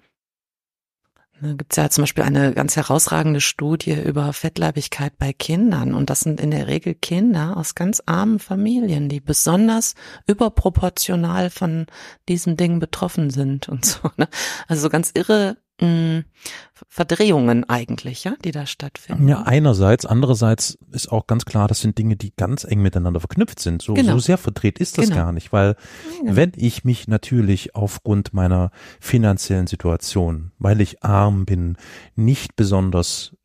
da 1.44 1.54
gibt's 1.54 1.76
ja 1.76 1.90
zum 1.90 2.04
Beispiel 2.04 2.24
eine 2.24 2.54
ganz 2.54 2.76
herausragende 2.76 3.42
Studie 3.42 3.94
über 3.94 4.32
Fettleibigkeit 4.34 5.18
bei 5.18 5.34
Kindern. 5.34 5.94
Und 5.94 6.10
das 6.10 6.22
sind 6.22 6.40
in 6.40 6.52
der 6.52 6.68
Regel 6.68 6.96
Kinder 6.96 7.58
aus 7.58 7.76
ganz 7.76 8.02
armen 8.06 8.40
Familien, 8.40 9.10
die 9.10 9.20
besonders 9.20 9.94
überproportional 10.26 11.50
von 11.50 11.86
diesem 12.30 12.58
Ding 12.58 12.80
betroffen 12.80 13.30
sind 13.30 13.70
und 13.70 13.86
so. 13.86 14.00
Ne? 14.18 14.28
Also 14.68 14.84
so 14.84 14.90
ganz 14.90 15.12
irre 15.14 15.58
mh, 15.84 16.24
Verdrehungen 16.90 17.64
eigentlich, 17.70 18.24
ja, 18.24 18.34
die 18.44 18.52
da 18.52 18.66
stattfinden. 18.66 19.28
Ja, 19.28 19.44
einerseits. 19.44 20.06
Andererseits 20.06 20.78
ist 20.92 21.12
auch 21.12 21.28
ganz 21.28 21.46
klar, 21.46 21.68
das 21.68 21.82
sind 21.82 21.98
Dinge, 21.98 22.16
die 22.16 22.34
ganz 22.36 22.64
eng 22.64 22.82
miteinander 22.82 23.20
verknüpft 23.20 23.60
sind. 23.60 23.82
So, 23.82 23.94
Genau. 23.94 24.14
so 24.14 24.20
sehr 24.20 24.38
verdreht 24.38 24.80
ist 24.80 24.98
das 24.98 25.06
Genau. 25.06 25.16
gar 25.18 25.32
nicht, 25.32 25.52
weil 25.54 25.76
Ja. 26.26 26.36
wenn 26.36 26.52
ich 26.56 26.84
mich 26.84 27.08
natürlich 27.08 27.76
aufgrund 27.76 28.34
meiner 28.34 28.72
finanziellen 29.00 29.68
Situation, 29.68 30.52
weil 30.60 30.82
ich 30.82 31.04
arm 31.04 31.46
bin, 31.46 31.78
nicht 32.16 32.56
besonders 32.56 33.36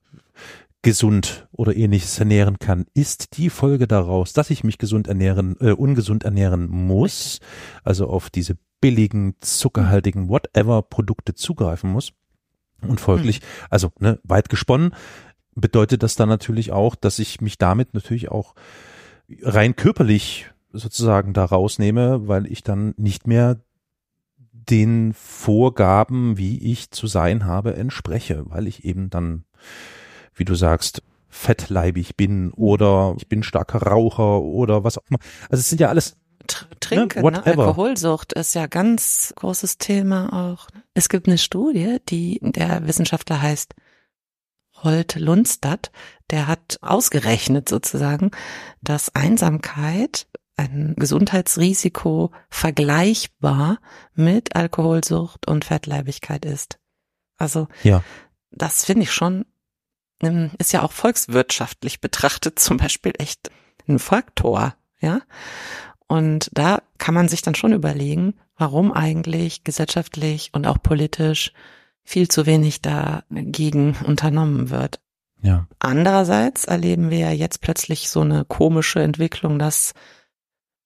gesund 0.83 1.48
oder 1.53 1.74
ähnliches 1.77 2.18
ernähren 2.18 2.59
kann, 2.59 2.87
ist 2.94 3.37
die 3.37 3.51
Folge 3.51 3.87
daraus, 3.88 4.33
dass 4.33 4.51
ich 4.51 4.62
mich 4.62 4.79
gesund 4.79 5.09
ernähren, 5.09 5.57
äh, 5.61 5.72
ungesund 5.72 6.24
ernähren 6.24 6.68
muss, 6.70 7.40
also 7.83 8.07
auf 8.09 8.31
diese 8.31 8.57
billigen, 8.81 9.35
zuckerhaltigen, 9.40 10.29
whatever 10.29 10.83
Produkte 10.83 11.35
zugreifen 11.35 11.90
muss. 11.90 12.12
Und 12.87 13.01
folglich, 13.01 13.41
also 13.71 13.91
ne, 13.99 14.21
weit 14.23 14.49
gesponnen, 14.49 14.95
bedeutet 15.55 16.03
das 16.03 16.14
dann 16.14 16.29
natürlich 16.29 16.71
auch, 16.73 16.95
dass 16.95 17.19
ich 17.19 17.41
mich 17.41 17.59
damit 17.59 17.95
natürlich 17.95 18.31
auch 18.31 18.55
rein 19.43 19.75
körperlich 19.77 20.51
sozusagen 20.73 21.33
da 21.33 21.45
rausnehme, 21.45 22.29
weil 22.29 22.47
ich 22.47 22.62
dann 22.62 22.95
nicht 22.97 23.27
mehr 23.27 23.61
den 24.53 25.14
Vorgaben, 25.14 26.37
wie 26.37 26.59
ich 26.73 26.91
zu 26.91 27.07
sein 27.07 27.45
habe, 27.47 27.75
entspreche, 27.75 28.45
weil 28.49 28.67
ich 28.67 28.85
eben 28.85 29.11
dann, 29.11 29.45
wie 30.35 30.45
du 30.45 30.55
sagst, 30.55 31.03
fettleibig 31.29 32.17
bin 32.17 32.53
oder 32.53 33.14
ich 33.19 33.29
bin 33.29 33.43
starker 33.43 33.83
Raucher 33.83 34.41
oder 34.43 34.85
was 34.85 34.99
auch 34.99 35.05
immer. 35.09 35.19
Also 35.51 35.61
es 35.61 35.69
sind 35.69 35.81
ja 35.81 35.88
alles 35.88 36.17
Trinken, 36.81 37.23
Ne, 37.23 37.31
ne? 37.31 37.47
Alkoholsucht 37.47 38.33
ist 38.33 38.55
ja 38.55 38.67
ganz 38.67 39.33
großes 39.37 39.79
Thema 39.79 40.53
auch. 40.53 40.69
Es 40.95 41.09
gibt 41.09 41.27
eine 41.27 41.39
Studie, 41.39 41.99
die 42.09 42.39
der 42.43 42.87
Wissenschaftler 42.87 43.41
heißt 43.41 43.75
Holt 44.85 45.17
Lundstadt, 45.17 45.91
der 46.31 46.47
hat 46.47 46.79
ausgerechnet 46.83 47.69
sozusagen, 47.69 48.31
dass 48.81 49.15
Einsamkeit 49.15 50.29
ein 50.57 50.95
Gesundheitsrisiko 50.97 52.33
vergleichbar 52.49 53.79
mit 54.15 54.57
Alkoholsucht 54.57 55.47
und 55.49 55.65
Fettleibigkeit 55.65 56.45
ist. 56.45 56.79
Also 57.37 57.69
Ja. 57.83 58.03
das 58.51 58.85
finde 58.85 59.05
ich 59.05 59.13
schon, 59.13 59.47
ähm, 60.23 60.51
ist 60.59 60.73
ja 60.73 60.83
auch 60.83 60.93
volkswirtschaftlich 60.93 62.01
betrachtet 62.01 62.59
zum 62.59 62.77
Beispiel 62.77 63.13
echt 63.19 63.51
ein 63.89 63.99
Faktor, 63.99 64.75
ja. 65.01 65.21
Und 66.09 66.51
da 66.53 66.83
kann 66.97 67.14
man 67.14 67.29
sich 67.29 67.42
dann 67.42 67.55
schon 67.55 67.73
überlegen, 67.73 68.35
warum 68.57 68.92
eigentlich 68.92 69.62
gesellschaftlich 69.62 70.51
und 70.53 70.66
auch 70.66 70.83
politisch 70.83 71.53
viel 72.03 72.29
zu 72.29 72.47
wenig 72.47 72.81
dagegen 72.81 73.94
unternommen 74.07 74.71
wird. 74.71 75.01
ja. 75.42 75.66
Andererseits 75.79 76.64
erleben 76.64 77.11
wir 77.11 77.18
ja 77.18 77.31
jetzt 77.31 77.61
plötzlich 77.61 78.09
so 78.09 78.23
eine 78.23 78.44
komische 78.47 79.01
Entwicklung, 79.01 79.59
dass 79.59 79.92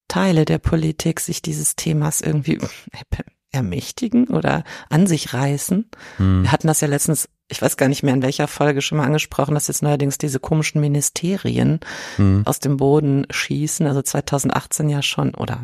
Teile 0.09 0.45
der 0.45 0.59
Politik 0.59 1.21
sich 1.21 1.41
dieses 1.41 1.77
Themas 1.77 2.21
irgendwie 2.21 2.59
ermächtigen 3.53 4.27
oder 4.29 4.65
an 4.91 5.07
sich 5.07 5.33
reißen. 5.33 5.89
Hm. 6.17 6.43
Wir 6.43 6.53
hatten 6.53 6.67
das 6.67 6.81
ja 6.81 6.89
letztens, 6.89 7.29
ich 7.53 7.61
weiß 7.61 7.77
gar 7.77 7.89
nicht 7.89 8.03
mehr 8.03 8.15
in 8.15 8.23
welcher 8.23 8.49
Folge 8.49 8.81
schon 8.83 8.99
mal 8.99 9.05
angesprochen, 9.05 9.55
dass 9.55 9.69
jetzt 9.69 9.83
neuerdings 9.83 10.19
diese 10.19 10.41
komischen 10.41 10.81
Ministerien 10.81 11.81
Hm. 12.17 12.43
aus 12.47 12.59
dem 12.59 12.79
Boden 12.79 13.27
schießen, 13.31 13.87
also 13.87 14.03
2018 14.03 14.89
ja 14.89 15.03
schon, 15.03 15.35
oder 15.35 15.63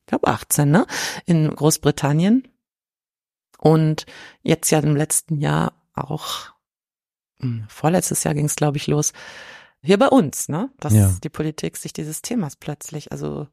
ich 0.00 0.06
glaube 0.06 0.26
18, 0.26 0.70
ne? 0.70 0.86
In 1.26 1.48
Großbritannien. 1.54 2.48
Und 3.58 4.06
jetzt 4.42 4.70
ja 4.70 4.80
im 4.80 4.96
letzten 4.96 5.38
Jahr 5.38 5.74
auch, 5.94 6.52
hm, 7.40 7.64
vorletztes 7.68 8.24
Jahr 8.24 8.34
ging 8.34 8.46
es, 8.46 8.56
glaube 8.56 8.76
ich, 8.76 8.86
los, 8.86 9.12
hier 9.82 9.98
bei 9.98 10.08
uns, 10.08 10.48
ne? 10.48 10.70
Dass 10.80 10.92
Ja. 10.92 11.10
die 11.22 11.28
Politik 11.28 11.76
sich 11.76 11.92
dieses 11.92 12.20
Themas 12.22 12.56
plötzlich, 12.56 13.12
also 13.12 13.46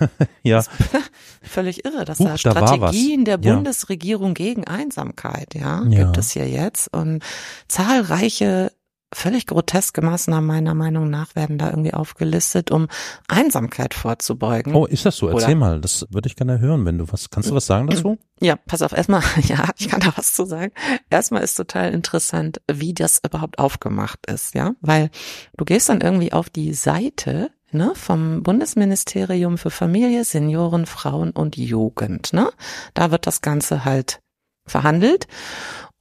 Ja. 0.42 0.62
völlig 1.42 1.84
irre, 1.84 2.04
dass 2.04 2.18
Huch, 2.18 2.24
da 2.24 2.30
da. 2.32 2.38
Strategien 2.38 3.24
der 3.24 3.38
Ja. 3.40 3.54
Bundesregierung 3.54 4.34
gegen 4.34 4.66
Einsamkeit, 4.66 5.54
ja, 5.54 5.82
Ja. 5.84 6.04
gibt 6.04 6.18
es 6.18 6.30
hier 6.30 6.48
jetzt 6.48 6.92
und 6.94 7.22
zahlreiche 7.68 8.72
völlig 9.12 9.46
groteske 9.46 10.02
Maßnahmen 10.02 10.46
meiner 10.46 10.74
Meinung 10.74 11.08
nach 11.08 11.36
werden 11.36 11.58
da 11.58 11.70
irgendwie 11.70 11.94
aufgelistet, 11.94 12.70
um 12.70 12.88
Einsamkeit 13.28 13.94
vorzubeugen. 13.94 14.74
Oh, 14.74 14.86
ist 14.86 15.06
das 15.06 15.16
so? 15.16 15.28
Erzähl 15.28 15.50
Oder? 15.50 15.56
mal, 15.56 15.80
das 15.80 16.06
würde 16.10 16.28
ich 16.28 16.36
gerne 16.36 16.58
hören, 16.58 16.84
wenn 16.84 16.98
du 16.98 17.10
was, 17.12 17.30
kannst 17.30 17.50
du 17.50 17.54
was 17.54 17.66
sagen 17.66 17.86
dazu? 17.86 18.18
Ja, 18.40 18.56
pass 18.56 18.82
auf, 18.82 18.92
erstmal, 18.92 19.22
ja, 19.42 19.68
ich 19.78 19.88
kann 19.88 20.00
da 20.00 20.12
was 20.16 20.32
zu 20.32 20.44
sagen. 20.44 20.72
Erstmal 21.08 21.42
ist 21.42 21.54
total 21.54 21.92
interessant, 21.92 22.60
wie 22.70 22.94
das 22.94 23.20
überhaupt 23.24 23.58
aufgemacht 23.58 24.26
ist, 24.26 24.54
ja, 24.54 24.74
weil 24.80 25.10
du 25.56 25.64
gehst 25.64 25.88
dann 25.88 26.00
irgendwie 26.00 26.32
auf 26.32 26.50
die 26.50 26.74
Seite 26.74 27.50
ne, 27.70 27.92
vom 27.94 28.42
Bundesministerium 28.42 29.58
für 29.58 29.70
Familie, 29.70 30.24
Senioren, 30.24 30.86
Frauen 30.86 31.30
und 31.30 31.56
Jugend, 31.56 32.32
ne? 32.32 32.50
Da 32.94 33.10
wird 33.10 33.26
das 33.26 33.40
Ganze 33.40 33.84
halt 33.84 34.20
verhandelt 34.66 35.28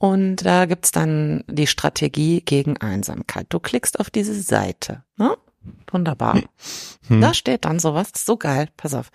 und 0.06 0.46
da 0.46 0.66
gibt's 0.66 0.92
dann 0.92 1.44
die 1.48 1.66
Strategie 1.66 2.42
gegen 2.42 2.78
Einsamkeit. 2.78 3.48
Du 3.50 3.60
klickst 3.60 4.00
auf 4.00 4.12
diese 4.12 4.40
Seite. 4.40 5.04
Ne? 5.18 5.36
Wunderbar. 5.90 6.44
Hm. 7.08 7.22
Da 7.22 7.34
steht 7.34 7.66
dann 7.66 7.80
sowas, 7.80 8.12
so 8.14 8.38
geil, 8.38 8.68
pass 8.78 8.94
auf. 8.94 9.10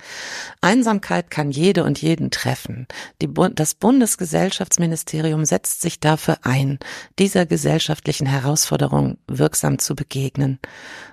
Einsamkeit 0.61 1.30
kann 1.30 1.53
jede 1.53 1.84
und 1.84 2.03
jeden 2.03 2.32
treffen. 2.32 2.88
Die, 3.22 3.32
das 3.55 3.74
Bundesgesellschaftsministerium 3.74 5.45
setzt 5.45 5.80
sich 5.80 6.01
dafür 6.01 6.38
ein, 6.43 6.80
dieser 7.20 7.47
gesellschaftlichen 7.47 8.26
Herausforderung 8.26 9.18
wirksam 9.28 9.78
zu 9.78 9.95
begegnen. 9.95 10.59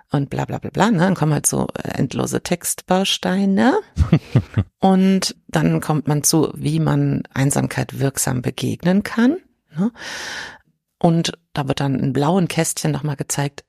Und 0.10 0.32
bla 0.32 0.46
bla 0.46 0.58
bla 0.58 0.72
bla. 0.72 0.90
Ne? 0.90 1.00
Dann 1.00 1.16
kommen 1.16 1.34
halt 1.34 1.46
so 1.46 1.68
äh, 1.76 1.90
endlose 2.00 2.42
Textbausteine. 2.42 3.80
und 4.80 5.36
dann 5.50 5.82
kommt 5.82 6.08
man 6.08 6.24
zu, 6.24 6.52
wie 6.56 6.80
man 6.80 7.24
Einsamkeit 7.32 8.00
wirksam 8.00 8.42
begegnen 8.42 9.04
kann. 9.04 9.38
Ne? 9.78 9.92
Und 11.00 11.34
da 11.54 11.68
wird 11.68 11.80
dann 11.80 12.00
in 12.00 12.14
blauen 12.14 12.48
Kästchen 12.48 12.92
nochmal 12.92 13.16
gezeigt, 13.16 13.64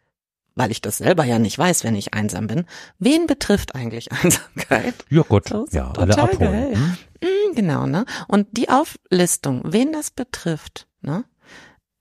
weil 0.54 0.70
ich 0.70 0.80
das 0.80 0.98
selber 0.98 1.24
ja 1.24 1.38
nicht 1.38 1.58
weiß, 1.58 1.84
wenn 1.84 1.94
ich 1.94 2.14
einsam 2.14 2.46
bin. 2.46 2.64
Wen 2.98 3.26
betrifft 3.26 3.74
eigentlich 3.74 4.10
Einsamkeit? 4.24 4.94
Ja 5.08 5.22
Gott, 5.22 5.48
so, 5.48 5.66
ja, 5.70 5.92
alle 5.92 6.16
abholen. 6.16 6.52
Geil. 6.52 6.76
Hm? 6.76 7.54
Genau, 7.54 7.86
ne? 7.86 8.04
Und 8.28 8.46
die 8.52 8.68
Auflistung, 8.68 9.62
wen 9.64 9.92
das 9.92 10.10
betrifft, 10.10 10.86
ne? 11.00 11.24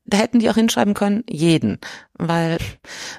Da 0.09 0.17
hätten 0.17 0.39
die 0.39 0.49
auch 0.49 0.55
hinschreiben 0.55 0.93
können, 0.93 1.25
jeden, 1.29 1.79
weil 2.13 2.59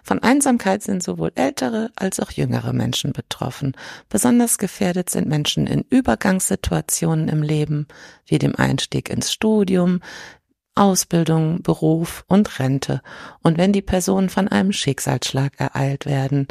von 0.03 0.23
Einsamkeit 0.23 0.83
sind 0.83 1.03
sowohl 1.03 1.33
ältere 1.35 1.91
als 1.97 2.19
auch 2.19 2.31
jüngere 2.31 2.73
Menschen 2.73 3.13
betroffen. 3.13 3.77
Besonders 4.09 4.57
gefährdet 4.57 5.11
sind 5.11 5.29
Menschen 5.29 5.67
in 5.67 5.85
Übergangssituationen 5.91 7.29
im 7.29 7.43
Leben, 7.43 7.89
wie 8.25 8.39
dem 8.39 8.57
Einstieg 8.57 9.11
ins 9.11 9.31
Studium, 9.31 10.01
Ausbildung, 10.79 11.63
Beruf 11.63 12.25
und 12.29 12.59
Rente. 12.59 13.03
Und 13.43 13.59
wenn 13.59 13.73
die 13.73 13.83
Personen 13.83 14.29
von 14.29 14.49
einem 14.49 14.73
Schicksalsschlag 14.73 15.53
ereilt 15.59 16.07
werden 16.07 16.49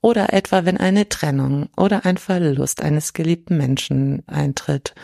oder 0.00 0.32
etwa 0.32 0.64
wenn 0.64 0.76
eine 0.76 1.08
Trennung 1.08 1.68
oder 1.76 2.04
ein 2.04 2.16
Verlust 2.16 2.82
eines 2.82 3.12
geliebten 3.12 3.56
Menschen 3.56 4.22
eintritt 4.26 4.94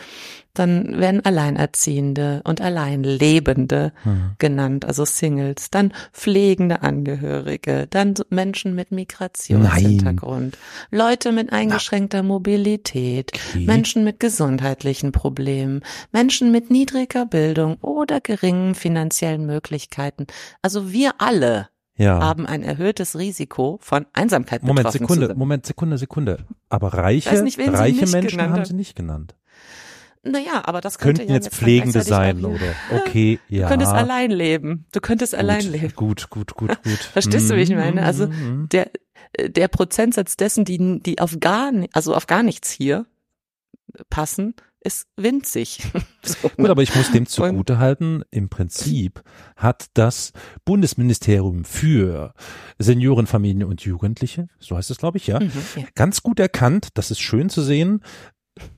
dann 0.57 0.99
werden 0.99 1.23
Alleinerziehende 1.23 2.41
und 2.43 2.61
Alleinlebende 2.61 3.93
mhm. 4.03 4.31
genannt, 4.39 4.85
also 4.85 5.05
Singles, 5.05 5.69
dann 5.69 5.93
pflegende 6.13 6.81
Angehörige, 6.81 7.87
dann 7.89 8.15
Menschen 8.29 8.75
mit 8.75 8.91
Migrationshintergrund, 8.91 10.57
Nein. 10.91 10.99
Leute 10.99 11.31
mit 11.31 11.51
eingeschränkter 11.53 12.23
Mobilität, 12.23 13.31
okay. 13.33 13.65
Menschen 13.65 14.03
mit 14.03 14.19
gesundheitlichen 14.19 15.11
Problemen, 15.11 15.81
Menschen 16.11 16.51
mit 16.51 16.71
niedriger 16.71 17.25
Bildung 17.25 17.77
oder 17.81 18.21
geringen 18.21 18.75
finanziellen 18.75 19.45
Möglichkeiten. 19.45 20.27
Also 20.61 20.91
wir 20.91 21.15
alle 21.19 21.69
ja. 21.97 22.19
haben 22.19 22.45
ein 22.45 22.63
erhöhtes 22.63 23.17
Risiko 23.17 23.79
von 23.81 24.05
Einsamkeit 24.13 24.63
Moment, 24.63 24.91
Sekunde, 24.91 25.35
Moment, 25.35 25.65
Sekunde, 25.65 25.97
Sekunde. 25.97 26.45
Aber 26.69 26.93
reiche, 26.93 27.43
nicht, 27.43 27.59
reiche 27.59 28.07
Menschen 28.07 28.41
haben 28.41 28.65
sie 28.65 28.73
nicht 28.73 28.95
genannt. 28.95 29.35
Naja, 30.31 30.61
aber 30.65 30.81
das 30.81 30.97
könnte 30.97 31.21
könnten 31.21 31.31
ja 31.31 31.35
jetzt 31.35 31.53
Pflegende 31.55 32.01
sein 32.01 32.43
oder 32.43 32.73
okay, 32.91 33.39
ja. 33.49 33.63
Du 33.63 33.69
könntest 33.69 33.93
allein 33.93 34.31
leben. 34.31 34.85
Du 34.91 34.99
könntest 34.99 35.33
gut, 35.33 35.39
allein 35.39 35.71
leben. 35.71 35.93
Gut, 35.95 36.29
gut, 36.29 36.53
gut, 36.55 36.81
gut. 36.83 36.99
Verstehst 37.13 37.49
du, 37.49 37.55
wie 37.55 37.61
ich 37.61 37.69
meine? 37.69 38.03
Also 38.03 38.27
mhm. 38.27 38.69
der 38.69 38.91
der 39.39 39.67
Prozentsatz 39.67 40.37
dessen, 40.37 40.65
die 40.65 40.99
die 41.01 41.19
auf 41.19 41.39
gar 41.39 41.71
also 41.93 42.15
auf 42.15 42.27
gar 42.27 42.43
nichts 42.43 42.71
hier 42.71 43.05
passen, 44.09 44.55
ist 44.81 45.07
winzig. 45.17 45.83
so, 46.23 46.49
Gut, 46.49 46.69
aber 46.69 46.81
ich 46.81 46.95
muss 46.95 47.11
dem 47.11 47.25
zugute 47.25 47.77
halten, 47.77 48.23
im 48.31 48.49
Prinzip 48.49 49.21
hat 49.55 49.87
das 49.93 50.33
Bundesministerium 50.65 51.65
für 51.65 52.33
Senioren, 52.79 53.27
Familien 53.27 53.67
und 53.67 53.81
Jugendliche, 53.81 54.47
so 54.59 54.77
heißt 54.77 54.89
es 54.91 54.97
glaube 54.97 55.17
ich, 55.17 55.27
ja, 55.27 55.39
mhm, 55.39 55.51
ja, 55.75 55.83
ganz 55.95 56.23
gut 56.23 56.39
erkannt, 56.39 56.89
das 56.93 57.11
ist 57.11 57.19
schön 57.19 57.49
zu 57.49 57.61
sehen, 57.61 58.01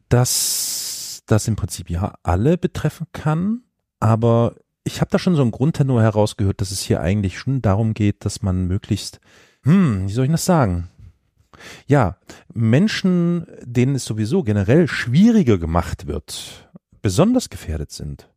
dass 0.10 0.99
das 1.32 1.48
im 1.48 1.56
Prinzip 1.56 1.90
ja 1.90 2.16
alle 2.24 2.58
betreffen 2.58 3.08
kann, 3.12 3.64
aber 4.00 4.56
ich 4.84 5.02
habe 5.02 5.12
da 5.12 5.20
schon 5.20 5.36
so 5.36 5.42
einen 5.42 5.52
Grundtenor 5.52 6.02
herausgehört, 6.02 6.62
dass 6.62 6.72
es 6.72 6.82
hier 6.82 7.02
eigentlich 7.02 7.38
schon 7.38 7.62
darum 7.62 7.94
geht, 7.94 8.26
dass 8.26 8.42
man 8.42 8.68
möglichst, 8.68 9.20
hm, 9.64 10.08
wie 10.08 10.12
soll 10.12 10.26
ich 10.26 10.32
das 10.32 10.46
sagen? 10.46 10.90
Ja, 11.88 12.18
Menschen, 12.54 13.46
denen 13.62 13.96
es 13.96 14.06
sowieso 14.06 14.44
generell 14.44 14.88
schwieriger 14.88 15.58
gemacht 15.58 16.08
wird, 16.08 16.70
besonders 17.02 17.50
gefährdet 17.50 17.92
sind. 17.92 18.30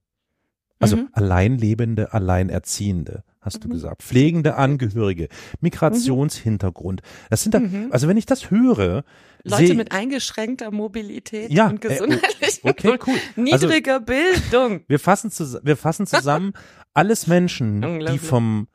Also 0.83 0.97
mhm. 0.97 1.09
Alleinlebende, 1.13 2.13
Alleinerziehende, 2.13 3.23
hast 3.41 3.59
mhm. 3.59 3.61
du 3.63 3.69
gesagt. 3.69 4.03
Pflegende 4.03 4.57
Angehörige, 4.57 5.29
Migrationshintergrund. 5.61 7.03
Das 7.31 7.45
sind 7.45 7.55
da, 7.55 7.61
mhm. 7.61 7.89
also 7.91 8.09
wenn 8.09 8.17
ich 8.17 8.27
das 8.27 8.51
höre, 8.51 9.05
Leute 9.45 9.75
mit 9.75 9.93
eingeschränkter 9.93 10.71
Mobilität 10.71 11.51
ja, 11.51 11.69
und 11.69 11.81
gesundheitlicher 11.81 12.65
äh, 12.65 12.71
okay, 12.71 12.99
cool. 13.07 13.15
niedriger 13.37 13.95
also, 13.95 14.07
Bildung. 14.07 14.85
Wir 14.89 14.99
fassen, 14.99 15.31
zus 15.31 15.59
wir 15.63 15.77
fassen 15.77 16.07
zusammen 16.07 16.53
alles 16.95 17.27
Menschen, 17.27 18.01
die 18.07 18.19
vom 18.19 18.69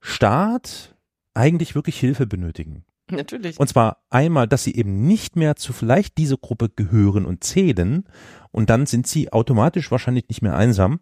Staat 0.00 0.94
eigentlich 1.34 1.74
wirklich 1.74 1.98
Hilfe 1.98 2.26
benötigen. 2.26 2.84
Natürlich. 3.10 3.60
Und 3.60 3.68
zwar 3.68 4.04
einmal, 4.08 4.48
dass 4.48 4.64
sie 4.64 4.74
eben 4.74 5.06
nicht 5.06 5.36
mehr 5.36 5.56
zu 5.56 5.72
vielleicht 5.72 6.16
diese 6.16 6.38
Gruppe 6.38 6.70
gehören 6.70 7.26
und 7.26 7.44
zählen 7.44 8.04
und 8.50 8.70
dann 8.70 8.86
sind 8.86 9.06
sie 9.06 9.30
automatisch 9.30 9.90
wahrscheinlich 9.90 10.28
nicht 10.28 10.40
mehr 10.40 10.56
einsam. 10.56 11.00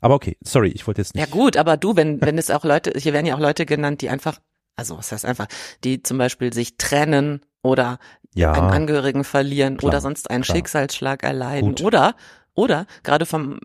Aber 0.00 0.14
okay, 0.14 0.36
sorry, 0.42 0.68
ich 0.68 0.86
wollte 0.86 1.00
jetzt 1.00 1.14
nicht. 1.14 1.26
Ja 1.26 1.30
gut, 1.32 1.56
aber 1.56 1.76
du, 1.78 1.96
wenn, 1.96 2.20
wenn 2.20 2.36
es 2.36 2.50
auch 2.50 2.64
Leute, 2.64 2.92
hier 2.96 3.14
werden 3.14 3.26
ja 3.26 3.36
auch 3.36 3.40
Leute 3.40 3.64
genannt, 3.64 4.02
die 4.02 4.10
einfach, 4.10 4.38
also 4.80 4.96
was 4.96 5.12
heißt 5.12 5.26
einfach, 5.26 5.46
die 5.84 6.02
zum 6.02 6.16
Beispiel 6.16 6.54
sich 6.54 6.78
trennen 6.78 7.42
oder 7.62 7.98
ja, 8.34 8.52
einen 8.52 8.70
Angehörigen 8.70 9.24
verlieren 9.24 9.76
klar, 9.76 9.90
oder 9.90 10.00
sonst 10.00 10.30
einen 10.30 10.42
klar. 10.42 10.56
Schicksalsschlag 10.56 11.22
erleiden 11.22 11.74
Gut. 11.74 11.82
oder 11.82 12.14
oder 12.54 12.86
gerade 13.02 13.26
vom 13.26 13.60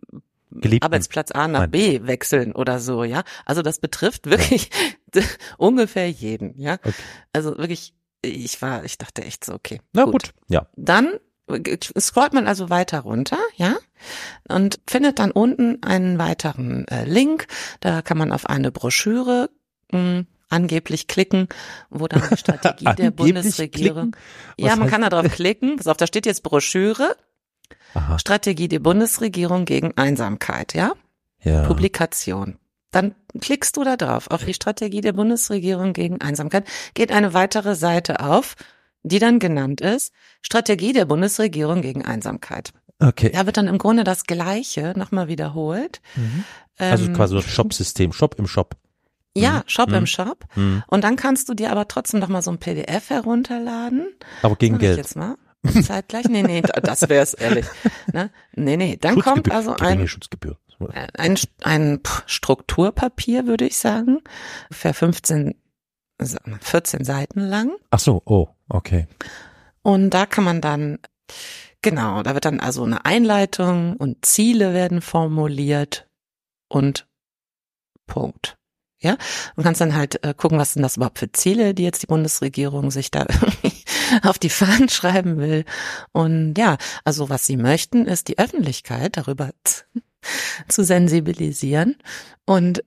Geliebten. 0.52 0.86
Arbeitsplatz 0.86 1.32
A 1.32 1.48
nach 1.48 1.62
Nein. 1.62 1.72
B 1.72 2.02
wechseln 2.04 2.52
oder 2.52 2.80
so, 2.80 3.04
ja. 3.04 3.24
Also 3.46 3.62
das 3.62 3.80
betrifft 3.80 4.30
wirklich 4.30 4.70
ja. 5.14 5.22
ungefähr 5.58 6.10
jeden, 6.10 6.60
ja. 6.60 6.74
Okay. 6.74 6.94
Also 7.32 7.58
wirklich, 7.58 7.94
ich 8.22 8.62
war, 8.62 8.84
ich 8.84 8.98
dachte 8.98 9.24
echt 9.24 9.46
so, 9.46 9.54
okay. 9.54 9.80
Na 9.94 10.04
gut, 10.04 10.12
gut. 10.12 10.34
ja. 10.50 10.68
Dann 10.76 11.14
scrollt 12.00 12.34
man 12.34 12.48
also 12.48 12.70
weiter 12.70 13.02
runter, 13.02 13.38
ja, 13.56 13.76
und 14.48 14.80
findet 14.88 15.20
dann 15.20 15.32
unten 15.32 15.82
einen 15.84 16.18
weiteren 16.18 16.88
äh, 16.88 17.06
Link. 17.06 17.48
Da 17.82 18.02
kann 18.02 18.18
man 18.18 18.32
auf 18.32 18.48
eine 18.48 18.72
Broschüre 18.72 19.50
mh, 19.92 20.00
hm, 20.00 20.28
angeblich 20.50 21.08
klicken, 21.08 21.48
wo 21.90 22.08
dann 22.08 22.24
die 22.30 22.38
Strategie 22.38 22.86
der 22.98 23.12
Bundesregierung. 23.12 24.16
Ja, 24.58 24.76
man 24.76 24.90
kann 24.90 25.02
da 25.02 25.10
drauf 25.10 25.32
klicken. 25.32 25.78
Pass 25.78 25.88
auf, 25.88 25.98
da 25.98 26.08
steht 26.08 26.26
jetzt 26.26 26.44
Broschüre. 26.44 27.16
Aha. 27.94 28.20
Strategie 28.20 28.68
der 28.68 28.80
Bundesregierung 28.80 29.66
gegen 29.66 29.98
Einsamkeit, 29.98 30.74
ja? 30.74 30.94
Ja. 31.42 31.66
Publikation. 31.66 32.58
Dann 32.92 33.16
klickst 33.40 33.78
du 33.78 33.84
da 33.84 33.98
drauf 33.98 34.30
auf 34.32 34.46
die 34.46 34.54
Strategie 34.54 35.02
der 35.02 35.14
Bundesregierung 35.14 35.94
gegen 35.94 36.22
Einsamkeit, 36.22 36.66
geht 36.94 37.12
eine 37.12 37.34
weitere 37.34 37.76
Seite 37.76 38.22
auf, 38.22 38.56
die 39.04 39.20
dann 39.20 39.40
genannt 39.40 39.82
ist 39.82 40.14
Strategie 40.42 40.94
der 40.94 41.06
Bundesregierung 41.06 41.82
gegen 41.82 42.04
Einsamkeit. 42.04 42.72
Okay. 43.00 43.32
Da 43.34 43.46
wird 43.46 43.58
dann 43.58 43.68
im 43.68 43.78
Grunde 43.78 44.04
das 44.04 44.24
Gleiche 44.24 44.94
nochmal 44.96 45.28
wiederholt. 45.28 46.02
Mhm. 46.16 46.44
Also 46.78 47.06
ähm, 47.06 47.14
quasi 47.14 47.34
so 47.34 47.40
ein 47.40 47.48
Shop-System, 47.48 48.14
Shop 48.14 48.36
im 48.38 48.48
Shop. 48.48 48.76
Ja, 49.36 49.58
mhm. 49.58 49.64
Shop 49.68 49.90
mhm. 49.90 49.96
im 49.96 50.06
Shop. 50.06 50.46
Mhm. 50.56 50.84
Und 50.88 51.04
dann 51.04 51.16
kannst 51.16 51.50
du 51.50 51.54
dir 51.54 51.72
aber 51.72 51.88
trotzdem 51.88 52.20
noch 52.20 52.30
mal 52.30 52.42
so 52.42 52.52
ein 52.52 52.58
PDF 52.58 53.10
herunterladen. 53.10 54.08
Aber 54.42 54.56
gegen 54.56 54.78
Geld. 54.78 54.98
jetzt 54.98 55.16
mal. 55.16 55.36
Zeitgleich? 55.84 56.26
Nee, 56.30 56.44
nee, 56.44 56.62
das 56.62 57.10
wär's 57.10 57.34
ehrlich. 57.34 57.66
Ne? 58.14 58.32
Nee, 58.54 58.78
nee, 58.78 58.98
dann 58.98 59.20
kommt 59.20 59.52
also 59.52 59.76
ein, 59.76 60.08
Schutzgebühr. 60.08 60.58
ein, 61.18 61.38
ein 61.64 62.00
Strukturpapier, 62.28 63.48
würde 63.48 63.66
ich 63.66 63.78
sagen, 63.78 64.22
für 64.72 64.94
15, 64.94 65.56
14 66.62 67.04
Seiten 67.04 67.42
lang. 67.42 67.72
Ach 67.90 68.00
so, 68.00 68.22
oh, 68.26 68.48
okay. 68.70 69.08
Und 69.82 70.12
da 70.12 70.26
kann 70.26 70.44
man 70.44 70.62
dann, 70.62 71.00
genau, 71.82 72.24
da 72.24 72.34
wird 72.34 72.46
dann 72.46 72.60
also 72.60 72.84
eine 72.84 73.06
Einleitung 73.06 73.96
und 73.98 74.26
Ziele 74.26 74.74
werden 74.74 75.02
formuliert 75.02 76.08
und 76.68 77.08
Punkt. 78.08 78.58
Ja, 79.06 79.18
du 79.56 79.62
kannst 79.62 79.82
dann 79.82 79.94
halt 79.94 80.24
äh, 80.24 80.34
gucken, 80.34 80.58
was 80.58 80.74
sind 80.74 80.82
das 80.82 80.98
überhaupt 80.98 81.20
für 81.20 81.32
Ziele, 81.32 81.76
die 81.76 81.84
jetzt 81.84 82.02
die 82.02 82.08
Bundesregierung 82.08 82.90
sich 82.90 83.12
da 83.12 83.28
irgendwie 83.30 83.72
auf 84.24 84.40
die 84.40 84.50
Fahnen 84.50 84.90
schreiben 84.90 85.38
will. 85.38 85.64
Und 86.12 86.56
ja, 86.58 86.78
also 87.04 87.30
was 87.30 87.46
sie 87.46 87.56
möchten, 87.56 88.08
ist 88.08 88.30
die 88.30 88.40
Öffentlichkeit 88.40 89.16
darüber 89.18 89.52
zu 90.68 90.84
sensibilisieren 90.84 91.98
und 92.46 92.84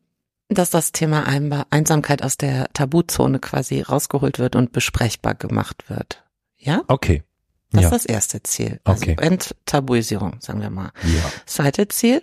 dass 0.48 0.70
das 0.70 0.90
Thema 0.90 1.26
Einsamkeit 1.70 2.22
aus 2.22 2.36
der 2.36 2.68
Tabuzone 2.72 3.38
quasi 3.38 3.80
rausgeholt 3.82 4.40
wird 4.40 4.56
und 4.56 4.72
besprechbar 4.72 5.36
gemacht 5.36 5.88
wird. 5.88 6.24
Ja? 6.56 6.82
Okay. 6.88 7.22
Das 7.70 7.82
ja. 7.82 7.88
ist 7.88 7.92
das 7.92 8.04
erste 8.06 8.42
Ziel. 8.42 8.80
Also 8.84 9.02
Okay. 9.02 9.16
Enttabuisierung, 9.20 10.36
sagen 10.40 10.62
wir 10.62 10.70
mal. 10.70 10.90
Ja. 11.04 11.22
Zweite 11.44 11.86
Ziel, 11.88 12.22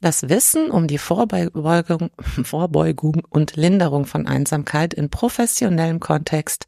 das 0.00 0.28
Wissen 0.28 0.70
um 0.70 0.88
die 0.88 0.98
Vorbeugung, 0.98 2.10
Vorbeugung 2.42 3.22
und 3.28 3.54
Linderung 3.56 4.04
von 4.06 4.26
Einsamkeit 4.26 4.92
in 4.92 5.08
professionellem 5.08 6.00
Kontext 6.00 6.66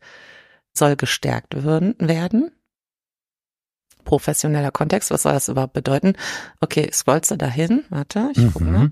soll 0.72 0.94
gestärkt 0.96 1.62
würden, 1.64 1.94
werden. 1.98 2.50
Professioneller 4.04 4.72
Kontext, 4.72 5.10
was 5.10 5.22
soll 5.22 5.32
das 5.32 5.48
überhaupt 5.48 5.74
bedeuten? 5.74 6.14
Okay, 6.60 6.90
scrollst 6.92 7.30
du 7.30 7.36
dahin? 7.36 7.84
Warte, 7.90 8.30
ich 8.34 8.52
gucke 8.52 8.64
Mhm. 8.64 8.72
mal. 8.72 8.90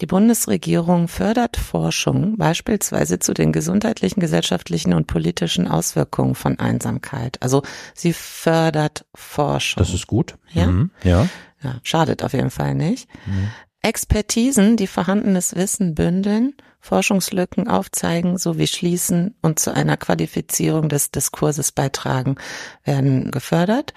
Die 0.00 0.06
Bundesregierung 0.06 1.08
fördert 1.08 1.58
Forschung 1.58 2.38
beispielsweise 2.38 3.18
zu 3.18 3.34
den 3.34 3.52
gesundheitlichen, 3.52 4.20
gesellschaftlichen 4.20 4.94
und 4.94 5.06
politischen 5.06 5.68
Auswirkungen 5.68 6.34
von 6.34 6.58
Einsamkeit. 6.58 7.36
Also 7.40 7.62
sie 7.94 8.14
fördert 8.14 9.04
Forschung. 9.14 9.82
Das 9.82 9.92
ist 9.92 10.06
gut. 10.06 10.36
Ja? 10.52 10.66
Mhm. 10.66 10.90
Ja. 11.02 11.28
Ja, 11.62 11.78
schadet 11.82 12.24
auf 12.24 12.32
jeden 12.32 12.50
Fall 12.50 12.74
nicht. 12.74 13.08
Mhm. 13.26 13.50
Expertisen, 13.82 14.76
die 14.76 14.86
vorhandenes 14.86 15.54
Wissen 15.54 15.94
bündeln, 15.94 16.54
Forschungslücken 16.80 17.68
aufzeigen 17.68 18.38
sowie 18.38 18.66
schließen 18.66 19.34
und 19.42 19.58
zu 19.58 19.72
einer 19.74 19.96
Qualifizierung 19.96 20.88
des 20.88 21.10
Diskurses 21.10 21.72
beitragen, 21.72 22.36
werden 22.84 23.30
gefördert. 23.30 23.94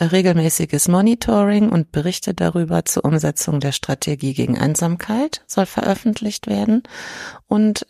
Regelmäßiges 0.00 0.88
Monitoring 0.88 1.68
und 1.68 1.92
Berichte 1.92 2.32
darüber 2.32 2.84
zur 2.84 3.04
Umsetzung 3.04 3.60
der 3.60 3.72
Strategie 3.72 4.32
gegen 4.32 4.58
Einsamkeit 4.58 5.42
soll 5.46 5.66
veröffentlicht 5.66 6.46
werden 6.46 6.82
und 7.46 7.86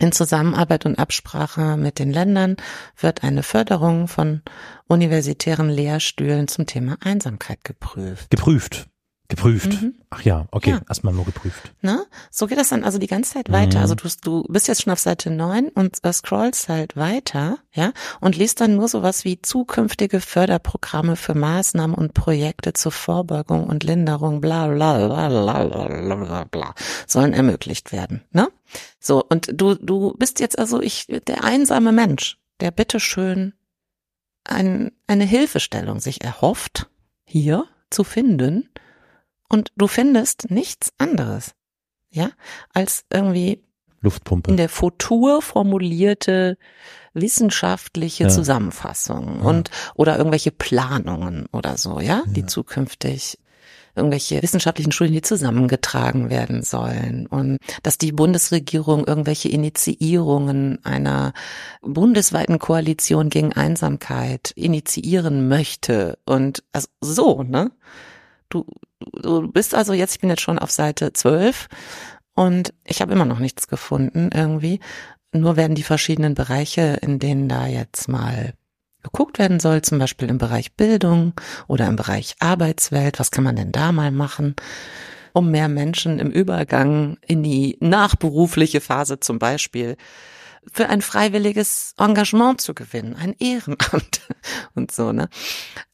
in 0.00 0.10
Zusammenarbeit 0.10 0.86
und 0.86 0.98
Absprache 0.98 1.76
mit 1.76 2.00
den 2.00 2.12
Ländern 2.12 2.56
wird 2.98 3.22
eine 3.22 3.44
Förderung 3.44 4.08
von 4.08 4.42
universitären 4.88 5.70
Lehrstühlen 5.70 6.48
zum 6.48 6.66
Thema 6.66 6.96
Einsamkeit 7.00 7.62
geprüft. 7.62 8.30
Geprüft. 8.30 8.88
Geprüft. 9.28 9.80
Mhm. 9.80 9.94
Ach 10.10 10.20
ja, 10.22 10.46
okay. 10.50 10.70
Ja. 10.70 10.80
Erstmal 10.86 11.14
nur 11.14 11.24
geprüft. 11.24 11.72
Ne? 11.80 12.04
So 12.30 12.46
geht 12.46 12.58
das 12.58 12.68
dann 12.68 12.84
also 12.84 12.98
die 12.98 13.06
ganze 13.06 13.32
Zeit 13.32 13.50
weiter. 13.50 13.78
Mhm. 13.78 13.82
Also 13.82 13.94
du, 13.94 14.08
du 14.22 14.42
bist 14.52 14.68
jetzt 14.68 14.82
schon 14.82 14.92
auf 14.92 14.98
Seite 14.98 15.30
9 15.30 15.68
und 15.68 16.04
äh, 16.04 16.12
scrollst 16.12 16.68
halt 16.68 16.94
weiter, 16.94 17.56
ja, 17.72 17.92
und 18.20 18.36
liest 18.36 18.60
dann 18.60 18.76
nur 18.76 18.86
sowas 18.86 19.24
wie 19.24 19.40
zukünftige 19.40 20.20
Förderprogramme 20.20 21.16
für 21.16 21.34
Maßnahmen 21.34 21.96
und 21.96 22.12
Projekte 22.12 22.74
zur 22.74 22.92
Vorbeugung 22.92 23.64
und 23.64 23.82
Linderung, 23.82 24.42
bla 24.42 24.66
bla 24.66 25.06
bla 25.06 25.28
bla 25.28 25.64
bla 25.64 26.14
bla 26.16 26.44
bla, 26.44 26.74
sollen 27.06 27.32
ermöglicht 27.32 27.92
werden. 27.92 28.20
Ne? 28.30 28.48
So, 29.00 29.24
und 29.24 29.48
du, 29.58 29.74
du 29.74 30.12
bist 30.18 30.38
jetzt 30.38 30.58
also 30.58 30.82
ich, 30.82 31.06
der 31.06 31.44
einsame 31.44 31.92
Mensch, 31.92 32.36
der 32.60 32.70
bitteschön 32.72 33.54
ein, 34.44 34.92
eine 35.06 35.24
Hilfestellung 35.24 36.00
sich 36.00 36.22
erhofft, 36.22 36.90
hier 37.24 37.64
zu 37.88 38.04
finden, 38.04 38.68
und 39.48 39.70
du 39.76 39.86
findest 39.86 40.50
nichts 40.50 40.92
anderes, 40.98 41.52
ja, 42.10 42.30
als 42.72 43.04
irgendwie 43.12 43.62
Luftpumpe. 44.00 44.50
in 44.50 44.56
der 44.56 44.68
Futur 44.68 45.42
formulierte 45.42 46.56
wissenschaftliche 47.14 48.24
Ja. 48.24 48.28
Zusammenfassungen 48.30 49.40
Ja. 49.40 49.44
und 49.48 49.70
oder 49.94 50.16
irgendwelche 50.18 50.50
Planungen 50.50 51.46
oder 51.52 51.76
so, 51.76 52.00
ja, 52.00 52.22
die 52.26 52.40
Ja. 52.40 52.46
zukünftig 52.46 53.38
irgendwelche 53.96 54.42
wissenschaftlichen 54.42 54.90
Studien, 54.90 55.14
die 55.14 55.22
zusammengetragen 55.22 56.28
werden 56.28 56.64
sollen 56.64 57.28
und 57.28 57.58
dass 57.84 57.96
die 57.96 58.10
Bundesregierung 58.10 59.06
irgendwelche 59.06 59.48
Initiierungen 59.48 60.84
einer 60.84 61.32
bundesweiten 61.80 62.58
Koalition 62.58 63.30
gegen 63.30 63.52
Einsamkeit 63.52 64.50
initiieren 64.56 65.46
möchte 65.46 66.18
und 66.26 66.64
also 66.72 66.88
so, 67.00 67.42
ne? 67.44 67.70
Du, 68.48 68.66
du 69.12 69.48
bist 69.48 69.74
also 69.74 69.92
jetzt, 69.92 70.14
ich 70.14 70.20
bin 70.20 70.30
jetzt 70.30 70.42
schon 70.42 70.58
auf 70.58 70.70
Seite 70.70 71.12
12 71.12 71.68
und 72.34 72.74
ich 72.84 73.00
habe 73.00 73.12
immer 73.12 73.24
noch 73.24 73.38
nichts 73.38 73.68
gefunden 73.68 74.30
irgendwie. 74.32 74.80
Nur 75.32 75.56
werden 75.56 75.74
die 75.74 75.82
verschiedenen 75.82 76.34
Bereiche, 76.34 76.98
in 77.02 77.18
denen 77.18 77.48
da 77.48 77.66
jetzt 77.66 78.08
mal 78.08 78.54
geguckt 79.02 79.38
werden 79.38 79.60
soll, 79.60 79.82
zum 79.82 79.98
Beispiel 79.98 80.28
im 80.28 80.38
Bereich 80.38 80.74
Bildung 80.74 81.34
oder 81.68 81.86
im 81.86 81.96
Bereich 81.96 82.36
Arbeitswelt, 82.40 83.20
was 83.20 83.30
kann 83.30 83.44
man 83.44 83.56
denn 83.56 83.70
da 83.70 83.92
mal 83.92 84.10
machen, 84.10 84.56
um 85.32 85.50
mehr 85.50 85.68
Menschen 85.68 86.18
im 86.18 86.30
Übergang 86.30 87.18
in 87.26 87.42
die 87.42 87.76
nachberufliche 87.80 88.80
Phase 88.80 89.20
zum 89.20 89.38
Beispiel 89.38 89.96
für 90.72 90.88
ein 90.88 91.02
freiwilliges 91.02 91.94
Engagement 91.98 92.60
zu 92.60 92.74
gewinnen, 92.74 93.14
ein 93.14 93.34
Ehrenamt 93.38 94.22
und 94.74 94.90
so, 94.90 95.12
ne? 95.12 95.28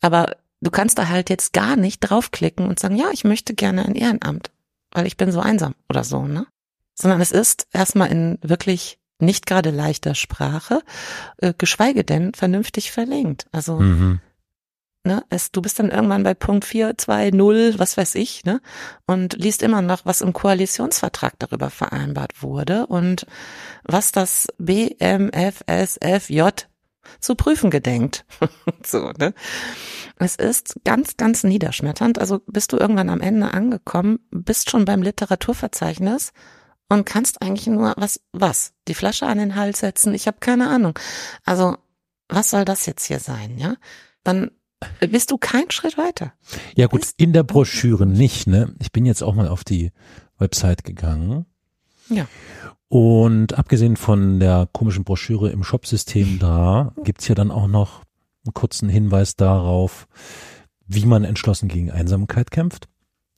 Aber 0.01 0.37
du 0.61 0.71
kannst 0.71 0.99
da 0.99 1.09
halt 1.09 1.31
jetzt 1.31 1.53
gar 1.53 1.77
nicht 1.77 2.01
draufklicken 2.01 2.67
und 2.67 2.79
sagen, 2.79 2.97
ja, 2.97 3.11
ich 3.13 3.25
möchte 3.25 3.55
gerne 3.55 3.85
ein 3.85 3.95
Ehrenamt, 3.95 4.51
weil 4.93 5.07
ich 5.07 5.17
bin 5.17 5.33
so 5.33 5.41
einsam 5.41 5.75
oder 5.89 6.05
so, 6.05 6.25
ne? 6.27 6.47
Sondern 6.95 7.21
es 7.21 7.33
ist 7.33 7.67
erstmal 7.73 8.11
in 8.11 8.39
wirklich 8.43 8.99
nicht 9.19 9.47
gerade 9.47 9.71
leichter 9.71 10.15
Sprache, 10.15 10.81
äh, 11.39 11.55
geschweige 11.57 12.05
denn 12.05 12.33
vernünftig 12.35 12.91
verlinkt. 12.91 13.47
Also, 13.53 13.79
Mhm. 13.81 14.21
ne, 15.05 15.25
es, 15.31 15.51
du 15.53 15.63
bist 15.63 15.79
dann 15.79 15.91
irgendwann 15.91 16.23
bei 16.23 16.35
Punkt 16.35 16.65
4, 16.65 16.97
2, 16.99 17.31
0, 17.31 17.75
was 17.79 17.97
weiß 17.97 18.15
ich, 18.17 18.45
ne? 18.45 18.61
Und 19.07 19.35
liest 19.35 19.63
immer 19.63 19.83
noch, 19.83 20.05
was 20.07 20.21
im 20.21 20.33
Koalitionsvertrag 20.33 21.35
darüber 21.39 21.71
vereinbart 21.71 22.43
wurde 22.43 22.87
und 22.87 23.27
was 23.85 24.13
das 24.13 24.49
BMFSFJ 24.59 26.43
zu 27.19 27.35
prüfen 27.35 27.71
gedenkt. 27.71 28.25
so, 28.87 29.11
ne? 29.19 29.35
Es 30.17 30.37
ist 30.37 30.77
ganz, 30.85 31.17
ganz 31.17 31.45
niederschmetternd. 31.45 32.19
Also 32.19 32.41
bist 32.47 32.73
du 32.73 32.77
irgendwann 32.77 33.09
am 33.11 33.21
Ende 33.21 33.53
angekommen, 33.53 34.21
bist 34.31 34.71
schon 34.71 34.85
beim 34.85 35.03
Literaturverzeichnis 35.03 36.33
und 36.89 37.07
kannst 37.07 37.43
eigentlich 37.43 37.67
nur 37.67 37.95
was, 37.97 38.21
was? 38.33 38.73
Die 38.89 38.95
Flasche 38.95 39.27
an 39.27 39.39
den 39.39 39.57
Hals 39.57 39.81
setzen? 39.81 40.15
Ich 40.15 40.27
habe 40.27 40.39
keine 40.41 40.69
Ahnung. 40.69 40.99
Also, 41.45 41.77
was 42.29 42.51
soll 42.51 42.65
das 42.65 42.87
jetzt 42.87 43.07
hier 43.07 43.19
sein, 43.21 43.59
ja? 43.59 43.75
Dann 44.25 44.51
bist 45.01 45.31
du 45.31 45.37
keinen 45.39 45.71
Schritt 45.71 45.99
weiter. 45.99 46.33
Ja 46.75 46.87
gut, 46.87 47.03
Ist- 47.03 47.21
in 47.21 47.33
der 47.33 47.43
Broschüre 47.43 48.07
nicht, 48.07 48.47
ne? 48.47 48.75
Ich 48.81 48.93
bin 48.93 49.05
jetzt 49.05 49.23
auch 49.23 49.35
mal 49.35 49.49
auf 49.49 49.65
die 49.65 49.93
Website 50.39 50.85
gegangen. 50.85 51.47
Ja. 52.11 52.27
Und 52.89 53.57
abgesehen 53.57 53.97
von 53.97 54.41
der 54.41 54.69
komischen 54.73 55.05
Broschüre 55.05 55.51
im 55.51 55.63
Shopsystem 55.65 56.39
da, 56.41 56.93
gibt's 57.05 57.29
ja 57.29 57.35
dann 57.35 57.51
auch 57.51 57.69
noch 57.69 58.03
einen 58.45 58.55
kurzen 58.55 58.89
Hinweis 58.89 59.37
darauf, 59.37 60.09
wie 60.87 61.07
man 61.07 61.25
entschlossen 61.25 61.69
gegen 61.69 61.91
Einsamkeit 61.91 62.51
kämpft. 62.51 62.89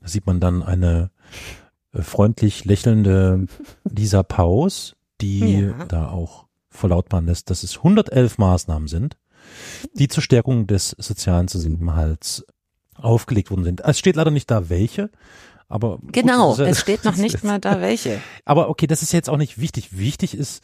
Da 0.01 0.09
sieht 0.09 0.27
man 0.27 0.41
dann 0.41 0.63
eine 0.63 1.11
äh, 1.93 2.03
freundlich 2.03 2.65
lächelnde 2.65 3.47
Lisa 3.89 4.23
Paus, 4.23 4.97
die 5.21 5.61
Ja. 5.61 5.85
da 5.87 6.09
auch 6.09 6.47
verlautbaren 6.71 7.27
lässt, 7.27 7.51
dass 7.51 7.63
es 7.63 7.77
111 7.79 8.39
Maßnahmen 8.39 8.89
sind, 8.89 9.19
die 9.93 10.09
zur 10.09 10.23
Stärkung 10.23 10.67
des 10.67 10.91
sozialen 10.99 11.49
Zusammenhalts 11.49 12.47
aufgelegt 12.95 13.51
worden 13.51 13.65
sind. 13.65 13.81
Es 13.83 13.99
steht 13.99 14.17
leider 14.17 14.31
nicht 14.31 14.51
da, 14.51 14.71
welche, 14.71 15.11
aber 15.73 15.99
gut, 15.99 16.13
Genau, 16.13 16.55
ja- 16.57 16.67
es 16.67 16.81
steht 16.81 17.05
noch 17.05 17.17
nicht 17.17 17.43
mal 17.45 17.59
da 17.59 17.81
welche. 17.81 18.21
aber 18.45 18.69
okay, 18.69 18.87
das 18.87 19.03
ist 19.03 19.13
jetzt 19.13 19.29
auch 19.31 19.37
nicht 19.39 19.59
wichtig. 19.59 19.97
Wichtig 19.99 20.35
ist, 20.37 20.63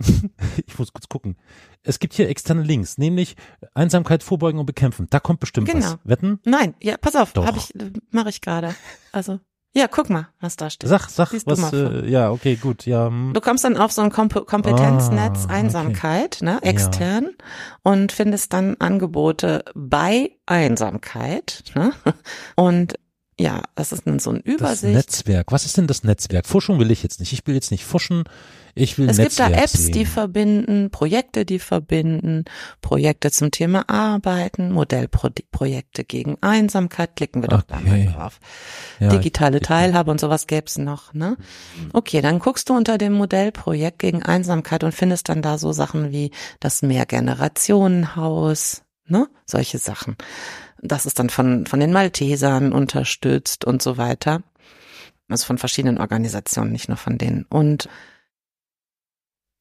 ich 0.66 0.78
muss 0.78 0.92
kurz 0.92 1.08
gucken. 1.08 1.36
Es 1.82 1.98
gibt 1.98 2.14
hier 2.14 2.28
externe 2.28 2.62
Links, 2.62 2.98
nämlich 2.98 3.36
Einsamkeit 3.74 4.22
vorbeugen 4.22 4.58
und 4.58 4.66
bekämpfen. 4.66 5.06
Da 5.10 5.20
kommt 5.20 5.40
bestimmt 5.40 5.68
Genau. 5.68 5.84
was. 5.86 5.98
Wetten? 6.04 6.40
Nein, 6.44 6.74
ja, 6.82 6.96
pass 6.96 7.14
auf, 7.16 7.34
habe 7.36 7.58
ich, 7.58 7.72
mache 8.10 8.30
ich 8.30 8.40
gerade. 8.40 8.74
Also, 9.12 9.38
ja, 9.76 9.88
guck 9.88 10.08
mal, 10.08 10.28
was 10.40 10.56
da 10.56 10.70
steht. 10.70 10.88
Sag, 10.88 11.08
sag, 11.10 11.30
du 11.30 11.40
was, 11.44 11.72
äh, 11.72 12.08
ja, 12.08 12.30
okay, 12.30 12.54
gut, 12.56 12.86
ja. 12.86 13.06
hm. 13.08 13.32
Du 13.34 13.40
kommst 13.40 13.64
dann 13.64 13.76
auf 13.76 13.90
so 13.92 14.02
ein 14.02 14.10
Komp 14.10 14.32
Kompetenznetz 14.46 15.40
Ah, 15.42 15.44
okay. 15.44 15.52
Einsamkeit, 15.52 16.38
ne, 16.42 16.60
extern 16.62 17.30
und 17.82 18.12
findest 18.12 18.52
dann 18.52 18.76
Angebote 18.78 19.64
bei 19.74 20.30
Einsamkeit, 20.46 21.64
ne? 21.74 21.92
Und 22.56 22.94
Ja, 23.38 23.62
das 23.74 23.90
ist 23.92 24.04
so 24.20 24.30
ein 24.30 24.40
Übersicht. 24.40 24.94
Das 24.94 25.06
Netzwerk. 25.06 25.50
Was 25.50 25.64
ist 25.66 25.76
denn 25.76 25.88
das 25.88 26.04
Netzwerk? 26.04 26.46
Forschung 26.46 26.78
will 26.78 26.92
ich 26.92 27.02
jetzt 27.02 27.18
nicht. 27.18 27.32
Ich 27.32 27.44
will 27.46 27.54
jetzt 27.56 27.72
nicht 27.72 27.84
forschen. 27.84 28.22
Ich 28.76 28.98
will 28.98 29.08
es 29.08 29.18
Netzwerk 29.18 29.50
gibt 29.50 29.58
da 29.58 29.62
Apps, 29.62 29.72
sehen. 29.72 29.92
die 29.92 30.04
verbinden, 30.04 30.90
Projekte, 30.90 31.44
die 31.44 31.60
verbinden, 31.60 32.44
Projekte 32.80 33.30
zum 33.30 33.52
Thema 33.52 33.88
Arbeiten, 33.88 34.72
Modellprojekte 34.72 36.02
gegen 36.04 36.38
Einsamkeit, 36.40 37.14
klicken 37.14 37.42
wir 37.42 37.48
doch 37.48 37.62
da 37.62 37.76
Okay. 37.78 38.06
mal 38.06 38.12
drauf. 38.12 38.40
Ja, 38.98 39.10
Digitale 39.10 39.58
ich- 39.58 39.62
Teilhabe 39.64 40.10
und 40.10 40.18
sowas 40.18 40.48
gäb's 40.48 40.76
noch, 40.78 41.12
ne? 41.14 41.36
Okay, 41.92 42.20
dann 42.20 42.40
guckst 42.40 42.68
du 42.68 42.74
unter 42.74 42.98
dem 42.98 43.12
Modellprojekt 43.12 44.00
gegen 44.00 44.22
Einsamkeit 44.24 44.82
und 44.82 44.92
findest 44.92 45.28
dann 45.28 45.40
da 45.42 45.56
so 45.58 45.70
Sachen 45.72 46.10
wie 46.10 46.32
das 46.58 46.82
Mehrgenerationenhaus, 46.82 48.82
ne? 49.06 49.28
Solche 49.46 49.78
Sachen. 49.78 50.16
Das 50.80 51.06
ist 51.06 51.18
dann 51.18 51.30
von, 51.30 51.66
von 51.66 51.80
den 51.80 51.92
Maltesern 51.92 52.72
unterstützt 52.72 53.64
und 53.64 53.82
so 53.82 53.96
weiter. 53.96 54.42
Also 55.28 55.46
von 55.46 55.58
verschiedenen 55.58 55.98
Organisationen, 55.98 56.72
nicht 56.72 56.88
nur 56.88 56.98
von 56.98 57.16
denen. 57.16 57.44
Und 57.48 57.88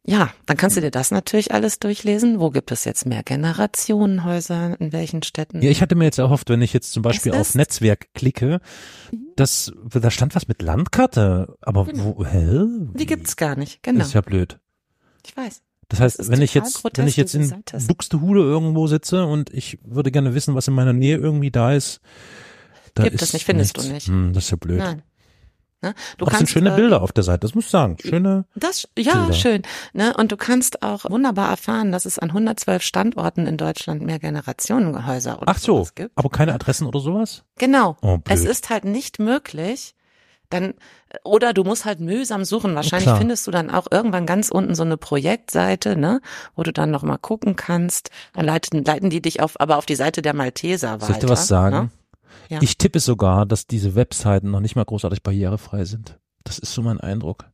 ja, 0.06 0.34
dann 0.46 0.58
kannst 0.58 0.76
du 0.76 0.82
dir 0.82 0.92
das 0.92 1.12
natürlich 1.12 1.54
alles 1.54 1.80
durchlesen. 1.80 2.42
Wo 2.42 2.50
gibt 2.50 2.74
es 2.74 2.84
jetzt 2.84 3.06
mehr 3.06 3.24
Generationenhäuser? 3.24 4.76
In 4.82 4.92
welchen 4.92 5.24
Städten? 5.24 5.62
Ja, 5.62 5.70
ich 5.70 5.82
hatte 5.82 5.96
mir 5.96 6.04
jetzt 6.04 6.18
erhofft, 6.18 6.50
wenn 6.50 6.62
ich 6.62 6.74
jetzt 6.74 6.92
zum 6.92 7.04
Beispiel 7.04 7.34
auf 7.34 7.56
Netzwerk 7.56 8.14
klicke, 8.14 8.60
das, 9.38 9.72
da 9.86 10.12
stand 10.12 10.36
was 10.36 10.50
mit 10.50 10.62
Landkarte, 10.62 11.56
aber 11.62 11.86
Genau. 11.86 12.16
wo, 12.18 12.26
hä? 12.26 12.66
Die 12.96 13.06
gibt's 13.06 13.38
gar 13.38 13.56
nicht, 13.56 13.82
genau. 13.82 14.02
Ist 14.04 14.14
ja 14.14 14.20
blöd. 14.20 14.60
Ich 15.26 15.38
weiß. 15.38 15.62
Das 15.94 16.00
heißt, 16.00 16.20
Das 16.20 16.30
wenn 16.32 16.42
ich 16.42 16.56
jetzt, 16.56 16.82
grotesk, 16.82 16.98
wenn 16.98 17.08
ich 17.08 17.18
jetzt 17.18 17.36
in. 17.36 17.54
Buxtehude 17.88 18.40
irgendwo 18.42 18.88
sitze 18.88 19.26
und 19.28 19.52
ich 19.54 19.78
würde 19.86 20.10
gerne 20.12 20.34
wissen, 20.34 20.56
was 20.56 20.68
in 20.68 20.74
meiner 20.74 20.92
Nähe 20.94 21.18
irgendwie 21.18 21.52
da 21.52 21.72
ist, 21.72 22.02
da 22.96 23.04
Gibt 23.04 23.16
ist 23.16 23.22
es 23.22 23.34
nicht, 23.34 23.46
findest 23.46 23.78
nichts. 23.78 23.88
du 23.88 23.94
nicht. 23.94 24.08
Hm, 24.08 24.34
das 24.34 24.46
ist 24.46 24.52
ja 24.52 24.58
blöd. 24.58 24.80
Nein. 24.80 25.04
Ne? 25.84 25.94
Du 26.18 26.26
das 26.26 26.38
sind 26.38 26.50
schöne 26.50 26.74
äh, 26.74 26.76
Bilder 26.76 27.04
auf 27.04 27.12
der 27.12 27.24
Seite, 27.24 27.42
das 27.42 27.54
muss 27.54 27.66
ich 27.66 27.70
sagen. 27.70 27.98
Schöne, 28.04 28.46
Das, 28.56 28.88
ja, 28.98 29.14
Bilder. 29.26 29.34
schön. 29.34 29.62
Ne? 29.94 30.16
Und 30.18 30.32
du 30.32 30.38
kannst 30.38 30.82
auch 30.82 31.08
wunderbar 31.12 31.50
erfahren, 31.50 31.92
dass 31.92 32.06
es 32.08 32.18
an 32.18 32.30
112 32.30 32.82
Standorten 32.82 33.46
in 33.46 33.58
Deutschland 33.58 34.02
mehr 34.02 34.18
Generationenhäuser 34.18 35.42
oder 35.42 35.50
ach 35.50 35.60
so, 35.60 35.86
gibt. 35.94 36.12
aber 36.18 36.30
keine 36.30 36.54
Adressen 36.56 36.88
oder 36.88 37.02
sowas? 37.02 37.44
Genau. 37.60 37.98
Oh, 38.02 38.18
blöd. 38.18 38.36
Es 38.40 38.46
ist 38.46 38.70
halt 38.72 38.86
nicht 38.86 39.20
möglich, 39.20 39.94
dann, 40.54 40.74
oder 41.24 41.54
du 41.54 41.64
musst 41.64 41.86
halt 41.86 42.00
mühsam 42.00 42.46
suchen. 42.46 42.76
Wahrscheinlich 42.76 43.08
Klar. 43.08 43.18
findest 43.18 43.48
du 43.48 43.52
dann 43.52 43.70
auch 43.70 43.88
irgendwann 43.92 44.26
ganz 44.26 44.50
unten 44.50 44.76
so 44.76 44.84
eine 44.84 44.98
Projektseite, 44.98 45.96
ne, 45.96 46.22
wo 46.56 46.64
du 46.64 46.72
dann 46.72 46.92
nochmal 46.92 47.18
gucken 47.18 47.56
kannst. 47.56 48.10
Dann 48.34 48.46
leiten, 48.46 48.84
leiten 48.84 49.10
die 49.10 49.22
dich 49.22 49.42
auf, 49.42 49.60
aber 49.60 49.78
auf 49.78 49.86
die 49.86 49.96
Seite 49.96 50.22
der 50.22 50.34
Malteser 50.34 50.94
weiter. 50.94 51.06
Soll 51.06 51.16
ich 51.16 51.22
dir 51.22 51.30
was 51.30 51.48
sagen? 51.48 51.76
Ne? 51.76 51.90
Ja. 52.50 52.60
Ich 52.62 52.78
tippe 52.78 53.00
sogar, 53.00 53.46
dass 53.46 53.68
diese 53.68 53.96
Webseiten 53.96 54.52
noch 54.52 54.60
nicht 54.60 54.76
mal 54.76 54.86
großartig 54.86 55.24
barrierefrei 55.24 55.86
sind. 55.86 56.20
Das 56.44 56.60
ist 56.60 56.74
so 56.74 56.82
mein 56.82 57.00
Eindruck. 57.00 57.46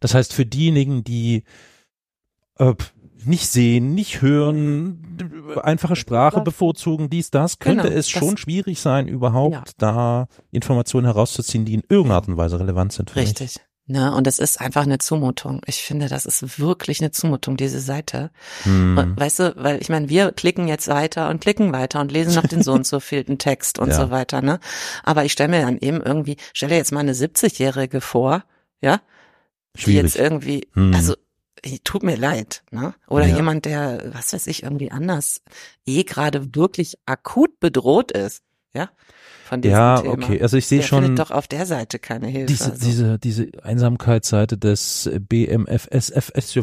Das 0.00 0.14
heißt, 0.14 0.32
für 0.32 0.44
diejenigen, 0.44 1.04
die 1.04 1.44
äh, 2.58 2.74
nicht 3.24 3.46
sehen, 3.48 3.94
nicht 3.94 4.22
hören, 4.22 5.18
einfache 5.62 5.96
Sprache 5.96 6.40
bevorzugen, 6.40 7.10
dies, 7.10 7.30
das, 7.30 7.58
könnte 7.58 7.84
Genau, 7.88 7.98
es 7.98 8.06
das- 8.06 8.10
schon 8.10 8.36
schwierig 8.36 8.80
sein, 8.80 9.08
überhaupt 9.08 9.54
Ja. 9.54 9.64
da 9.78 10.26
Informationen 10.50 11.06
herauszuziehen, 11.06 11.64
die 11.64 11.74
in 11.74 11.82
irgendeiner 11.88 12.14
Art 12.16 12.28
und 12.28 12.36
Weise 12.36 12.58
relevant 12.60 12.92
sind. 12.92 13.10
Für 13.10 13.20
mich. 13.20 13.28
Richtig. 13.30 13.56
Ne, 13.86 14.14
und 14.14 14.28
es 14.28 14.38
ist 14.38 14.60
einfach 14.60 14.82
eine 14.84 14.98
Zumutung. 14.98 15.62
Ich 15.66 15.82
finde, 15.82 16.08
das 16.08 16.24
ist 16.24 16.60
wirklich 16.60 17.00
eine 17.00 17.10
Zumutung, 17.10 17.56
diese 17.56 17.80
Seite. 17.80 18.30
Hm. 18.62 18.96
Und, 18.96 19.18
weißt 19.20 19.38
du, 19.40 19.54
weil 19.56 19.80
ich 19.82 19.88
meine, 19.88 20.08
wir 20.08 20.30
klicken 20.30 20.68
jetzt 20.68 20.86
weiter 20.86 21.28
und 21.28 21.40
klicken 21.40 21.72
weiter 21.72 22.00
und 22.00 22.12
lesen 22.12 22.34
noch 22.36 22.46
den 22.46 22.62
so 22.62 22.72
und 22.72 22.86
so 22.86 23.00
vielten 23.00 23.38
Text 23.38 23.80
und 23.80 23.88
Ja. 23.88 23.96
so 23.96 24.10
weiter, 24.12 24.42
ne? 24.42 24.60
Aber 25.02 25.24
ich 25.24 25.32
stelle 25.32 25.48
mir 25.48 25.62
dann 25.62 25.78
eben 25.78 26.00
irgendwie, 26.02 26.36
stelle 26.52 26.76
jetzt 26.76 26.92
mal 26.92 27.00
eine 27.00 27.14
70-Jährige 27.14 28.00
vor, 28.00 28.44
ja, 28.80 29.00
die 29.84 29.92
jetzt 29.94 30.12
Schwierig. 30.12 30.16
irgendwie, 30.16 30.68
Hm. 30.74 30.94
also 30.94 31.14
tut 31.84 32.02
mir 32.02 32.16
leid, 32.16 32.62
ne? 32.70 32.94
Oder 33.08 33.26
Ja. 33.26 33.36
jemand, 33.36 33.64
der, 33.64 34.10
was 34.14 34.32
weiß 34.32 34.46
ich, 34.46 34.62
irgendwie 34.62 34.90
anders 34.90 35.42
eh 35.86 36.04
gerade 36.04 36.54
wirklich 36.54 36.98
akut 37.06 37.60
bedroht 37.60 38.12
ist, 38.12 38.42
ja, 38.72 38.88
von 39.44 39.60
diesem 39.62 39.76
Ja, 39.76 40.00
Thema. 40.00 40.12
okay. 40.12 40.40
Also 40.40 40.56
ich 40.56 40.66
sehe 40.66 40.82
schon 40.82 41.02
findet 41.04 41.18
doch 41.18 41.30
auf 41.32 41.48
der 41.48 41.66
Seite 41.66 41.98
keine 41.98 42.28
Hilfe. 42.28 42.46
diese, 42.46 42.70
also. 42.70 42.86
diese, 42.86 43.18
diese 43.18 43.48
Einsamkeitsseite 43.62 44.56
des 44.56 45.10
BMFSFS 45.28 46.56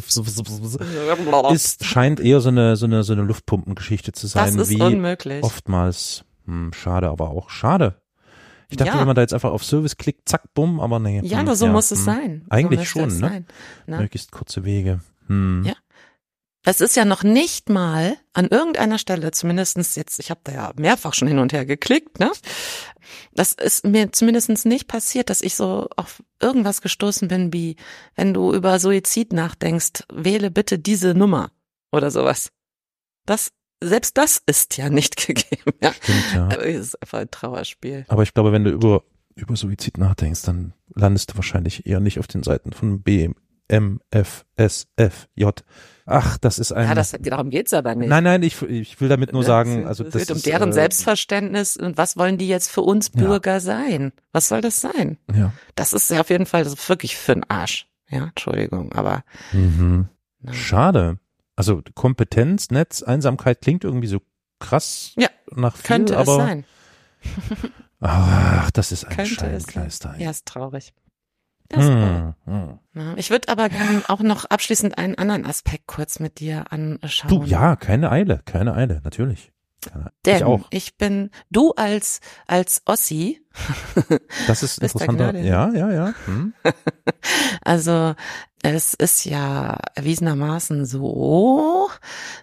ist, 1.51 1.83
scheint 1.85 2.19
eher 2.19 2.39
so 2.41 2.49
eine, 2.49 2.75
so 2.75 2.85
eine, 2.85 3.03
so 3.03 3.13
eine 3.13 3.23
Luftpumpengeschichte 3.23 4.13
zu 4.13 4.23
das 4.27 4.31
sein, 4.31 4.57
ist 4.59 4.69
wie 4.69 4.81
unmöglich. 4.81 5.43
oftmals. 5.43 6.23
Hm, 6.45 6.71
schade, 6.73 7.09
aber 7.09 7.29
auch 7.29 7.49
schade. 7.49 8.01
Ich 8.69 8.77
dachte, 8.77 8.91
Ja. 8.91 8.99
wenn 8.99 9.07
man 9.07 9.15
da 9.15 9.21
jetzt 9.21 9.33
einfach 9.33 9.51
auf 9.51 9.63
Service 9.63 9.97
klickt, 9.97 10.27
zack, 10.27 10.53
bumm, 10.53 10.79
aber 10.79 10.99
nee. 10.99 11.21
Ja, 11.23 11.39
hm, 11.39 11.47
aber 11.47 11.55
so 11.55 11.67
muss 11.67 11.91
es 11.91 11.99
hm. 11.99 12.05
sein. 12.05 12.45
Eigentlich 12.49 12.79
so 12.81 12.85
schon, 12.85 13.07
ne? 13.09 13.15
Sein, 13.15 13.45
ne? 13.85 13.97
Möglichst 13.97 14.31
kurze 14.31 14.65
Wege. 14.65 14.99
Hm. 15.27 15.63
Ja. 15.65 15.73
Es 16.65 16.81
ist 16.81 16.97
ja 16.97 17.05
noch 17.05 17.23
nicht 17.23 17.69
mal 17.69 18.17
an 18.33 18.47
irgendeiner 18.47 18.97
Stelle, 18.97 19.31
zumindestens 19.31 19.95
jetzt, 19.95 20.19
ich 20.19 20.29
habe 20.29 20.41
da 20.43 20.51
ja 20.51 20.73
mehrfach 20.75 21.13
schon 21.13 21.29
hin 21.29 21.39
und 21.39 21.53
her 21.53 21.65
geklickt, 21.65 22.19
ne? 22.19 22.29
Das 23.31 23.53
ist 23.53 23.85
mir 23.85 24.11
zumindestens 24.11 24.65
nicht 24.65 24.89
passiert, 24.89 25.29
dass 25.29 25.41
ich 25.41 25.55
so 25.55 25.87
auf 25.95 26.21
irgendwas 26.41 26.81
gestoßen 26.81 27.29
bin, 27.29 27.53
wie 27.53 27.77
wenn 28.15 28.33
du 28.33 28.53
über 28.53 28.79
Suizid 28.79 29.31
nachdenkst, 29.31 30.03
wähle 30.11 30.51
bitte 30.51 30.77
diese 30.77 31.13
Nummer 31.13 31.51
oder 31.93 32.11
sowas. 32.11 32.51
Das, 33.25 33.51
selbst 33.83 34.17
das 34.17 34.41
ist 34.45 34.77
ja 34.77 34.89
nicht 34.89 35.17
gegeben. 35.27 35.71
Ja. 35.81 35.91
Stimmt, 36.01 36.23
ja. 36.35 36.43
Aber 36.45 36.65
Es 36.65 36.87
ist 36.87 37.01
einfach 37.01 37.19
ein 37.19 37.31
Trauerspiel. 37.31 38.05
Aber 38.07 38.23
ich 38.23 38.33
glaube, 38.33 38.51
wenn 38.51 38.63
du 38.63 38.71
über, 38.71 39.03
über 39.35 39.55
Suizid 39.55 39.97
nachdenkst, 39.97 40.41
dann 40.43 40.73
landest 40.95 41.31
du 41.31 41.35
wahrscheinlich 41.35 41.85
eher 41.85 41.99
nicht 41.99 42.19
auf 42.19 42.27
den 42.27 42.43
Seiten 42.43 42.71
von 42.73 43.01
BMFSFJ. 43.03 43.35
Ach, 46.05 46.37
das 46.37 46.59
ist 46.59 46.71
ein. 46.71 46.87
Ja, 46.87 46.95
das, 46.95 47.11
darum 47.19 47.49
geht's 47.49 47.73
aber 47.73 47.93
nicht. 47.95 48.07
nein, 48.09 48.23
nein, 48.23 48.41
ich, 48.43 48.61
ich 48.61 49.01
will 49.01 49.09
damit 49.09 49.33
nur 49.33 49.43
sagen, 49.43 49.85
also 49.85 50.05
es 50.05 50.11
das 50.13 50.21
geht 50.21 50.31
um 50.31 50.37
ist, 50.37 50.45
deren 50.45 50.69
äh, 50.69 50.73
Selbstverständnis 50.73 51.75
und 51.75 51.97
was 51.97 52.15
wollen 52.17 52.37
die 52.37 52.47
jetzt 52.47 52.71
für 52.71 52.81
uns 52.81 53.11
Ja. 53.13 53.23
Bürger 53.25 53.59
sein? 53.59 54.13
Was 54.31 54.47
soll 54.47 54.61
das 54.61 54.79
sein? 54.79 55.17
Ja. 55.35 55.51
Das 55.75 55.91
ist 55.93 56.09
ja 56.09 56.21
auf 56.21 56.29
jeden 56.29 56.45
Fall 56.45 56.65
wirklich 56.65 57.17
für 57.17 57.33
den 57.33 57.43
Arsch. 57.49 57.87
Ja, 58.09 58.27
Entschuldigung, 58.29 58.93
aber 58.93 59.23
Mhm. 59.51 60.07
Schade. 60.51 61.19
Also 61.57 61.81
Kompetenz, 61.95 62.69
Netz, 62.69 63.01
Einsamkeit 63.03 63.61
klingt 63.61 63.83
irgendwie 63.83 64.07
so 64.07 64.21
krass 64.59 65.11
Ja, 65.17 65.27
nach 65.51 65.75
viel, 65.75 65.87
könnte 65.87 66.17
aber 66.17 66.31
es 66.31 66.37
sein. 66.37 66.65
ach, 67.99 68.71
das 68.71 68.91
ist 68.91 69.05
ein 69.05 69.15
Könnte. 69.15 69.33
Scheinkleister. 69.35 70.15
Ja, 70.19 70.29
ist 70.29 70.45
traurig. 70.45 70.93
Das 71.69 71.83
ist 71.83 71.91
traurig. 71.91 72.35
Hm, 72.45 72.79
hm. 72.93 73.13
Ich 73.17 73.31
würde 73.31 73.49
aber 73.49 73.69
gerne 73.69 74.03
auch 74.07 74.21
noch 74.21 74.45
abschließend 74.45 74.99
einen 74.99 75.15
anderen 75.15 75.45
Aspekt 75.45 75.87
kurz 75.87 76.19
mit 76.19 76.39
dir 76.39 76.71
anschauen. 76.71 77.29
Du, 77.29 77.43
ja, 77.43 77.75
keine 77.75 78.11
Eile, 78.11 78.41
keine 78.45 78.75
Eile, 78.75 79.01
natürlich. 79.03 79.51
Keine, 79.81 80.11
Denn 80.25 80.37
ich 80.37 80.43
auch. 80.43 80.67
ich 80.69 80.97
bin, 80.97 81.31
du 81.49 81.71
als, 81.73 82.21
als 82.45 82.83
Ossi, 82.85 83.41
Das 84.45 84.61
ist 84.63 84.77
interessanter. 84.81 85.35
Ja, 85.39 85.71
ja, 85.73 85.91
ja. 85.91 86.13
Hm. 86.25 86.53
Also 87.61 88.15
es 88.63 88.93
ist 88.93 89.25
ja 89.25 89.77
erwiesenermaßen 89.95 90.85
so, 90.85 91.89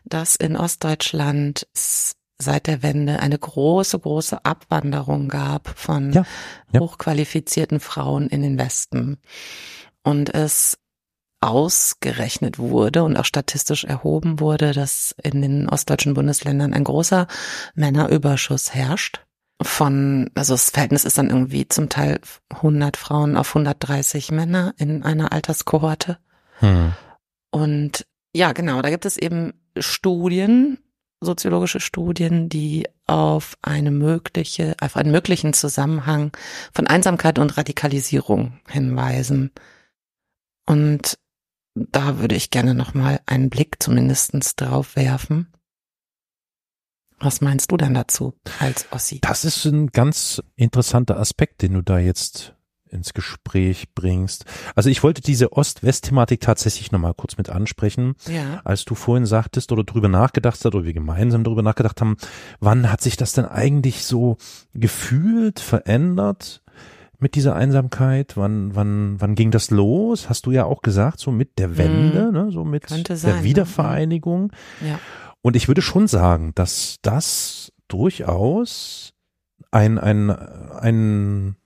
dass 0.05 0.37
in 0.37 0.57
Ostdeutschland 0.57 1.67
es 1.75 2.17
seit 2.39 2.67
der 2.67 2.83
Wende 2.83 3.21
eine 3.21 3.39
große, 3.39 3.99
große 3.99 4.45
Abwanderung 4.45 5.29
gab 5.29 5.69
von 5.79 6.13
Ja, 6.13 6.25
ja. 6.73 6.81
hochqualifizierten 6.81 7.81
Frauen 7.81 8.29
in 8.29 8.43
den 8.43 8.59
Westen. 8.59 9.19
Und 10.03 10.35
es 10.35 10.77
ausgerechnet 11.41 12.59
wurde 12.59 13.05
und 13.05 13.17
auch 13.17 13.25
statistisch 13.25 13.85
erhoben 13.85 14.41
wurde, 14.41 14.73
dass 14.73 15.15
in 15.23 15.43
den 15.43 15.69
ostdeutschen 15.69 16.15
Bundesländern 16.15 16.73
ein 16.73 16.85
großer 16.85 17.27
Männerüberschuss 17.75 18.75
herrscht. 18.75 19.25
Von, 19.65 20.31
also 20.35 20.55
das 20.55 20.71
Verhältnis 20.71 21.05
ist 21.05 21.17
dann 21.19 21.31
irgendwie 21.31 21.67
zum 21.69 21.89
Teil 21.89 22.21
100 22.51 22.97
Frauen 22.97 23.37
auf 23.37 23.49
130 23.49 24.31
Männer 24.31 24.75
in 24.77 25.03
einer 25.03 25.33
Alterskohorte. 25.33 26.19
Hm. 26.59 26.93
Und 27.51 28.07
ja, 28.35 28.53
genau, 28.53 28.83
da 28.83 28.91
gibt 28.91 29.07
es 29.07 29.17
eben 29.17 29.55
Studien, 29.79 30.79
soziologische 31.21 31.81
Studien, 31.81 32.49
die 32.49 32.87
auf 33.07 33.57
eine 33.63 33.91
mögliche, 33.91 34.75
auf 34.81 34.97
einen 34.97 35.11
möglichen 35.11 35.53
Zusammenhang 35.53 36.33
von 36.73 36.87
Einsamkeit 36.87 37.39
und 37.39 37.57
Radikalisierung 37.57 38.61
hinweisen. 38.69 39.51
Und 40.67 41.19
da 41.75 42.19
würde 42.19 42.35
ich 42.35 42.51
gerne 42.51 42.75
nochmal 42.75 43.21
einen 43.27 43.51
Blick 43.51 43.83
zumindestens 43.83 44.57
drauf 44.57 44.97
werfen. 44.97 45.53
Was 47.21 47.41
meinst 47.41 47.71
du 47.73 47.77
denn 47.77 47.95
dazu 47.95 48.35
als 48.59 48.87
Ossi? 48.91 49.21
Das 49.23 49.45
ist 49.45 49.65
ein 49.67 49.89
ganz 49.89 50.43
interessanter 50.57 51.19
Aspekt, 51.19 51.63
den 51.63 51.75
du 51.75 51.83
da 51.83 51.99
jetzt 51.99 52.55
ins 52.91 53.13
Gespräch 53.13 53.93
bringst. 53.95 54.45
Also 54.77 54.89
ich 54.89 55.03
wollte 55.03 55.21
diese 55.21 55.53
Ost-West-Thematik 55.53 56.41
tatsächlich 56.41 56.93
nochmal 56.93 57.15
kurz 57.15 57.37
mit 57.37 57.51
ansprechen. 57.51 58.15
Ja. 58.29 58.61
Als 58.65 58.85
du 58.85 58.95
vorhin 58.95 59.27
sagtest 59.27 59.73
oder 59.73 59.83
drüber 59.83 60.09
nachgedacht 60.09 60.55
hast 60.55 60.67
oder 60.67 60.85
wir 60.85 60.93
gemeinsam 60.93 61.43
drüber 61.43 61.63
nachgedacht 61.63 62.01
haben, 62.01 62.17
wann 62.61 62.93
hat 62.93 63.01
sich 63.01 63.17
das 63.17 63.33
denn 63.33 63.47
eigentlich 63.47 64.05
so 64.05 64.37
gefühlt, 64.75 65.61
verändert? 65.61 66.61
mit 67.21 67.37
dieser 67.37 67.57
Einsamkeit? 67.57 68.37
Wann, 68.37 68.75
wann, 68.75 69.19
wann 69.21 69.35
ging 69.35 69.51
das 69.51 69.71
los? 69.71 70.29
Hast 70.29 70.45
du 70.47 70.51
ja 70.51 70.65
auch 70.67 70.83
gesagt, 70.83 71.21
so 71.21 71.31
mit 71.31 71.59
der 71.59 71.79
Wende, 71.79 72.27
Mhm. 72.27 72.33
ne? 72.33 72.51
so 72.51 72.65
mit 72.65 72.91
der 72.91 73.17
ne? 73.17 73.43
Wiedervereinigung. 73.45 74.53
Ja. 74.87 74.99
Und 75.45 75.57
ich 75.57 75.69
würde 75.69 75.83
schon 75.83 76.07
sagen, 76.07 76.53
dass 76.55 76.97
das 77.03 77.71
durchaus 77.87 79.13
ein, 79.71 79.99
ein, 79.99 80.31
ein 80.31 81.57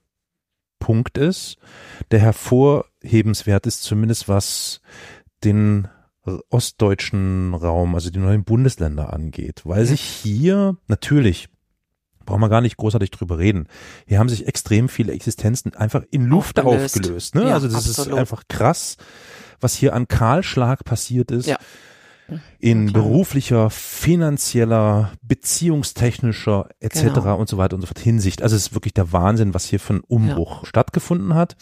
Punkt 0.80 1.16
ist, 1.16 1.58
der 2.10 2.18
hervorhebenswert 2.18 3.68
ist, 3.68 3.84
zumindest 3.84 4.28
was 4.28 4.80
den 5.44 5.86
ostdeutschen 6.50 7.54
Raum, 7.54 7.94
also 7.94 8.10
die 8.10 8.18
neuen 8.18 8.42
Bundesländer 8.42 9.12
angeht, 9.12 9.62
weil 9.64 9.86
sich 9.86 10.00
hier 10.00 10.76
natürlich 10.88 11.48
brauchen 12.26 12.40
wir 12.40 12.48
gar 12.48 12.60
nicht 12.60 12.78
großartig 12.78 13.12
drüber 13.12 13.38
reden. 13.38 13.68
Hier 14.08 14.18
haben 14.18 14.28
sich 14.28 14.48
extrem 14.48 14.88
viele 14.88 15.12
Existenzen 15.12 15.76
einfach 15.76 16.02
in 16.10 16.26
Luft 16.26 16.58
Aufgelöst. 16.58 16.96
aufgelöst. 16.96 17.34
ne? 17.36 17.44
Ja, 17.44 17.54
also 17.54 17.68
das 17.68 17.86
ist 17.86 18.00
absolut. 18.00 18.18
einfach 18.18 18.42
krass, 18.48 18.96
was 19.60 19.76
hier 19.76 19.94
an 19.94 20.08
Kahlschlag 20.08 20.84
passiert 20.84 21.30
ist. 21.30 21.46
Ja. 21.46 21.58
In 22.58 22.92
beruflicher, 22.92 23.70
finanzieller, 23.70 25.12
beziehungstechnischer 25.22 26.68
etc. 26.80 27.02
Genau. 27.02 27.38
und 27.38 27.48
so 27.48 27.56
weiter 27.58 27.74
und 27.74 27.80
so 27.80 27.86
fort 27.86 27.98
Hinsicht. 27.98 28.42
Also 28.42 28.56
es 28.56 28.68
ist 28.68 28.74
wirklich 28.74 28.94
der 28.94 29.12
Wahnsinn, 29.12 29.54
was 29.54 29.64
hier 29.64 29.80
für 29.80 29.94
ein 29.94 30.00
Umbruch 30.00 30.64
stattgefunden 30.66 31.34
hat. 31.34 31.56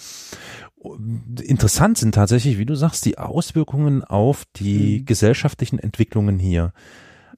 Interessant 1.43 1.99
sind 1.99 2.15
tatsächlich, 2.15 2.59
wie 2.59 2.67
du 2.67 2.75
sagst, 2.75 3.05
die 3.05 3.19
Auswirkungen 3.19 4.05
auf 4.05 4.45
die 4.57 5.01
Mhm. 5.01 5.05
gesellschaftlichen 5.05 5.79
Entwicklungen 5.79 6.39
hier. 6.39 6.73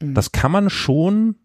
Mhm. 0.01 0.15
Das 0.15 0.33
kann 0.33 0.53
man 0.53 0.71
schon 0.71 1.37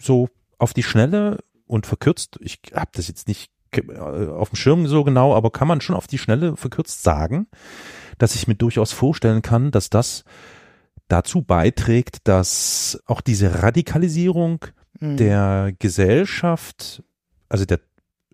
so 0.00 0.28
auf 0.58 0.72
die 0.72 0.82
Schnelle 0.82 1.38
und 1.66 1.86
verkürzt, 1.86 2.38
ich 2.40 2.60
habe 2.74 2.90
das 2.94 3.08
jetzt 3.08 3.28
nicht 3.28 3.50
äh, 3.72 3.96
auf 3.98 4.50
dem 4.50 4.56
Schirm 4.56 4.86
so 4.86 5.04
genau, 5.04 5.34
aber 5.34 5.50
kann 5.50 5.68
man 5.68 5.80
schon 5.80 5.96
auf 5.96 6.06
die 6.06 6.18
Schnelle 6.18 6.56
verkürzt 6.56 7.02
sagen, 7.02 7.46
dass 8.18 8.34
ich 8.34 8.46
mir 8.46 8.54
durchaus 8.54 8.92
vorstellen 8.92 9.42
kann, 9.42 9.70
dass 9.70 9.90
das 9.90 10.24
dazu 11.14 11.42
beiträgt, 11.42 12.18
dass 12.28 13.00
auch 13.06 13.20
diese 13.20 13.62
Radikalisierung 13.62 14.64
Mhm. 15.00 15.16
der 15.16 15.72
Gesellschaft, 15.78 17.02
also 17.48 17.64
der 17.64 17.80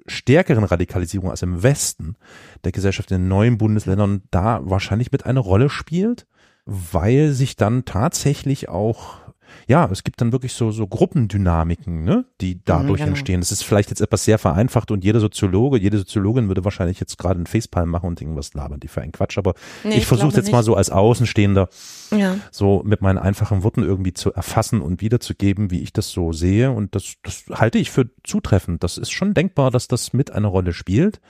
stärkeren 0.07 0.64
Radikalisierung 0.64 1.31
als 1.31 1.43
im 1.43 1.62
Westen 1.62 2.16
der 2.64 2.72
Gesellschaft 2.72 3.11
in 3.11 3.18
den 3.18 3.28
neuen 3.28 3.59
Bundesländern 3.59 4.22
da 4.31 4.61
wahrscheinlich 4.62 5.12
mit 5.12 5.24
eine 5.24 5.41
Rolle 5.41 5.70
spielt, 5.70 6.26
weil 6.66 7.33
sich 7.33 7.57
dann 7.57 7.85
tatsächlich 7.85 8.68
auch 8.68 9.18
ja, 9.66 9.88
es 9.90 10.05
gibt 10.05 10.20
dann 10.20 10.32
wirklich 10.32 10.53
so, 10.53 10.70
so 10.70 10.86
Gruppendynamiken, 10.86 12.05
ne, 12.05 12.24
die 12.40 12.61
dadurch 12.64 12.98
genau. 12.98 13.11
entstehen. 13.11 13.40
Das 13.40 13.53
ist 13.53 13.62
vielleicht 13.62 13.90
jetzt 13.90 14.01
etwas 14.01 14.24
sehr 14.24 14.38
vereinfacht 14.38 14.90
und 14.90 15.05
jeder 15.05 15.20
Soziologe, 15.20 15.78
jede 15.78 15.98
Soziologin 15.98 16.48
würde 16.48 16.64
wahrscheinlich 16.64 16.98
jetzt 17.01 17.18
gerade 17.18 17.36
einen 17.36 17.46
Facepalm 17.46 17.88
machen 17.88 18.07
und 18.07 18.20
denken, 18.20 18.36
was 18.36 18.55
labern 18.55 18.80
die 18.80 18.88
für 18.88 19.03
einen 19.03 19.12
Quatsch. 19.12 19.38
Aber 19.38 19.55
Nee, 19.84 19.96
ich 19.96 20.07
versuche 20.07 20.28
es 20.28 20.34
glaube 20.34 20.44
jetzt 20.46 20.53
mal 20.53 20.59
nicht. 20.59 20.66
so 20.66 20.74
als 20.76 20.90
Außenstehender 20.90 21.68
Ja. 22.11 22.36
so 22.51 22.82
mit 22.84 23.01
meinen 23.01 23.18
einfachen 23.18 23.62
Worten 23.62 23.82
irgendwie 23.82 24.12
zu 24.12 24.32
erfassen 24.32 24.80
und 24.80 25.01
wiederzugeben, 25.01 25.70
wie 25.70 25.80
ich 25.80 25.92
das 25.92 26.11
so 26.11 26.32
sehe. 26.32 26.70
Und 26.70 26.94
das, 26.94 27.14
das 27.22 27.44
halte 27.53 27.78
ich 27.78 27.90
für 27.90 28.11
zutreffend. 28.24 28.82
Das 28.82 28.98
ist 28.98 29.11
schon 29.11 29.34
denkbar, 29.34 29.70
dass 29.70 29.88
das 29.88 30.12
mit 30.12 30.30
eine 30.32 30.46
Rolle 30.46 30.72
spielt. 30.72 31.20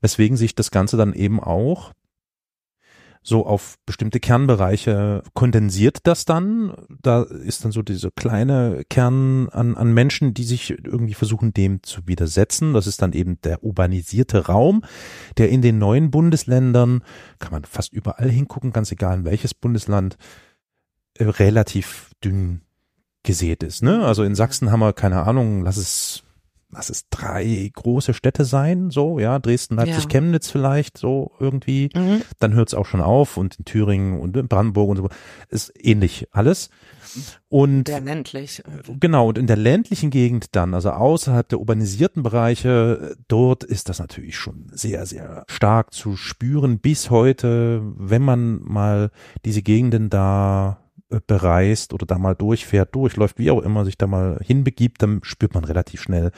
Weswegen 0.00 0.36
sich 0.36 0.54
das 0.54 0.70
Ganze 0.70 0.96
dann 0.96 1.12
eben 1.12 1.40
auch 1.40 1.92
so 3.28 3.44
auf 3.44 3.76
bestimmte 3.84 4.20
Kernbereiche 4.20 5.22
kondensiert 5.34 5.98
das 6.04 6.24
dann. 6.24 6.72
Da 7.02 7.22
ist 7.22 7.62
dann 7.62 7.72
so 7.72 7.82
diese 7.82 8.10
kleine 8.10 8.84
Kern 8.88 9.50
an, 9.50 9.76
an 9.76 9.92
Menschen, 9.92 10.32
die 10.32 10.44
sich 10.44 10.70
irgendwie 10.70 11.12
versuchen, 11.12 11.52
dem 11.52 11.82
zu 11.82 12.06
widersetzen. 12.06 12.72
Das 12.72 12.86
ist 12.86 13.02
dann 13.02 13.12
eben 13.12 13.38
der 13.42 13.62
urbanisierte 13.62 14.46
Raum, 14.46 14.82
der 15.36 15.50
in 15.50 15.60
den 15.60 15.78
neuen 15.78 16.10
Bundesländern, 16.10 17.02
kann 17.38 17.52
man 17.52 17.66
fast 17.66 17.92
überall 17.92 18.30
hingucken, 18.30 18.72
ganz 18.72 18.90
egal 18.92 19.18
in 19.18 19.24
welches 19.26 19.52
Bundesland, 19.52 20.16
äh, 21.18 21.24
relativ 21.24 22.12
dünn 22.24 22.62
gesät 23.24 23.62
ist. 23.62 23.82
Ne? 23.82 24.06
Also 24.06 24.22
in 24.22 24.34
Sachsen 24.34 24.72
haben 24.72 24.80
wir, 24.80 24.94
keine 24.94 25.24
Ahnung, 25.24 25.60
lass 25.62 25.76
es 25.76 26.22
lass 26.70 26.90
es 26.90 27.08
drei 27.08 27.70
große 27.74 28.12
Städte 28.14 28.44
sein, 28.44 28.90
so, 28.90 29.18
ja, 29.18 29.38
Dresden, 29.38 29.76
Leipzig, 29.76 30.04
Ja. 30.04 30.08
Chemnitz 30.08 30.50
vielleicht, 30.50 30.98
so 30.98 31.32
irgendwie 31.40 31.88
Mhm. 31.94 32.22
dann 32.38 32.52
hört 32.54 32.68
es 32.68 32.74
auch 32.74 32.86
schon 32.86 33.00
auf 33.00 33.36
und 33.36 33.56
in 33.56 33.64
Thüringen 33.64 34.20
und 34.20 34.36
in 34.36 34.48
Brandenburg 34.48 34.90
und 34.90 34.96
so 34.98 35.08
ist 35.48 35.72
ähnlich 35.82 36.26
alles. 36.32 36.68
Und 37.48 37.88
Sehr 37.88 38.00
ländlich. 38.02 38.62
genau, 39.00 39.28
und 39.28 39.38
in 39.38 39.46
der 39.46 39.56
ländlichen 39.56 40.10
Gegend 40.10 40.54
dann, 40.54 40.74
also 40.74 40.90
außerhalb 40.90 41.48
der 41.48 41.58
urbanisierten 41.58 42.22
Bereiche, 42.22 43.16
dort 43.28 43.64
ist 43.64 43.88
das 43.88 43.98
natürlich 43.98 44.36
schon 44.36 44.66
sehr, 44.72 45.06
sehr 45.06 45.44
stark 45.48 45.94
zu 45.94 46.16
spüren 46.16 46.80
bis 46.80 47.08
heute, 47.08 47.80
wenn 47.96 48.22
man 48.22 48.60
mal 48.62 49.10
diese 49.46 49.62
Gegenden 49.62 50.10
da 50.10 50.80
bereist 51.26 51.92
oder 51.94 52.06
da 52.06 52.18
mal 52.18 52.34
durchfährt, 52.34 52.94
durchläuft, 52.94 53.38
wie 53.38 53.50
auch 53.50 53.62
immer, 53.62 53.84
sich 53.84 53.96
da 53.96 54.06
mal 54.06 54.38
hinbegibt, 54.42 55.02
dann 55.02 55.20
spürt 55.22 55.54
man 55.54 55.64
relativ 55.64 56.02
schnell 56.02 56.32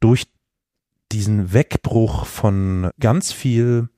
durch 0.00 0.26
diesen 1.12 1.52
Wegbruch 1.52 2.26
von 2.26 2.90
ganz 3.00 3.32
viel 3.32 3.88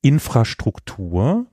Infrastruktur 0.00 1.46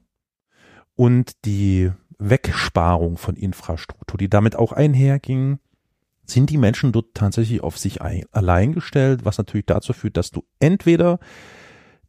und 0.96 1.46
die 1.46 1.92
Wegsparung 2.18 3.18
von 3.18 3.36
Infrastruktur, 3.36 4.18
die 4.18 4.30
damit 4.30 4.56
auch 4.56 4.72
einherging, 4.72 5.60
sind 6.26 6.50
die 6.50 6.58
Menschen 6.58 6.92
dort 6.92 7.14
tatsächlich 7.14 7.62
auf 7.62 7.78
sich 7.78 8.02
ein, 8.02 8.24
allein 8.32 8.74
gestellt, 8.74 9.26
was 9.26 9.38
natürlich 9.38 9.66
dazu 9.66 9.94
führt, 9.94 10.18
dass 10.18 10.32
du 10.32 10.44
entweder 10.60 11.20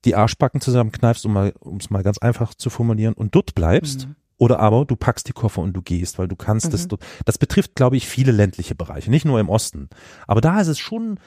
die 0.05 0.14
Arschbacken 0.14 0.61
zusammenkneifst, 0.61 1.27
um 1.27 1.33
mal, 1.33 1.53
es 1.79 1.91
mal 1.91 2.03
ganz 2.03 2.18
einfach 2.18 2.55
zu 2.55 2.70
formulieren, 2.70 3.14
und 3.14 3.35
dort 3.35 3.55
bleibst, 3.55 4.07
Mhm. 4.07 4.16
Oder 4.39 4.61
aber 4.61 4.84
du 4.84 4.97
packst 4.97 5.28
die 5.28 5.32
Koffer 5.32 5.62
und 5.62 5.72
du 5.72 5.82
gehst, 5.82 6.18
weil 6.18 6.28
du 6.28 6.37
kannst 6.37 6.72
das 6.72 6.84
Mhm. 6.84 6.89
dort. 6.89 7.07
Das 7.24 7.39
betrifft, 7.39 7.74
glaube 7.74 7.97
ich, 7.97 8.07
viele 8.07 8.32
ländliche 8.32 8.74
Bereiche, 8.74 9.11
nicht 9.11 9.24
nur 9.24 9.41
im 9.41 9.49
Osten. 9.49 9.89
Aber 10.26 10.41
da 10.41 10.61
ist 10.61 10.68
es 10.68 10.78
schon 10.78 11.18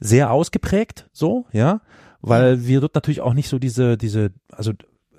sehr 0.00 0.30
ausgeprägt, 0.30 1.08
so, 1.12 1.46
ja, 1.52 1.80
weil 2.20 2.66
wir 2.66 2.80
dort 2.80 2.94
natürlich 2.94 3.20
auch 3.20 3.34
nicht 3.34 3.48
so 3.48 3.58
diese, 3.58 3.96
diese, 3.96 4.32
also 4.50 4.72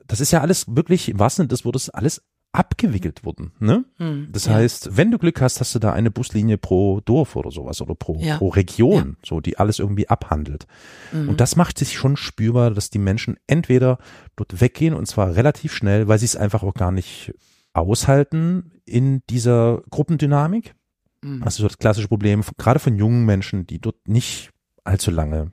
das 0.08 0.20
ist 0.20 0.32
ja 0.32 0.42
alles 0.42 0.66
wirklich, 0.68 1.08
im 1.10 1.20
wahrsten 1.20 1.44
Sinne 1.44 1.50
des 1.50 1.66
Wortes, 1.66 1.90
alles 1.90 2.24
abgewickelt 2.52 3.24
worden, 3.24 3.52
ne? 3.60 3.86
Mhm. 4.00 4.30
Das 4.32 4.46
Ja. 4.46 4.54
heißt, 4.56 4.98
wenn 4.98 5.12
du 5.12 5.20
Glück 5.20 5.40
hast, 5.40 5.60
hast 5.60 5.76
du 5.76 5.80
da 5.80 5.94
eine 5.94 6.10
Buslinie 6.10 6.58
pro 6.58 7.00
Dorf 7.02 7.36
oder 7.36 7.52
sowas 7.52 7.80
oder 7.82 7.94
pro, 7.94 8.18
Ja. 8.20 8.38
pro 8.38 8.50
Region, 8.50 9.18
so 9.24 9.40
die 9.40 9.58
alles 9.60 9.78
irgendwie 9.80 10.10
abhandelt. 10.10 10.66
Mhm. 11.12 11.30
Und 11.30 11.42
das 11.42 11.56
macht 11.56 11.78
sich 11.78 11.94
schon 11.98 12.18
spürbar, 12.18 12.72
dass 12.72 12.90
die 12.90 12.98
Menschen 13.00 13.38
entweder 13.46 14.00
dort 14.36 14.60
weggehen 14.62 14.96
und 14.96 15.06
zwar 15.06 15.36
relativ 15.36 15.74
schnell, 15.74 16.08
weil 16.08 16.18
sie 16.18 16.26
es 16.26 16.36
einfach 16.36 16.64
auch 16.64 16.74
gar 16.74 16.92
nicht 16.92 17.34
aushalten 17.74 18.72
in 18.86 19.22
dieser 19.30 19.84
Gruppendynamik. 19.92 20.74
Mhm. 21.22 21.42
Das 21.44 21.54
ist 21.54 21.60
so 21.62 21.68
das 21.68 21.78
klassische 21.78 22.08
Problem, 22.08 22.42
gerade 22.58 22.80
von 22.80 22.96
jungen 22.96 23.26
Menschen, 23.26 23.68
die 23.68 23.80
dort 23.80 24.08
nicht 24.08 24.50
allzu 24.84 25.12
lange 25.12 25.52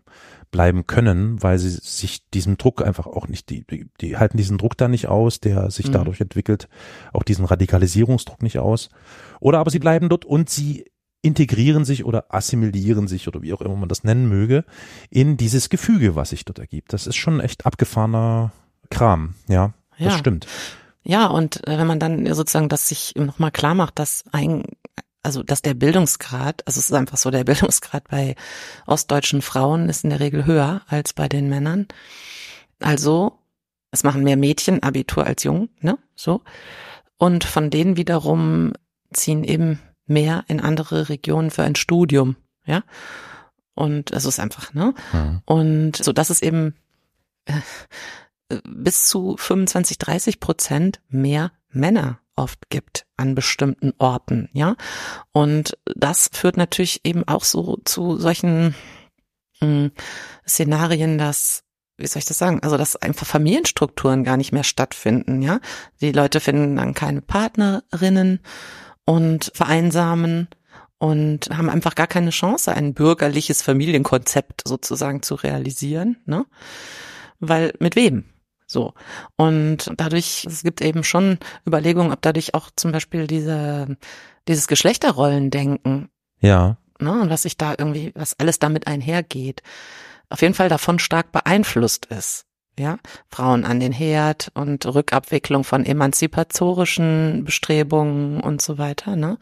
bleiben 0.57 0.87
können, 0.87 1.43
weil 1.43 1.59
sie 1.59 1.69
sich 1.69 2.29
diesem 2.31 2.57
Druck 2.57 2.83
einfach 2.83 3.07
auch 3.07 3.29
nicht, 3.29 3.51
die, 3.51 3.67
die, 3.67 3.89
die 4.01 4.17
halten 4.17 4.39
diesen 4.39 4.57
Druck 4.57 4.77
da 4.79 4.89
nicht 4.89 5.07
aus, 5.07 5.39
der 5.39 5.71
sich 5.71 5.89
Mhm. 5.89 5.93
dadurch 5.93 6.21
entwickelt, 6.23 6.69
auch 7.13 7.23
diesen 7.25 7.45
Radikalisierungsdruck 7.45 8.43
nicht 8.43 8.59
aus. 8.59 8.89
Oder 9.39 9.59
aber 9.59 9.71
sie 9.71 9.79
bleiben 9.79 10.09
dort 10.09 10.25
und 10.25 10.49
sie 10.49 10.87
integrieren 11.21 11.85
sich 11.85 12.05
oder 12.07 12.33
assimilieren 12.35 13.07
sich 13.07 13.29
oder 13.29 13.43
wie 13.43 13.53
auch 13.53 13.61
immer 13.61 13.77
man 13.77 13.89
das 13.91 14.03
nennen 14.03 14.29
möge, 14.29 14.65
in 15.11 15.37
dieses 15.37 15.69
Gefüge, 15.69 16.17
was 16.17 16.31
sich 16.31 16.45
dort 16.47 16.59
ergibt. 16.59 16.93
Das 16.95 17.07
ist 17.07 17.17
schon 17.17 17.41
echt 17.41 17.67
abgefahrener 17.67 18.53
Kram, 18.91 19.35
ja. 19.49 19.75
Das 19.99 20.13
Ja. 20.15 20.19
stimmt. 20.19 20.47
Ja, 21.03 21.27
und 21.27 21.67
äh, 21.69 21.79
wenn 21.79 21.87
man 21.87 22.01
dann 22.01 22.33
sozusagen 22.35 22.69
das 22.71 22.89
sich 22.89 23.13
nochmal 23.17 23.51
klar 23.53 23.75
macht, 23.75 23.99
dass 23.99 24.25
ein, 24.33 24.63
also 25.27 25.43
dass 25.43 25.61
der 25.61 25.74
Bildungsgrad, 25.74 26.62
also 26.66 26.79
es 26.79 26.87
ist 26.87 26.93
einfach 26.95 27.16
so, 27.18 27.31
der 27.31 27.43
Bildungsgrad 27.51 28.09
bei 28.09 28.37
ostdeutschen 28.87 29.43
Frauen 29.43 29.89
ist 29.89 30.05
in 30.05 30.11
der 30.11 30.20
Regel 30.20 30.47
höher 30.47 30.83
als 30.87 31.12
bei 31.12 31.29
den 31.29 31.49
Männern. 31.49 31.89
Also, 32.81 33.41
es 33.91 34.05
machen 34.05 34.22
mehr 34.22 34.37
Mädchen 34.37 34.83
Abitur 34.83 35.27
als 35.27 35.43
Jungen, 35.43 35.68
ne? 35.81 35.99
So. 36.14 36.43
Und 37.18 37.43
von 37.43 37.70
denen 37.70 37.97
wiederum 37.97 38.72
ziehen 39.12 39.43
eben 39.43 39.81
mehr 40.07 40.45
in 40.47 40.61
andere 40.61 41.09
Regionen 41.09 41.51
für 41.51 41.64
ein 41.64 41.74
Studium, 41.74 42.37
ja? 42.64 42.85
Und 43.74 44.12
es 44.12 44.27
ist 44.27 44.39
einfach, 44.39 44.74
ne? 44.74 44.95
Mhm. 45.12 45.43
Und 45.45 45.97
so 45.97 46.12
dass 46.12 46.31
es 46.31 46.41
eben 46.41 46.77
äh, 47.47 47.61
bis 48.64 49.09
zu 49.09 49.37
25, 49.37 49.99
30 49.99 50.39
Prozent 50.39 51.01
mehr 51.09 51.51
Männer 51.70 52.20
oft 52.37 52.68
gibt 52.70 53.07
an 53.16 53.34
bestimmten 53.34 53.93
Orten, 53.99 54.49
ja. 54.53 54.76
Und 55.32 55.76
das 55.95 56.30
führt 56.32 56.57
natürlich 56.57 57.01
eben 57.05 57.26
auch 57.26 57.45
so 57.45 57.78
zu 57.84 58.16
solchen 58.18 58.74
mh, 59.61 59.91
Szenarien, 60.47 61.18
dass 61.18 61.62
wie 61.99 62.07
soll 62.07 62.20
ich 62.20 62.26
das 62.26 62.39
sagen? 62.39 62.61
Also, 62.62 62.76
dass 62.76 62.97
einfach 62.97 63.26
Familienstrukturen 63.26 64.22
gar 64.22 64.37
nicht 64.37 64.53
mehr 64.53 64.64
stattfinden, 64.64 65.41
ja. 65.41 65.61
Die 66.01 66.12
Leute 66.12 66.41
finden 66.41 66.76
dann 66.76 66.95
keine 66.95 67.22
Partnerinnen 67.22 68.41
und 69.07 69.51
vereinsamen 69.55 70.49
und 70.99 71.49
haben 71.51 71.70
einfach 71.70 71.95
gar 71.95 72.07
keine 72.07 72.30
Chance, 72.30 72.72
ein 72.72 72.95
bürgerliches 72.95 73.62
Familienkonzept 73.62 74.62
sozusagen 74.66 75.22
zu 75.22 75.34
realisieren, 75.37 76.18
ne? 76.26 76.47
Weil 77.39 77.74
mit 77.80 77.97
wem? 77.97 78.24
So. 78.67 78.95
Und 79.37 79.93
dadurch, 79.97 80.45
es 80.47 80.62
gibt 80.62 80.81
eben 80.81 81.05
schon 81.05 81.39
Überlegungen, 81.67 82.12
ob 82.12 82.21
dadurch 82.23 82.55
auch 82.55 82.71
zum 82.75 82.93
Beispiel 82.93 83.27
diese, 83.27 83.97
dieses 84.49 84.67
Geschlechterrollendenken. 84.67 86.09
Ja. 86.41 86.77
Ne, 86.99 87.21
und 87.21 87.31
was 87.31 87.43
sich 87.43 87.57
da 87.57 87.75
irgendwie, 87.77 88.12
was 88.14 88.39
alles 88.39 88.59
damit 88.59 88.87
einhergeht, 88.87 89.62
auf 90.31 90.43
jeden 90.43 90.55
Fall 90.55 90.69
davon 90.69 90.99
stark 90.99 91.31
beeinflusst 91.31 92.07
ist 92.07 92.47
ja, 92.79 92.99
Frauen 93.31 93.64
an 93.64 93.81
den 93.81 93.93
Herd 93.93 94.51
und 94.55 94.85
Rückabwicklung 94.85 95.64
von 95.64 95.87
emanzipatorischen 95.87 97.45
Bestrebungen 97.45 98.41
und 98.41 98.61
so 98.61 98.77
weiter, 98.77 99.17
ne? 99.17 99.39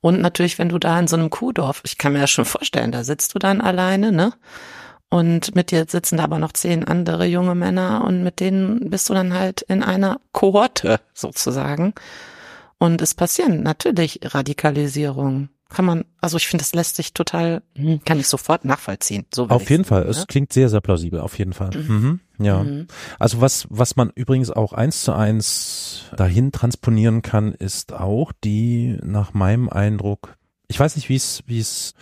Und 0.00 0.20
natürlich, 0.20 0.58
wenn 0.58 0.68
du 0.68 0.78
da 0.78 0.98
in 0.98 1.06
so 1.06 1.16
einem 1.16 1.30
Kuhdorf, 1.30 1.82
ich 1.84 1.96
kann 1.96 2.12
mir 2.12 2.20
das 2.20 2.30
schon 2.30 2.44
vorstellen, 2.44 2.92
da 2.92 3.04
sitzt 3.04 3.34
du 3.34 3.38
dann 3.38 3.60
alleine, 3.60 4.10
ne? 4.10 4.32
Und 5.08 5.54
mit 5.54 5.70
dir 5.70 5.86
sitzen 5.88 6.16
da 6.16 6.24
aber 6.24 6.38
noch 6.38 6.52
zehn 6.52 6.84
andere 6.84 7.26
junge 7.26 7.54
Männer 7.54 8.04
und 8.04 8.24
mit 8.24 8.40
denen 8.40 8.90
bist 8.90 9.08
du 9.08 9.14
dann 9.14 9.34
halt 9.34 9.62
in 9.62 9.82
einer 9.82 10.20
Kohorte 10.32 11.00
sozusagen. 11.14 11.94
Und 12.78 13.00
es 13.00 13.14
passieren 13.14 13.62
natürlich 13.62 14.20
Radikalisierungen 14.22 15.50
kann 15.68 15.84
man, 15.84 16.04
also 16.20 16.36
ich 16.36 16.46
finde, 16.46 16.62
das 16.62 16.74
lässt 16.74 16.96
sich 16.96 17.12
total, 17.12 17.62
hm, 17.74 18.00
kann 18.04 18.20
ich 18.20 18.28
sofort 18.28 18.64
nachvollziehen. 18.64 19.26
So 19.34 19.48
auf 19.48 19.68
jeden 19.68 19.84
Fall, 19.84 20.04
ne? 20.04 20.10
es 20.10 20.26
klingt 20.26 20.52
sehr, 20.52 20.68
sehr 20.68 20.80
plausibel, 20.80 21.20
auf 21.20 21.38
jeden 21.38 21.52
Fall. 21.52 21.70
Mhm. 21.76 22.20
Mhm. 22.38 22.44
Ja. 22.44 22.62
Mhm. 22.62 22.86
Also 23.18 23.40
was, 23.40 23.66
was 23.68 23.96
man 23.96 24.10
übrigens 24.14 24.50
auch 24.50 24.72
eins 24.72 25.02
zu 25.02 25.12
eins 25.12 26.04
dahin 26.16 26.52
transponieren 26.52 27.22
kann, 27.22 27.52
ist 27.52 27.92
auch 27.92 28.32
die, 28.44 28.98
nach 29.02 29.34
meinem 29.34 29.68
Eindruck, 29.68 30.36
ich 30.68 30.78
weiß 30.78 30.96
nicht, 30.96 31.08
wie 31.08 31.16
es, 31.16 31.42
wie 31.46 31.58
es 31.58 31.94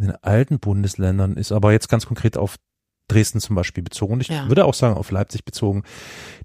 in 0.00 0.06
den 0.06 0.16
alten 0.22 0.58
Bundesländern 0.58 1.34
ist, 1.36 1.52
aber 1.52 1.72
jetzt 1.72 1.88
ganz 1.88 2.06
konkret 2.06 2.36
auf 2.36 2.56
Dresden 3.10 3.40
zum 3.40 3.56
Beispiel 3.56 3.82
bezogen. 3.82 4.20
Ich 4.20 4.28
ja. 4.28 4.48
würde 4.48 4.64
auch 4.64 4.74
sagen, 4.74 4.96
auf 4.96 5.10
Leipzig 5.10 5.44
bezogen. 5.44 5.82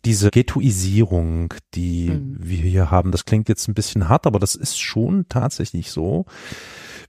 Diese 0.03 0.31
Ghettoisierung, 0.31 1.53
die 1.73 2.09
mhm. 2.09 2.37
wir 2.39 2.57
hier 2.57 2.91
haben, 2.91 3.11
das 3.11 3.25
klingt 3.25 3.49
jetzt 3.49 3.67
ein 3.67 3.75
bisschen 3.75 4.09
hart, 4.09 4.25
aber 4.25 4.39
das 4.39 4.55
ist 4.55 4.79
schon 4.79 5.27
tatsächlich 5.29 5.91
so. 5.91 6.25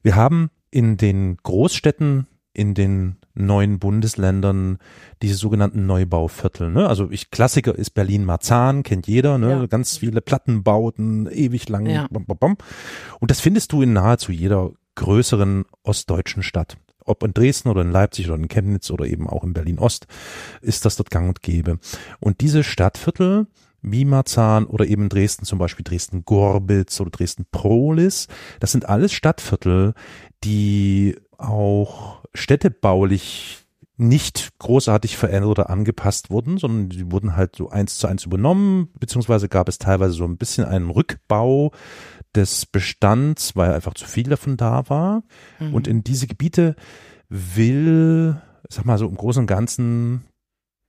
Wir 0.03 0.15
haben 0.15 0.51
in 0.71 0.97
den 0.97 1.39
Großstädten, 1.39 2.27
in 2.53 2.75
den 2.75 3.17
neuen 3.35 3.79
Bundesländern 3.79 4.79
diese 5.23 5.35
sogenannten 5.35 5.87
Neubauviertel. 5.87 6.71
Ne? 6.71 6.89
Also 6.89 7.11
ich 7.11 7.31
Klassiker 7.31 7.75
ist 7.75 7.91
Berlin-Marzahn, 7.91 8.83
kennt 8.83 9.07
jeder, 9.07 9.37
ne? 9.37 9.51
Ja. 9.51 9.67
ganz 9.67 9.99
viele 9.99 10.23
Plattenbauten, 10.23 11.29
ewig 11.31 11.69
lang. 11.69 11.87
Ja. 11.87 12.09
Und 12.09 13.31
das 13.31 13.41
findest 13.41 13.73
du 13.73 13.83
in 13.83 13.93
nahezu 13.93 14.33
jeder 14.33 14.73
größeren 14.97 15.65
ostdeutschen 15.85 16.43
Stadt 16.43 16.77
ob 17.07 17.23
in 17.23 17.33
Dresden 17.33 17.69
oder 17.69 17.83
in 17.83 17.91
Leipzig 17.91 18.27
oder 18.29 18.37
in 18.37 18.49
Chemnitz 18.49 18.91
oder 18.91 19.07
eben 19.07 19.29
auch 19.29 19.45
in 19.45 19.53
Berlin-Ost, 19.53 20.07
ist 20.61 20.85
das 20.85 20.97
dort 20.97 21.11
gang 21.11 21.29
und 21.29 21.43
gäbe. 21.43 21.79
Und 22.21 22.41
diese 22.41 22.65
Stadtviertel, 22.65 23.47
wie 23.81 24.05
Marzahn 24.05 24.67
oder 24.67 24.87
eben 24.87 25.09
Dresden, 25.09 25.45
zum 25.45 25.59
Beispiel 25.59 25.85
Dresden-Gorbitz 25.85 27.01
oder 27.01 27.11
Dresden-Prolis, 27.11 28.27
das 28.61 28.73
sind 28.73 28.89
alles 28.89 29.13
Stadtviertel, 29.13 29.95
die 30.43 31.17
auch 31.39 32.23
städtebaulich 32.35 33.67
nicht 33.99 34.59
großartig 34.59 35.17
verändert 35.17 35.51
oder 35.51 35.71
angepasst 35.71 36.31
wurden, 36.31 36.59
sondern 36.59 36.91
die 36.91 37.11
wurden 37.11 37.35
halt 37.35 37.57
so 37.57 37.71
eins 37.71 37.97
zu 37.97 38.07
eins 38.07 38.25
übernommen, 38.25 38.89
beziehungsweise 38.99 39.49
gab 39.49 39.69
es 39.69 39.79
teilweise 39.79 40.13
so 40.13 40.25
ein 40.25 40.37
bisschen 40.37 40.67
einen 40.67 40.91
Rückbau 40.91 41.73
des 42.37 42.67
Bestands, 42.67 43.57
weil 43.57 43.73
einfach 43.73 43.95
zu 43.95 44.07
viel 44.07 44.29
davon 44.29 44.57
da 44.57 44.89
war. 44.89 45.23
Mhm. 45.59 45.75
Und 45.75 45.89
in 45.89 46.05
diese 46.05 46.27
Gebiete 46.27 46.77
will, 47.29 48.41
sag 48.69 48.85
mal 48.85 48.99
so 48.99 49.09
im 49.09 49.17
Großen 49.17 49.41
und 49.41 49.47
Ganzen 49.47 50.25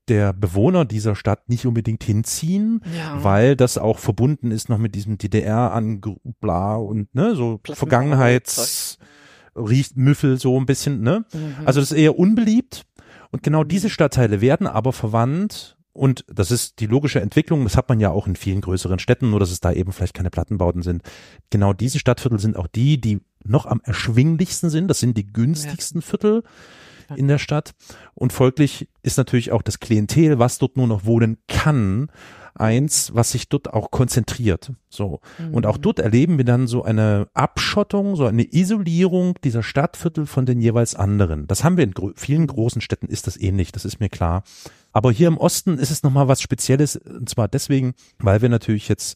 der 0.08 0.34
Bewohner 0.34 0.86
dieser 0.86 1.16
Stadt 1.16 1.50
nicht 1.50 1.66
unbedingt 1.66 2.04
hinziehen, 2.04 2.82
ja. 2.95 3.24
weil 3.24 3.56
das 3.56 3.78
auch 3.78 4.00
verbunden 4.00 4.52
ist 4.52 4.70
noch 4.70 4.78
mit 4.78 4.95
diesem 4.95 5.18
DDR 5.18 5.74
an 5.74 6.02
bla 6.39 6.76
und 6.76 7.14
ne, 7.14 7.36
so 7.36 7.60
Vergangenheits 7.66 9.00
riecht 9.56 9.98
Müffel 9.98 10.39
so 10.39 10.58
ein 10.58 10.66
bisschen, 10.66 11.02
ne? 11.02 11.26
Mhm. 11.34 11.56
Also 11.66 11.80
das 11.80 11.91
ist 11.91 11.98
eher 11.98 12.18
unbeliebt 12.18 12.86
und 13.32 13.43
genau 13.43 13.64
mhm. 13.64 13.68
diese 13.68 13.89
Stadtteile 13.89 14.39
werden 14.39 14.68
aber 14.68 14.93
verwandt 14.93 15.76
und 15.98 16.26
das 16.28 16.52
ist 16.52 16.80
die 16.80 16.86
logische 16.86 17.20
Entwicklung, 17.20 17.64
das 17.64 17.76
hat 17.76 17.89
man 17.89 18.00
ja 18.00 18.12
auch 18.12 18.28
in 18.28 18.36
vielen 18.36 18.62
größeren 18.62 19.00
Städten, 19.00 19.32
nur 19.32 19.39
dass 19.39 19.52
es 19.52 19.60
da 19.60 19.72
eben 19.72 19.91
vielleicht 19.91 20.14
keine 20.14 20.30
Plattenbauten 20.30 20.84
sind. 20.84 21.02
Genau 21.50 21.74
diese 21.74 22.00
Stadtviertel 22.00 22.39
sind 22.39 22.56
auch 22.56 22.68
die, 22.68 23.02
die 23.02 23.22
noch 23.43 23.66
am 23.66 23.82
erschwinglichsten 23.84 24.70
sind. 24.70 24.88
Das 24.88 25.00
sind 25.00 25.18
die 25.18 25.32
günstigsten 25.32 26.02
Viertel 26.02 26.43
in 27.16 27.28
der 27.28 27.38
Stadt. 27.38 27.74
Und 28.14 28.34
folglich 28.34 28.89
ist 29.02 29.18
natürlich 29.18 29.52
auch 29.52 29.62
das 29.62 29.80
Klientel, 29.80 30.39
was 30.39 30.58
dort 30.58 30.78
nur 30.78 30.88
noch 30.88 31.06
wohnen 31.06 31.38
kann, 31.48 32.10
eins, 32.54 33.12
was 33.14 33.32
sich 33.32 33.50
dort 33.50 33.74
auch 33.74 33.91
konzentriert. 33.91 34.72
So. 34.89 35.22
Mhm. 35.38 35.54
Und 35.54 35.66
auch 35.66 35.78
mhm. 35.78 35.82
dort 35.84 36.00
erleben 36.00 36.38
wir 36.38 36.45
dann 36.45 36.68
so 36.68 36.84
eine 36.84 37.28
Abschottung, 37.34 38.16
so 38.16 38.26
eine 38.26 38.52
Isolierung 38.52 39.36
dieser 39.43 39.64
Stadtviertel 39.64 40.26
von 40.26 40.45
den 40.45 40.60
jeweils 40.60 40.95
anderen. 40.95 41.48
Das 41.48 41.64
haben 41.64 41.78
wir 41.78 41.84
in 41.84 41.91
gro 41.91 42.12
vielen 42.16 42.48
großen 42.48 42.82
Städten 42.82 43.08
ist 43.08 43.28
das 43.28 43.38
ähnlich, 43.38 43.72
das 43.72 43.86
ist 43.86 44.00
mir 44.00 44.10
klar. 44.10 44.43
Aber 44.98 45.12
hier 45.12 45.28
im 45.28 45.38
Osten 45.38 45.78
ist 45.78 45.91
es 45.91 46.02
nochmal 46.02 46.28
was 46.28 46.41
Spezielles, 46.41 46.95
und 46.95 47.30
zwar 47.30 47.48
deswegen, 47.48 47.93
weil 48.18 48.41
wir 48.41 48.50
natürlich 48.50 48.89
jetzt 48.89 49.16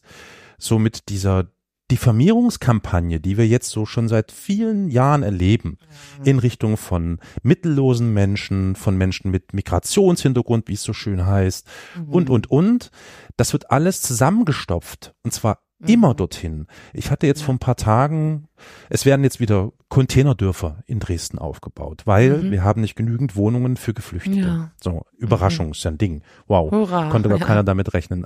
so 0.56 0.78
mit 0.78 1.08
dieser 1.08 1.48
Diffamierungskampagne, 1.90 3.18
die 3.18 3.36
wir 3.36 3.48
jetzt 3.48 3.70
so 3.70 3.84
schon 3.84 4.06
seit 4.06 4.30
vielen 4.30 4.90
Jahren 4.90 5.24
erleben, 5.24 5.78
mhm. 6.20 6.24
in 6.24 6.38
Richtung 6.38 6.76
von 6.76 7.18
mittellosen 7.42 8.14
Menschen, 8.14 8.76
von 8.76 8.96
Menschen 8.96 9.32
mit 9.32 9.54
Migrationshintergrund, 9.54 10.68
wie 10.68 10.74
es 10.74 10.84
so 10.84 10.92
schön 10.92 11.26
heißt, 11.26 11.66
mhm. 11.96 12.08
und, 12.10 12.30
und, 12.30 12.48
und. 12.48 12.92
Das 13.36 13.52
wird 13.52 13.72
alles 13.72 14.02
zusammengestopft. 14.02 15.16
Und 15.24 15.32
zwar. 15.32 15.64
Immer 15.86 16.14
dorthin. 16.14 16.66
Ich 16.92 17.10
hatte 17.10 17.26
jetzt 17.26 17.42
vor 17.42 17.54
ein 17.54 17.58
paar 17.58 17.76
Tagen, 17.76 18.48
es 18.88 19.04
werden 19.04 19.24
jetzt 19.24 19.40
wieder 19.40 19.72
Containerdörfer 19.88 20.82
in 20.86 21.00
Dresden 21.00 21.38
aufgebaut, 21.38 22.02
weil 22.04 22.38
mhm. 22.38 22.50
wir 22.50 22.64
haben 22.64 22.80
nicht 22.80 22.96
genügend 22.96 23.36
Wohnungen 23.36 23.76
für 23.76 23.94
Geflüchtete. 23.94 24.40
Ja. 24.40 24.70
So, 24.82 25.04
Überraschung 25.16 25.66
mhm. 25.66 25.72
ist 25.72 25.84
ja 25.84 25.90
ein 25.90 25.98
Ding. 25.98 26.22
Wow. 26.46 26.70
Hurra, 26.70 27.10
Konnte 27.10 27.28
gar 27.28 27.38
ja. 27.38 27.44
keiner 27.44 27.64
damit 27.64 27.94
rechnen. 27.94 28.24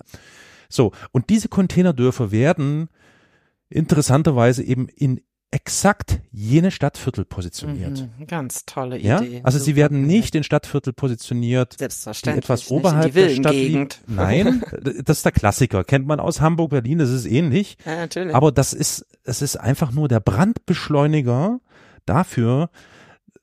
So, 0.69 0.93
und 1.13 1.31
diese 1.31 1.49
Containerdörfer 1.49 2.31
werden 2.31 2.89
interessanterweise 3.69 4.63
eben 4.63 4.89
in 4.89 5.21
exakt 5.51 6.21
jene 6.33 6.71
Stadtviertel 6.71 7.25
positioniert. 7.25 8.09
Mhm, 8.19 8.27
ganz 8.27 8.67
tolle 8.67 8.99
Idee. 8.99 9.07
Ja? 9.07 9.19
Also 9.43 9.59
Super. 9.59 9.65
sie 9.65 9.77
werden 9.77 10.07
nicht 10.07 10.35
in 10.35 10.43
Stadtviertel 10.43 10.93
positioniert, 10.93 11.81
die 11.81 11.85
etwas 11.85 12.71
oberhalb 12.71 13.15
der 13.15 13.31
Stadt 13.31 13.55
liegen. 13.55 13.89
Nein, 14.07 14.63
das 15.05 15.19
ist 15.19 15.25
der 15.25 15.33
Klassiker. 15.33 15.85
Kennt 15.85 16.07
man 16.07 16.21
aus 16.21 16.41
Hamburg, 16.41 16.71
Berlin, 16.71 16.99
das 16.99 17.11
ist 17.11 17.27
ähnlich. 17.27 17.79
Ja, 17.85 17.97
natürlich. 17.97 18.35
Aber 18.35 18.53
das 18.53 18.73
ist, 18.73 19.07
es 19.25 19.41
ist 19.41 19.57
einfach 19.57 19.93
nur 19.93 20.09
der 20.09 20.21
Brandbeschleuniger 20.21 21.61
dafür, 22.07 22.71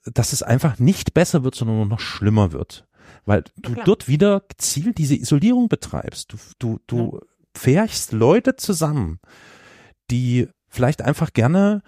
dass 0.06 0.34
es 0.34 0.44
einfach 0.44 0.80
nicht 0.80 1.14
besser 1.14 1.44
wird, 1.44 1.56
sondern 1.56 1.78
nur 1.78 1.86
noch 1.86 2.00
schlimmer 2.00 2.52
wird. 2.52 2.86
Weil 3.26 3.44
du 3.56 3.74
Klar. 3.74 3.86
dort 3.86 4.08
wieder 4.08 4.42
gezielt 4.50 4.98
diese 4.98 5.16
Isolierung 5.16 5.70
betreibst. 5.70 6.34
Du, 6.34 6.38
du, 6.60 6.80
du 6.88 7.14
ja. 7.14 7.20
fährst 7.56 8.12
Leute 8.12 8.58
zusammen, 8.58 9.20
die 10.12 10.50
vielleicht 10.74 11.02
einfach 11.02 11.34
gerne 11.34 11.82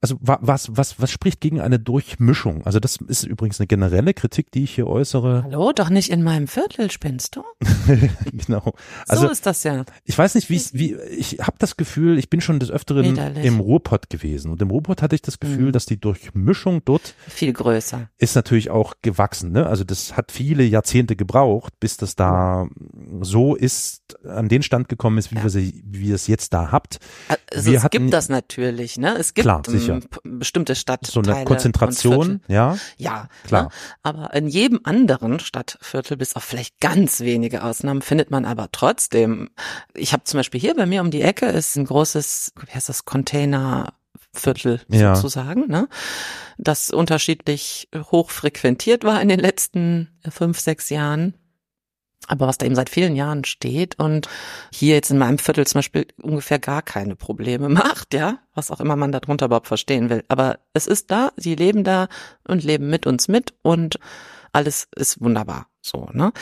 also 0.00 0.16
was, 0.20 0.76
was, 0.76 1.00
was 1.00 1.10
spricht 1.10 1.40
gegen 1.40 1.60
eine 1.60 1.78
Durchmischung? 1.78 2.64
Also 2.66 2.80
das 2.80 2.96
ist 2.96 3.24
übrigens 3.24 3.60
eine 3.60 3.66
generelle 3.66 4.14
Kritik, 4.14 4.50
die 4.50 4.64
ich 4.64 4.74
hier 4.74 4.86
äußere. 4.86 5.44
Hallo, 5.44 5.72
doch 5.72 5.90
nicht 5.90 6.10
in 6.10 6.22
meinem 6.22 6.48
Viertel 6.48 6.90
spinnst 6.90 7.36
du? 7.36 7.44
genau. 8.32 8.74
Also, 9.08 9.26
so 9.26 9.32
ist 9.32 9.46
das 9.46 9.64
ja. 9.64 9.84
Ich 10.04 10.16
weiß 10.16 10.34
nicht, 10.34 10.50
wie 10.50 10.62
wie 10.72 10.94
ich 11.16 11.38
habe 11.40 11.56
das 11.58 11.76
Gefühl, 11.76 12.18
ich 12.18 12.30
bin 12.30 12.40
schon 12.40 12.58
des 12.58 12.70
Öfteren 12.70 13.04
Widerlich. 13.04 13.44
im 13.44 13.60
Ruhrpott 13.60 14.10
gewesen 14.10 14.50
und 14.50 14.60
im 14.62 14.70
Ruhrpott 14.70 15.02
hatte 15.02 15.14
ich 15.14 15.22
das 15.22 15.40
Gefühl, 15.40 15.68
mhm. 15.68 15.72
dass 15.72 15.86
die 15.86 15.98
Durchmischung 15.98 16.82
dort 16.84 17.14
viel 17.28 17.52
größer 17.52 18.08
ist 18.18 18.34
natürlich 18.34 18.70
auch 18.70 18.94
gewachsen. 19.02 19.52
Ne? 19.52 19.66
Also 19.66 19.84
das 19.84 20.16
hat 20.16 20.32
viele 20.32 20.64
Jahrzehnte 20.64 21.16
gebraucht, 21.16 21.74
bis 21.80 21.96
das 21.96 22.16
da 22.16 22.66
so 23.20 23.54
ist, 23.54 24.16
an 24.24 24.48
den 24.48 24.62
Stand 24.62 24.88
gekommen 24.88 25.18
ist, 25.18 25.30
wie 25.30 25.36
ja. 25.36 25.42
wir 25.42 25.50
sie, 25.50 25.82
wie 25.86 26.08
ihr 26.08 26.14
es 26.14 26.26
jetzt 26.26 26.52
da 26.52 26.72
habt. 26.72 26.98
Also 27.52 27.70
wir 27.70 27.78
es 27.78 27.84
hatten, 27.84 27.98
gibt 27.98 28.12
das 28.12 28.28
natürlich, 28.28 28.98
ne? 28.98 29.16
Es 29.18 29.34
gibt 29.34 29.44
klar, 29.44 29.62
sicher 29.66 29.85
bestimmte 30.24 30.74
Stadtteile. 30.74 31.26
So 31.26 31.32
eine 31.32 31.44
Konzentration, 31.44 32.40
ja? 32.48 32.76
Ja, 32.96 33.28
klar. 33.46 33.64
Ne? 33.64 33.68
Aber 34.02 34.34
in 34.34 34.48
jedem 34.48 34.80
anderen 34.84 35.40
Stadtviertel, 35.40 36.16
bis 36.16 36.36
auf 36.36 36.44
vielleicht 36.44 36.80
ganz 36.80 37.20
wenige 37.20 37.62
Ausnahmen, 37.64 38.02
findet 38.02 38.30
man 38.30 38.44
aber 38.44 38.68
trotzdem. 38.72 39.50
Ich 39.94 40.12
habe 40.12 40.24
zum 40.24 40.38
Beispiel 40.38 40.60
hier 40.60 40.74
bei 40.74 40.86
mir 40.86 41.00
um 41.00 41.10
die 41.10 41.22
Ecke 41.22 41.46
ist 41.46 41.76
ein 41.76 41.84
großes, 41.84 42.52
wie 42.66 42.72
heißt 42.72 42.88
das, 42.88 43.04
Containerviertel 43.04 44.80
ja. 44.88 45.14
sozusagen, 45.14 45.68
ne? 45.68 45.88
das 46.58 46.90
unterschiedlich 46.90 47.88
hoch 48.10 48.30
frequentiert 48.30 49.04
war 49.04 49.20
in 49.20 49.28
den 49.28 49.40
letzten 49.40 50.08
fünf, 50.28 50.58
sechs 50.58 50.90
Jahren 50.90 51.34
aber 52.28 52.46
was 52.46 52.58
da 52.58 52.66
eben 52.66 52.74
seit 52.74 52.90
vielen 52.90 53.14
Jahren 53.14 53.44
steht 53.44 53.98
und 53.98 54.28
hier 54.72 54.94
jetzt 54.94 55.10
in 55.10 55.18
meinem 55.18 55.38
Viertel 55.38 55.66
zum 55.66 55.78
Beispiel 55.78 56.06
ungefähr 56.20 56.58
gar 56.58 56.82
keine 56.82 57.16
Probleme 57.16 57.68
macht, 57.70 58.14
ja, 58.14 58.38
was 58.54 58.70
auch 58.70 58.80
immer 58.80 58.96
man 58.96 59.12
darunter 59.12 59.46
überhaupt 59.46 59.68
verstehen 59.68 60.10
will. 60.10 60.24
Aber 60.28 60.58
es 60.72 60.86
ist 60.86 61.10
da, 61.10 61.30
sie 61.36 61.54
leben 61.54 61.84
da 61.84 62.08
und 62.46 62.64
leben 62.64 62.88
mit 62.88 63.06
uns 63.06 63.28
mit 63.28 63.54
und 63.62 63.98
alles 64.52 64.88
ist 64.96 65.20
wunderbar, 65.20 65.68
so, 65.80 66.08
ne? 66.12 66.32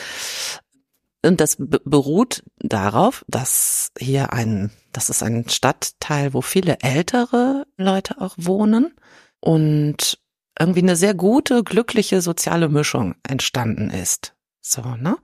Und 1.23 1.41
das 1.41 1.57
beruht 1.57 2.43
darauf, 2.59 3.25
dass 3.27 3.91
hier 3.97 4.31
ein, 4.31 4.69
das 4.91 5.09
ist 5.09 5.23
ein 5.23 5.49
Stadtteil, 5.49 6.35
wo 6.35 6.41
viele 6.41 6.77
ältere 6.81 7.65
Leute 7.77 8.21
auch 8.21 8.35
wohnen 8.37 8.93
und 9.39 10.19
irgendwie 10.59 10.83
eine 10.83 10.95
sehr 10.95 11.15
gute, 11.15 11.63
glückliche 11.63 12.21
soziale 12.21 12.69
Mischung 12.69 13.15
entstanden 13.27 13.89
ist. 13.89 14.34
So, 14.67 14.81
ne? 14.81 15.17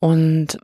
Und 0.00 0.58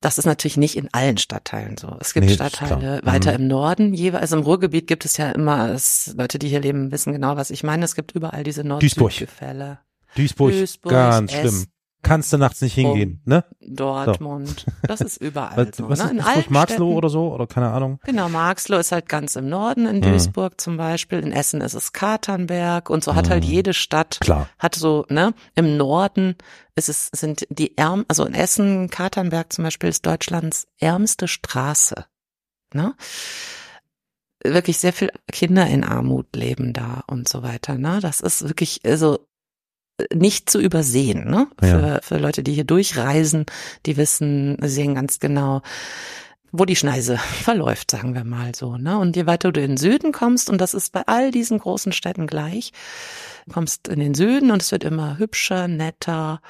das 0.00 0.16
ist 0.16 0.24
natürlich 0.24 0.56
nicht 0.56 0.76
in 0.76 0.88
allen 0.92 1.18
Stadtteilen 1.18 1.76
so. 1.76 1.96
Es 2.00 2.14
gibt 2.14 2.26
nee, 2.26 2.34
Stadtteile 2.34 3.00
weiter 3.04 3.32
mhm. 3.32 3.42
im 3.42 3.48
Norden, 3.48 3.94
jeweils 3.94 4.22
also 4.22 4.36
im 4.36 4.42
Ruhrgebiet 4.42 4.86
gibt 4.86 5.04
es 5.04 5.16
ja 5.16 5.30
immer, 5.32 5.70
es, 5.70 6.14
Leute, 6.16 6.38
die 6.38 6.48
hier 6.48 6.60
leben, 6.60 6.90
wissen 6.90 7.12
genau, 7.12 7.36
was 7.36 7.50
ich 7.50 7.62
meine. 7.62 7.84
Es 7.84 7.94
gibt 7.94 8.12
überall 8.12 8.42
diese 8.42 8.64
Nord-Süd-Gefälle. 8.64 9.80
Duisburg, 10.14 10.52
Duisburg, 10.52 10.92
ganz 10.92 11.32
Essen, 11.32 11.48
schlimm 11.48 11.66
kannst 12.02 12.32
du 12.32 12.38
nachts 12.38 12.60
nicht 12.60 12.74
hingehen, 12.74 13.20
ne? 13.24 13.44
Dortmund, 13.60 14.64
so. 14.66 14.72
das 14.86 15.00
ist 15.00 15.16
überall 15.18 15.72
so. 15.74 15.88
Was 15.88 16.12
ne? 16.12 16.20
ist, 16.20 16.36
ist 16.36 16.50
Marxloh 16.50 16.92
oder 16.92 17.08
so 17.08 17.32
oder 17.32 17.46
keine 17.46 17.70
Ahnung? 17.70 17.98
Genau, 18.04 18.28
Marxloh 18.28 18.78
ist 18.78 18.92
halt 18.92 19.08
ganz 19.08 19.36
im 19.36 19.48
Norden 19.48 19.86
in 19.86 19.96
mhm. 19.96 20.02
Duisburg 20.02 20.52
mhm. 20.52 20.58
zum 20.58 20.76
Beispiel, 20.76 21.20
in 21.20 21.32
Essen 21.32 21.60
ist 21.60 21.74
es 21.74 21.92
Katernberg 21.92 22.90
und 22.90 23.04
so 23.04 23.14
hat 23.14 23.30
halt 23.30 23.44
mhm. 23.44 23.50
jede 23.50 23.74
Stadt 23.74 24.18
Klar. 24.20 24.48
hat 24.58 24.74
so 24.74 25.04
ne 25.08 25.34
im 25.54 25.76
Norden 25.76 26.36
ist 26.74 26.88
es 26.88 27.10
sind 27.12 27.46
die 27.50 27.76
ärm 27.76 28.04
also 28.08 28.24
in 28.24 28.34
Essen 28.34 28.88
Katernberg 28.90 29.52
zum 29.52 29.64
Beispiel 29.64 29.90
ist 29.90 30.06
Deutschlands 30.06 30.66
ärmste 30.78 31.28
Straße, 31.28 32.06
ne? 32.72 32.94
wirklich 34.44 34.78
sehr 34.78 34.92
viel 34.92 35.10
Kinder 35.30 35.66
in 35.66 35.84
Armut 35.84 36.34
leben 36.34 36.72
da 36.72 37.02
und 37.06 37.28
so 37.28 37.42
weiter. 37.42 37.76
Ne? 37.76 37.98
Das 38.00 38.20
ist 38.20 38.46
wirklich, 38.46 38.80
also 38.84 39.26
nicht 40.12 40.50
zu 40.50 40.60
übersehen, 40.60 41.28
ne? 41.28 41.48
Für, 41.58 41.66
ja. 41.66 42.00
für 42.02 42.18
Leute, 42.18 42.42
die 42.42 42.52
hier 42.52 42.64
durchreisen, 42.64 43.46
die 43.86 43.96
wissen, 43.96 44.56
sehen 44.62 44.94
ganz 44.94 45.18
genau, 45.18 45.62
wo 46.52 46.64
die 46.64 46.76
Schneise 46.76 47.18
verläuft, 47.42 47.90
sagen 47.90 48.14
wir 48.14 48.24
mal 48.24 48.54
so, 48.54 48.76
ne? 48.76 48.98
Und 48.98 49.16
je 49.16 49.26
weiter 49.26 49.52
du 49.52 49.60
in 49.60 49.72
den 49.72 49.76
Süden 49.76 50.12
kommst, 50.12 50.50
und 50.50 50.60
das 50.60 50.74
ist 50.74 50.92
bei 50.92 51.02
all 51.06 51.30
diesen 51.30 51.58
großen 51.58 51.92
Städten 51.92 52.26
gleich, 52.26 52.72
kommst 53.52 53.88
in 53.88 54.00
den 54.00 54.14
Süden 54.14 54.50
und 54.50 54.62
es 54.62 54.72
wird 54.72 54.84
immer 54.84 55.18
hübscher, 55.18 55.68
netter, 55.68 56.40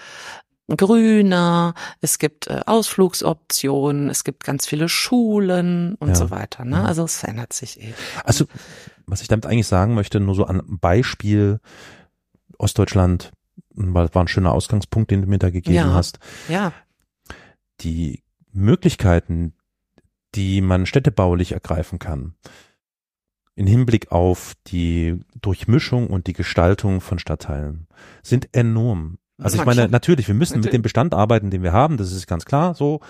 grüner, 0.76 1.74
es 2.00 2.18
gibt 2.18 2.48
äh, 2.48 2.60
Ausflugsoptionen, 2.66 4.10
es 4.10 4.24
gibt 4.24 4.44
ganz 4.44 4.66
viele 4.66 4.88
Schulen 4.88 5.94
und 5.94 6.10
ja. 6.10 6.14
so 6.14 6.30
weiter, 6.30 6.64
ne? 6.64 6.84
Also 6.84 7.04
es 7.04 7.16
verändert 7.16 7.52
sich 7.54 7.80
eben. 7.80 7.94
Also, 8.24 8.44
was 9.06 9.22
ich 9.22 9.28
damit 9.28 9.46
eigentlich 9.46 9.66
sagen 9.66 9.94
möchte, 9.94 10.20
nur 10.20 10.34
so 10.34 10.44
an 10.44 10.62
Beispiel 10.66 11.60
Ostdeutschland, 12.58 13.30
weil 13.78 14.14
war 14.14 14.24
ein 14.24 14.28
schöner 14.28 14.52
Ausgangspunkt, 14.52 15.10
den 15.10 15.22
du 15.22 15.28
mir 15.28 15.38
da 15.38 15.50
gegeben 15.50 15.74
ja, 15.74 15.92
hast. 15.92 16.18
Ja. 16.48 16.72
Die 17.80 18.22
Möglichkeiten, 18.52 19.54
die 20.34 20.60
man 20.60 20.86
städtebaulich 20.86 21.52
ergreifen 21.52 21.98
kann, 21.98 22.34
in 23.54 23.66
Hinblick 23.66 24.12
auf 24.12 24.54
die 24.68 25.18
Durchmischung 25.40 26.08
und 26.08 26.26
die 26.26 26.32
Gestaltung 26.32 27.00
von 27.00 27.18
Stadtteilen, 27.18 27.88
sind 28.22 28.48
enorm. 28.52 29.18
Also 29.36 29.58
ich 29.58 29.64
meine, 29.64 29.88
natürlich, 29.88 30.26
wir 30.26 30.34
müssen 30.34 30.60
mit 30.60 30.72
dem 30.72 30.82
Bestand 30.82 31.14
arbeiten, 31.14 31.50
den 31.50 31.62
wir 31.62 31.72
haben, 31.72 31.96
das 31.96 32.12
ist 32.12 32.26
ganz 32.26 32.44
klar 32.44 32.74
so, 32.74 33.00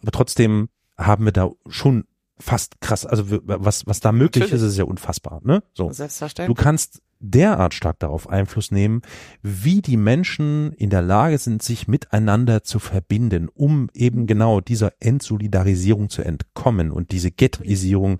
aber 0.00 0.12
trotzdem 0.12 0.68
haben 0.96 1.24
wir 1.24 1.32
da 1.32 1.50
schon 1.68 2.04
fast 2.38 2.80
krass, 2.80 3.04
also 3.06 3.24
was 3.44 3.86
was 3.86 4.00
da 4.00 4.12
möglich 4.12 4.44
natürlich. 4.44 4.62
ist, 4.62 4.70
ist 4.72 4.78
ja 4.78 4.84
unfassbar, 4.84 5.40
ne? 5.44 5.62
So. 5.74 5.90
Selbstverständlich. 5.92 6.56
Du 6.56 6.62
kannst 6.62 7.02
derart 7.22 7.72
stark 7.72 7.98
darauf 8.00 8.28
Einfluss 8.28 8.70
nehmen, 8.70 9.00
wie 9.42 9.80
die 9.80 9.96
Menschen 9.96 10.72
in 10.72 10.90
der 10.90 11.02
Lage 11.02 11.38
sind, 11.38 11.62
sich 11.62 11.88
miteinander 11.88 12.64
zu 12.64 12.78
verbinden, 12.78 13.48
um 13.48 13.88
eben 13.94 14.26
genau 14.26 14.60
dieser 14.60 14.92
Entsolidarisierung 15.00 16.10
zu 16.10 16.22
entkommen 16.22 16.90
und 16.90 17.12
diese 17.12 17.30
Ghettoisierung 17.30 18.18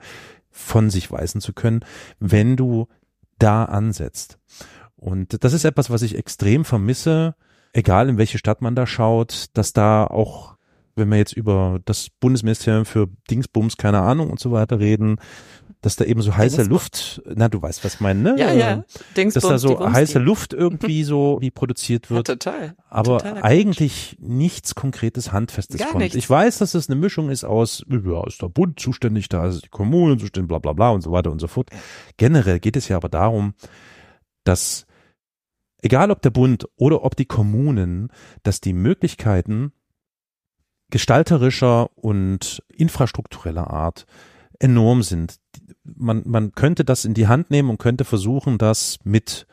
von 0.50 0.88
sich 0.88 1.10
weisen 1.10 1.40
zu 1.40 1.52
können, 1.52 1.80
wenn 2.20 2.56
du 2.56 2.88
da 3.38 3.64
ansetzt. 3.64 4.38
Und 4.96 5.42
das 5.44 5.52
ist 5.52 5.64
etwas, 5.64 5.90
was 5.90 6.02
ich 6.02 6.16
extrem 6.16 6.64
vermisse, 6.64 7.34
egal 7.72 8.08
in 8.08 8.18
welche 8.18 8.38
Stadt 8.38 8.62
man 8.62 8.76
da 8.76 8.86
schaut, 8.86 9.46
dass 9.54 9.72
da 9.72 10.06
auch 10.06 10.52
wenn 10.94 11.08
wir 11.08 11.18
jetzt 11.18 11.32
über 11.32 11.80
das 11.84 12.10
Bundesministerium 12.10 12.84
für 12.84 13.08
Dingsbums, 13.30 13.76
keine 13.76 14.00
Ahnung 14.00 14.30
und 14.30 14.40
so 14.40 14.52
weiter 14.52 14.78
reden, 14.78 15.16
dass 15.82 15.96
da 15.96 16.04
eben 16.04 16.22
so 16.22 16.36
heiße 16.36 16.58
Dingsbums. 16.58 16.70
Luft, 16.70 17.22
na 17.34 17.48
du 17.48 17.60
weißt, 17.60 17.84
was 17.84 17.94
ich 17.94 18.00
meine, 18.00 18.20
ne? 18.20 18.36
Ja, 18.38 18.52
ja. 18.52 18.84
Dingsbums, 19.16 19.34
dass 19.34 19.42
da 19.42 19.58
so 19.58 19.92
heiße 19.92 20.20
Luft 20.20 20.52
irgendwie 20.52 21.02
so 21.04 21.38
wie 21.40 21.50
produziert 21.50 22.08
wird. 22.08 22.28
Ja, 22.28 22.34
total. 22.36 22.76
Aber 22.88 23.18
Totaler 23.18 23.44
eigentlich 23.44 24.16
Quatsch. 24.16 24.28
nichts 24.28 24.74
konkretes 24.76 25.32
Handfestes 25.32 25.78
Gar 25.78 25.88
kommt. 25.88 26.04
Nichts. 26.04 26.16
Ich 26.16 26.30
weiß, 26.30 26.58
dass 26.58 26.74
es 26.74 26.88
eine 26.88 26.98
Mischung 26.98 27.30
ist 27.30 27.44
aus, 27.44 27.84
ja, 27.88 28.26
ist 28.26 28.40
der 28.40 28.48
Bund 28.48 28.78
zuständig, 28.78 29.28
da 29.28 29.48
ist 29.48 29.64
die 29.64 29.68
Kommune 29.68 30.16
zuständig, 30.16 30.48
bla 30.48 30.60
bla 30.60 30.72
bla 30.72 30.90
und 30.90 31.02
so 31.02 31.10
weiter 31.10 31.32
und 31.32 31.40
so 31.40 31.48
fort. 31.48 31.68
Generell 32.16 32.60
geht 32.60 32.76
es 32.76 32.86
ja 32.86 32.96
aber 32.96 33.08
darum, 33.08 33.54
dass 34.44 34.86
egal 35.82 36.12
ob 36.12 36.22
der 36.22 36.30
Bund 36.30 36.68
oder 36.76 37.02
ob 37.02 37.16
die 37.16 37.26
Kommunen, 37.26 38.08
dass 38.44 38.60
die 38.60 38.72
Möglichkeiten 38.72 39.72
gestalterischer 40.90 41.90
und 41.96 42.62
infrastruktureller 42.72 43.68
Art 43.68 44.06
enorm 44.62 45.02
sind. 45.02 45.36
Man, 45.84 46.22
man 46.24 46.52
könnte 46.52 46.84
das 46.84 47.04
in 47.04 47.14
die 47.14 47.26
Hand 47.26 47.50
nehmen 47.50 47.70
und 47.70 47.78
könnte 47.78 48.04
versuchen, 48.04 48.58
das 48.58 48.98
mit 49.04 49.46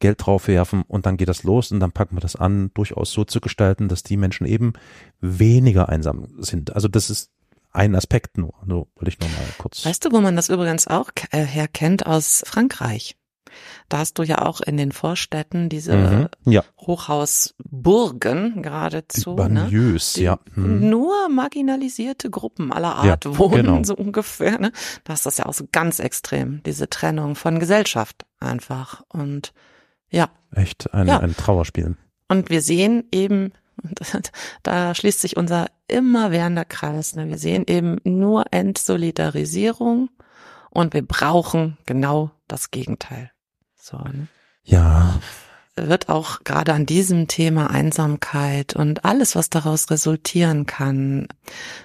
Geld 0.00 0.24
draufwerfen 0.24 0.82
und 0.82 1.06
dann 1.06 1.16
geht 1.16 1.28
das 1.28 1.44
los 1.44 1.70
und 1.72 1.80
dann 1.80 1.92
packen 1.92 2.16
wir 2.16 2.20
das 2.20 2.36
an, 2.36 2.70
durchaus 2.74 3.12
so 3.12 3.24
zu 3.24 3.40
gestalten, 3.40 3.88
dass 3.88 4.02
die 4.02 4.16
Menschen 4.16 4.46
eben 4.46 4.72
weniger 5.20 5.88
einsam 5.88 6.28
sind. 6.38 6.74
Also 6.74 6.88
das 6.88 7.10
ist 7.10 7.30
ein 7.72 7.94
Aspekt 7.94 8.38
nur, 8.38 8.54
nur 8.64 8.88
wollte 8.96 9.08
ich 9.08 9.18
noch 9.18 9.28
mal 9.28 9.46
kurz. 9.58 9.84
Weißt 9.84 10.04
du, 10.04 10.12
wo 10.12 10.20
man 10.20 10.36
das 10.36 10.48
übrigens 10.48 10.86
auch 10.86 11.10
äh, 11.30 11.44
herkennt 11.44 12.06
aus 12.06 12.42
Frankreich? 12.46 13.16
Da 13.88 13.98
hast 13.98 14.18
du 14.18 14.22
ja 14.22 14.42
auch 14.42 14.60
in 14.60 14.76
den 14.76 14.92
Vorstädten 14.92 15.68
diese 15.68 15.96
mhm, 15.96 16.28
ja. 16.44 16.64
Hochhausburgen 16.80 18.62
geradezu. 18.62 19.30
Die 19.30 19.36
Banlieues, 19.36 20.16
ne? 20.16 20.22
ja. 20.22 20.38
Mhm. 20.54 20.88
Nur 20.88 21.28
marginalisierte 21.28 22.30
Gruppen 22.30 22.72
aller 22.72 22.96
Art 22.96 23.24
ja, 23.24 23.38
wohnen, 23.38 23.66
genau. 23.66 23.82
so 23.84 23.94
ungefähr. 23.94 24.58
Ne? 24.58 24.72
Da 25.04 25.14
ist 25.14 25.26
das 25.26 25.38
ja 25.38 25.46
auch 25.46 25.54
so 25.54 25.66
ganz 25.70 25.98
extrem, 25.98 26.62
diese 26.64 26.88
Trennung 26.88 27.34
von 27.34 27.58
Gesellschaft 27.58 28.24
einfach. 28.40 29.02
Und 29.08 29.52
ja. 30.10 30.30
Echt 30.52 30.92
ein, 30.94 31.08
ja. 31.08 31.20
ein 31.20 31.36
Trauerspiel. 31.36 31.96
Und 32.28 32.50
wir 32.50 32.62
sehen 32.62 33.04
eben, 33.12 33.52
da 34.62 34.94
schließt 34.94 35.20
sich 35.20 35.36
unser 35.36 35.66
immerwährender 35.88 36.64
Kreis. 36.64 37.16
Ne? 37.16 37.28
Wir 37.28 37.38
sehen 37.38 37.64
eben 37.66 37.98
nur 38.04 38.44
Entsolidarisierung 38.50 40.10
und 40.70 40.94
wir 40.94 41.06
brauchen 41.06 41.78
genau 41.86 42.30
das 42.48 42.70
Gegenteil. 42.70 43.30
So, 43.84 43.98
ne? 43.98 44.28
Ja. 44.62 45.20
Wird 45.76 46.08
auch 46.08 46.42
gerade 46.42 46.72
an 46.72 46.86
diesem 46.86 47.28
Thema 47.28 47.68
Einsamkeit 47.68 48.74
und 48.74 49.04
alles, 49.04 49.36
was 49.36 49.50
daraus 49.50 49.90
resultieren 49.90 50.64
kann, 50.64 51.28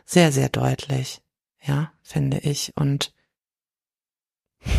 sehr, 0.06 0.32
sehr 0.32 0.48
deutlich. 0.48 1.22
Ja, 1.62 1.92
finde 2.02 2.38
ich. 2.38 2.72
Und 2.78 3.14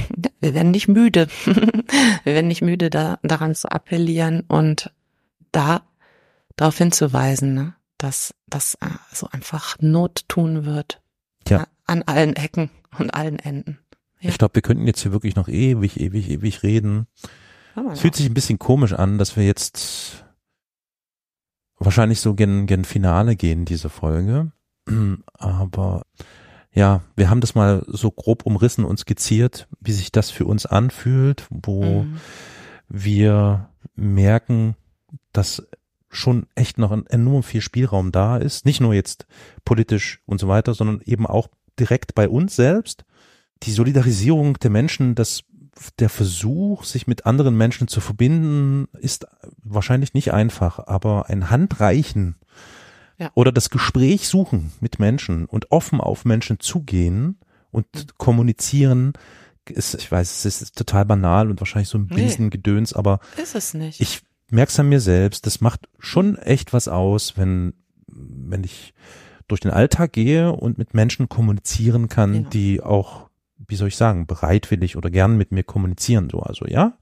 wir 0.40 0.54
werden 0.54 0.70
nicht 0.70 0.88
müde. 0.88 1.28
wir 1.44 2.32
werden 2.34 2.48
nicht 2.48 2.62
müde, 2.62 2.88
da, 2.88 3.18
daran 3.22 3.54
zu 3.54 3.70
appellieren 3.70 4.40
und 4.48 4.90
da 5.52 5.82
darauf 6.56 6.78
hinzuweisen, 6.78 7.52
ne, 7.52 7.74
dass 7.98 8.34
das 8.46 8.76
äh, 8.76 8.86
so 9.12 9.28
einfach 9.30 9.76
Not 9.80 10.26
tun 10.28 10.64
wird. 10.64 11.02
Ja. 11.46 11.66
An 11.84 12.02
allen 12.02 12.34
Ecken 12.34 12.70
und 12.98 13.12
allen 13.12 13.38
Enden. 13.38 13.78
Ja. 14.20 14.30
Ich 14.30 14.38
glaube, 14.38 14.54
wir 14.54 14.62
könnten 14.62 14.86
jetzt 14.86 15.02
hier 15.02 15.12
wirklich 15.12 15.36
noch 15.36 15.48
ewig, 15.48 15.98
ewig, 15.98 16.30
ewig 16.30 16.62
reden. 16.62 17.06
Es 17.92 18.00
fühlt 18.00 18.14
sich 18.14 18.26
ein 18.26 18.34
bisschen 18.34 18.58
komisch 18.58 18.92
an, 18.92 19.18
dass 19.18 19.36
wir 19.36 19.44
jetzt 19.44 20.24
wahrscheinlich 21.78 22.20
so 22.20 22.34
gen, 22.34 22.66
gen 22.66 22.84
Finale 22.84 23.36
gehen, 23.36 23.64
diese 23.64 23.88
Folge. 23.88 24.52
Aber 25.32 26.02
ja, 26.72 27.02
wir 27.16 27.30
haben 27.30 27.40
das 27.40 27.54
mal 27.54 27.84
so 27.86 28.10
grob 28.10 28.44
umrissen 28.46 28.84
und 28.84 28.98
skizziert, 28.98 29.66
wie 29.80 29.92
sich 29.92 30.12
das 30.12 30.30
für 30.30 30.44
uns 30.44 30.66
anfühlt, 30.66 31.46
wo 31.50 32.04
mhm. 32.04 32.16
wir 32.88 33.70
merken, 33.94 34.76
dass 35.32 35.66
schon 36.10 36.46
echt 36.54 36.78
noch 36.78 36.90
ein 36.90 37.06
enorm 37.06 37.42
viel 37.42 37.60
Spielraum 37.60 38.12
da 38.12 38.36
ist. 38.36 38.66
Nicht 38.66 38.80
nur 38.80 38.94
jetzt 38.94 39.26
politisch 39.64 40.20
und 40.26 40.38
so 40.38 40.48
weiter, 40.48 40.74
sondern 40.74 41.00
eben 41.04 41.26
auch 41.26 41.48
direkt 41.78 42.14
bei 42.14 42.28
uns 42.28 42.56
selbst 42.56 43.04
die 43.62 43.72
Solidarisierung 43.72 44.58
der 44.58 44.70
Menschen, 44.70 45.14
das 45.14 45.42
der 45.98 46.08
Versuch, 46.10 46.84
sich 46.84 47.06
mit 47.06 47.24
anderen 47.26 47.56
Menschen 47.56 47.88
zu 47.88 48.00
verbinden, 48.00 48.88
ist 49.00 49.26
wahrscheinlich 49.62 50.12
nicht 50.14 50.32
einfach, 50.32 50.78
aber 50.86 51.28
ein 51.30 51.48
Handreichen 51.50 52.36
Ja. 53.18 53.30
Oder 53.34 53.52
das 53.52 53.68
Gespräch 53.70 54.28
suchen 54.28 54.72
mit 54.80 54.98
Menschen 54.98 55.44
und 55.44 55.70
offen 55.70 56.00
auf 56.00 56.24
Menschen 56.24 56.58
zugehen 56.58 57.38
und 57.70 57.86
Mhm. 57.94 58.00
kommunizieren. 58.16 59.12
Ist, 59.68 59.94
ich 59.94 60.10
weiß, 60.10 60.44
es 60.46 60.62
ist 60.62 60.74
total 60.76 61.04
banal 61.04 61.50
und 61.50 61.60
wahrscheinlich 61.60 61.88
so 61.90 61.98
ein 61.98 62.08
Nee. 62.10 62.22
Riesengedöns, 62.22 62.92
aber 62.94 63.20
Ist 63.40 63.54
es 63.54 63.74
nicht. 63.74 64.00
ich 64.00 64.22
merke 64.50 64.70
es 64.70 64.80
an 64.80 64.88
mir 64.88 65.00
selbst, 65.00 65.46
das 65.46 65.60
macht 65.60 65.88
schon 65.98 66.36
echt 66.38 66.72
was 66.72 66.88
aus, 66.88 67.36
wenn, 67.36 67.74
wenn 68.08 68.64
ich 68.64 68.94
durch 69.48 69.60
den 69.60 69.70
Alltag 69.70 70.12
gehe 70.12 70.52
und 70.52 70.76
mit 70.78 70.94
Menschen 70.94 71.28
kommunizieren 71.28 72.08
kann, 72.08 72.34
Ja. 72.34 72.48
die 72.48 72.80
auch, 72.82 73.28
wie 73.70 73.76
soll 73.76 73.88
ich 73.88 73.96
sagen, 73.96 74.26
bereitwillig 74.26 74.96
oder 74.96 75.10
gern 75.10 75.36
mit 75.36 75.52
mir 75.52 75.62
kommunizieren, 75.62 76.28
so, 76.30 76.40
also, 76.40 76.66
ja. 76.66 76.98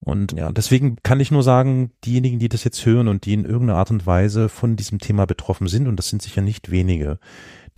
Und 0.00 0.32
ja, 0.32 0.52
deswegen 0.52 0.96
kann 1.02 1.20
ich 1.20 1.30
nur 1.30 1.42
sagen, 1.42 1.90
diejenigen, 2.04 2.38
die 2.38 2.48
das 2.48 2.64
jetzt 2.64 2.84
hören 2.86 3.08
und 3.08 3.24
die 3.24 3.32
in 3.32 3.44
irgendeiner 3.44 3.78
Art 3.78 3.90
und 3.90 4.06
Weise 4.06 4.48
von 4.48 4.76
diesem 4.76 4.98
Thema 4.98 5.26
betroffen 5.26 5.66
sind, 5.66 5.88
und 5.88 5.96
das 5.96 6.08
sind 6.08 6.22
sicher 6.22 6.42
nicht 6.42 6.70
wenige, 6.70 7.18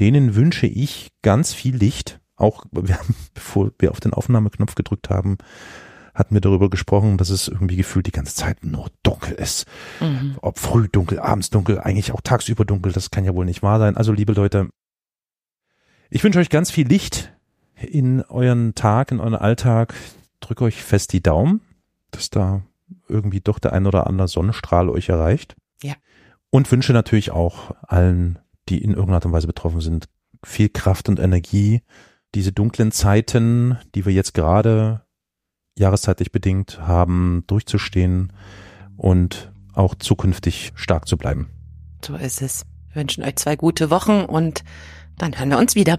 denen 0.01 0.35
wünsche 0.35 0.67
ich 0.67 1.11
ganz 1.23 1.55
viel 1.55 1.77
Licht. 1.77 2.21
Auch 2.37 2.65
wir 2.73 2.99
haben, 2.99 3.15
bevor 3.35 3.71
wir 3.79 3.91
auf 3.91 4.01
den 4.01 4.13
Aufnahmeknopf 4.13 4.75
gedrückt 4.75 5.11
haben, 5.11 5.39
hatten 6.15 6.35
wir 6.35 6.41
darüber 6.41 6.69
gesprochen, 6.69 7.17
dass 7.17 7.31
es 7.31 7.47
irgendwie 7.47 7.77
gefühlt 7.77 8.07
die 8.07 8.13
ganze 8.13 8.35
Zeit 8.35 8.65
nur 8.65 8.91
dunkel 9.05 9.35
ist. 9.35 9.67
Mhm. 10.01 10.37
Ob 10.43 10.59
früh 10.59 10.89
dunkel, 10.89 11.21
abends 11.21 11.49
dunkel, 11.51 11.79
eigentlich 11.79 12.13
auch 12.13 12.21
tagsüber 12.21 12.65
dunkel, 12.65 12.93
das 12.93 13.11
kann 13.11 13.25
ja 13.25 13.35
wohl 13.35 13.45
nicht 13.45 13.63
wahr 13.63 13.79
sein. 13.79 13.97
Also 13.97 14.13
liebe 14.13 14.33
Leute, 14.33 14.69
ich 16.11 16.25
wünsche 16.25 16.41
euch 16.41 16.51
ganz 16.51 16.71
viel 16.71 16.89
Licht 16.89 17.33
in 17.81 18.23
euren 18.23 18.75
Tag, 18.75 19.11
in 19.13 19.21
euren 19.21 19.35
Alltag. 19.35 19.95
Drück 20.41 20.63
euch 20.63 20.83
fest 20.83 21.13
die 21.13 21.23
Daumen, 21.23 21.61
dass 22.11 22.31
da 22.31 22.63
irgendwie 23.09 23.41
doch 23.41 23.59
der 23.59 23.73
ein 23.73 23.87
oder 23.87 24.07
andere 24.07 24.29
Sonnenstrahl 24.29 24.89
euch 24.89 25.09
erreicht. 25.09 25.57
Ja. 25.83 25.95
Und 26.51 26.71
wünsche 26.71 26.93
natürlich 26.93 27.31
auch 27.31 27.73
allen, 27.83 28.39
die 28.69 28.79
in 28.79 28.91
irgendeiner 28.91 29.17
Art 29.17 29.27
und 29.27 29.33
Weise 29.33 29.47
betroffen 29.47 29.81
sind, 29.81 30.09
viel 30.45 30.69
Kraft 30.69 31.09
und 31.09 31.19
Energie, 31.19 31.83
diese 32.35 32.53
dunklen 32.53 32.93
Zeiten, 32.93 33.79
die 33.95 34.07
wir 34.07 34.13
jetzt 34.13 34.35
gerade 34.35 35.03
jahreszeitlich 35.77 36.33
bedingt 36.33 36.81
haben, 36.81 37.45
durchzustehen 37.47 38.33
und 38.97 39.53
auch 39.73 39.95
zukünftig 39.95 40.73
stark 40.75 41.07
zu 41.07 41.17
bleiben. 41.17 41.49
So 42.05 42.17
ist 42.17 42.43
es. 42.43 42.65
Wir 42.89 43.03
wünschen 43.03 43.25
euch 43.25 43.37
zwei 43.37 43.57
gute 43.57 43.91
Wochen 43.91 44.25
und 44.25 44.65
dann 45.19 45.39
hören 45.39 45.51
wir 45.51 45.59
uns 45.59 45.75
wieder. 45.75 45.99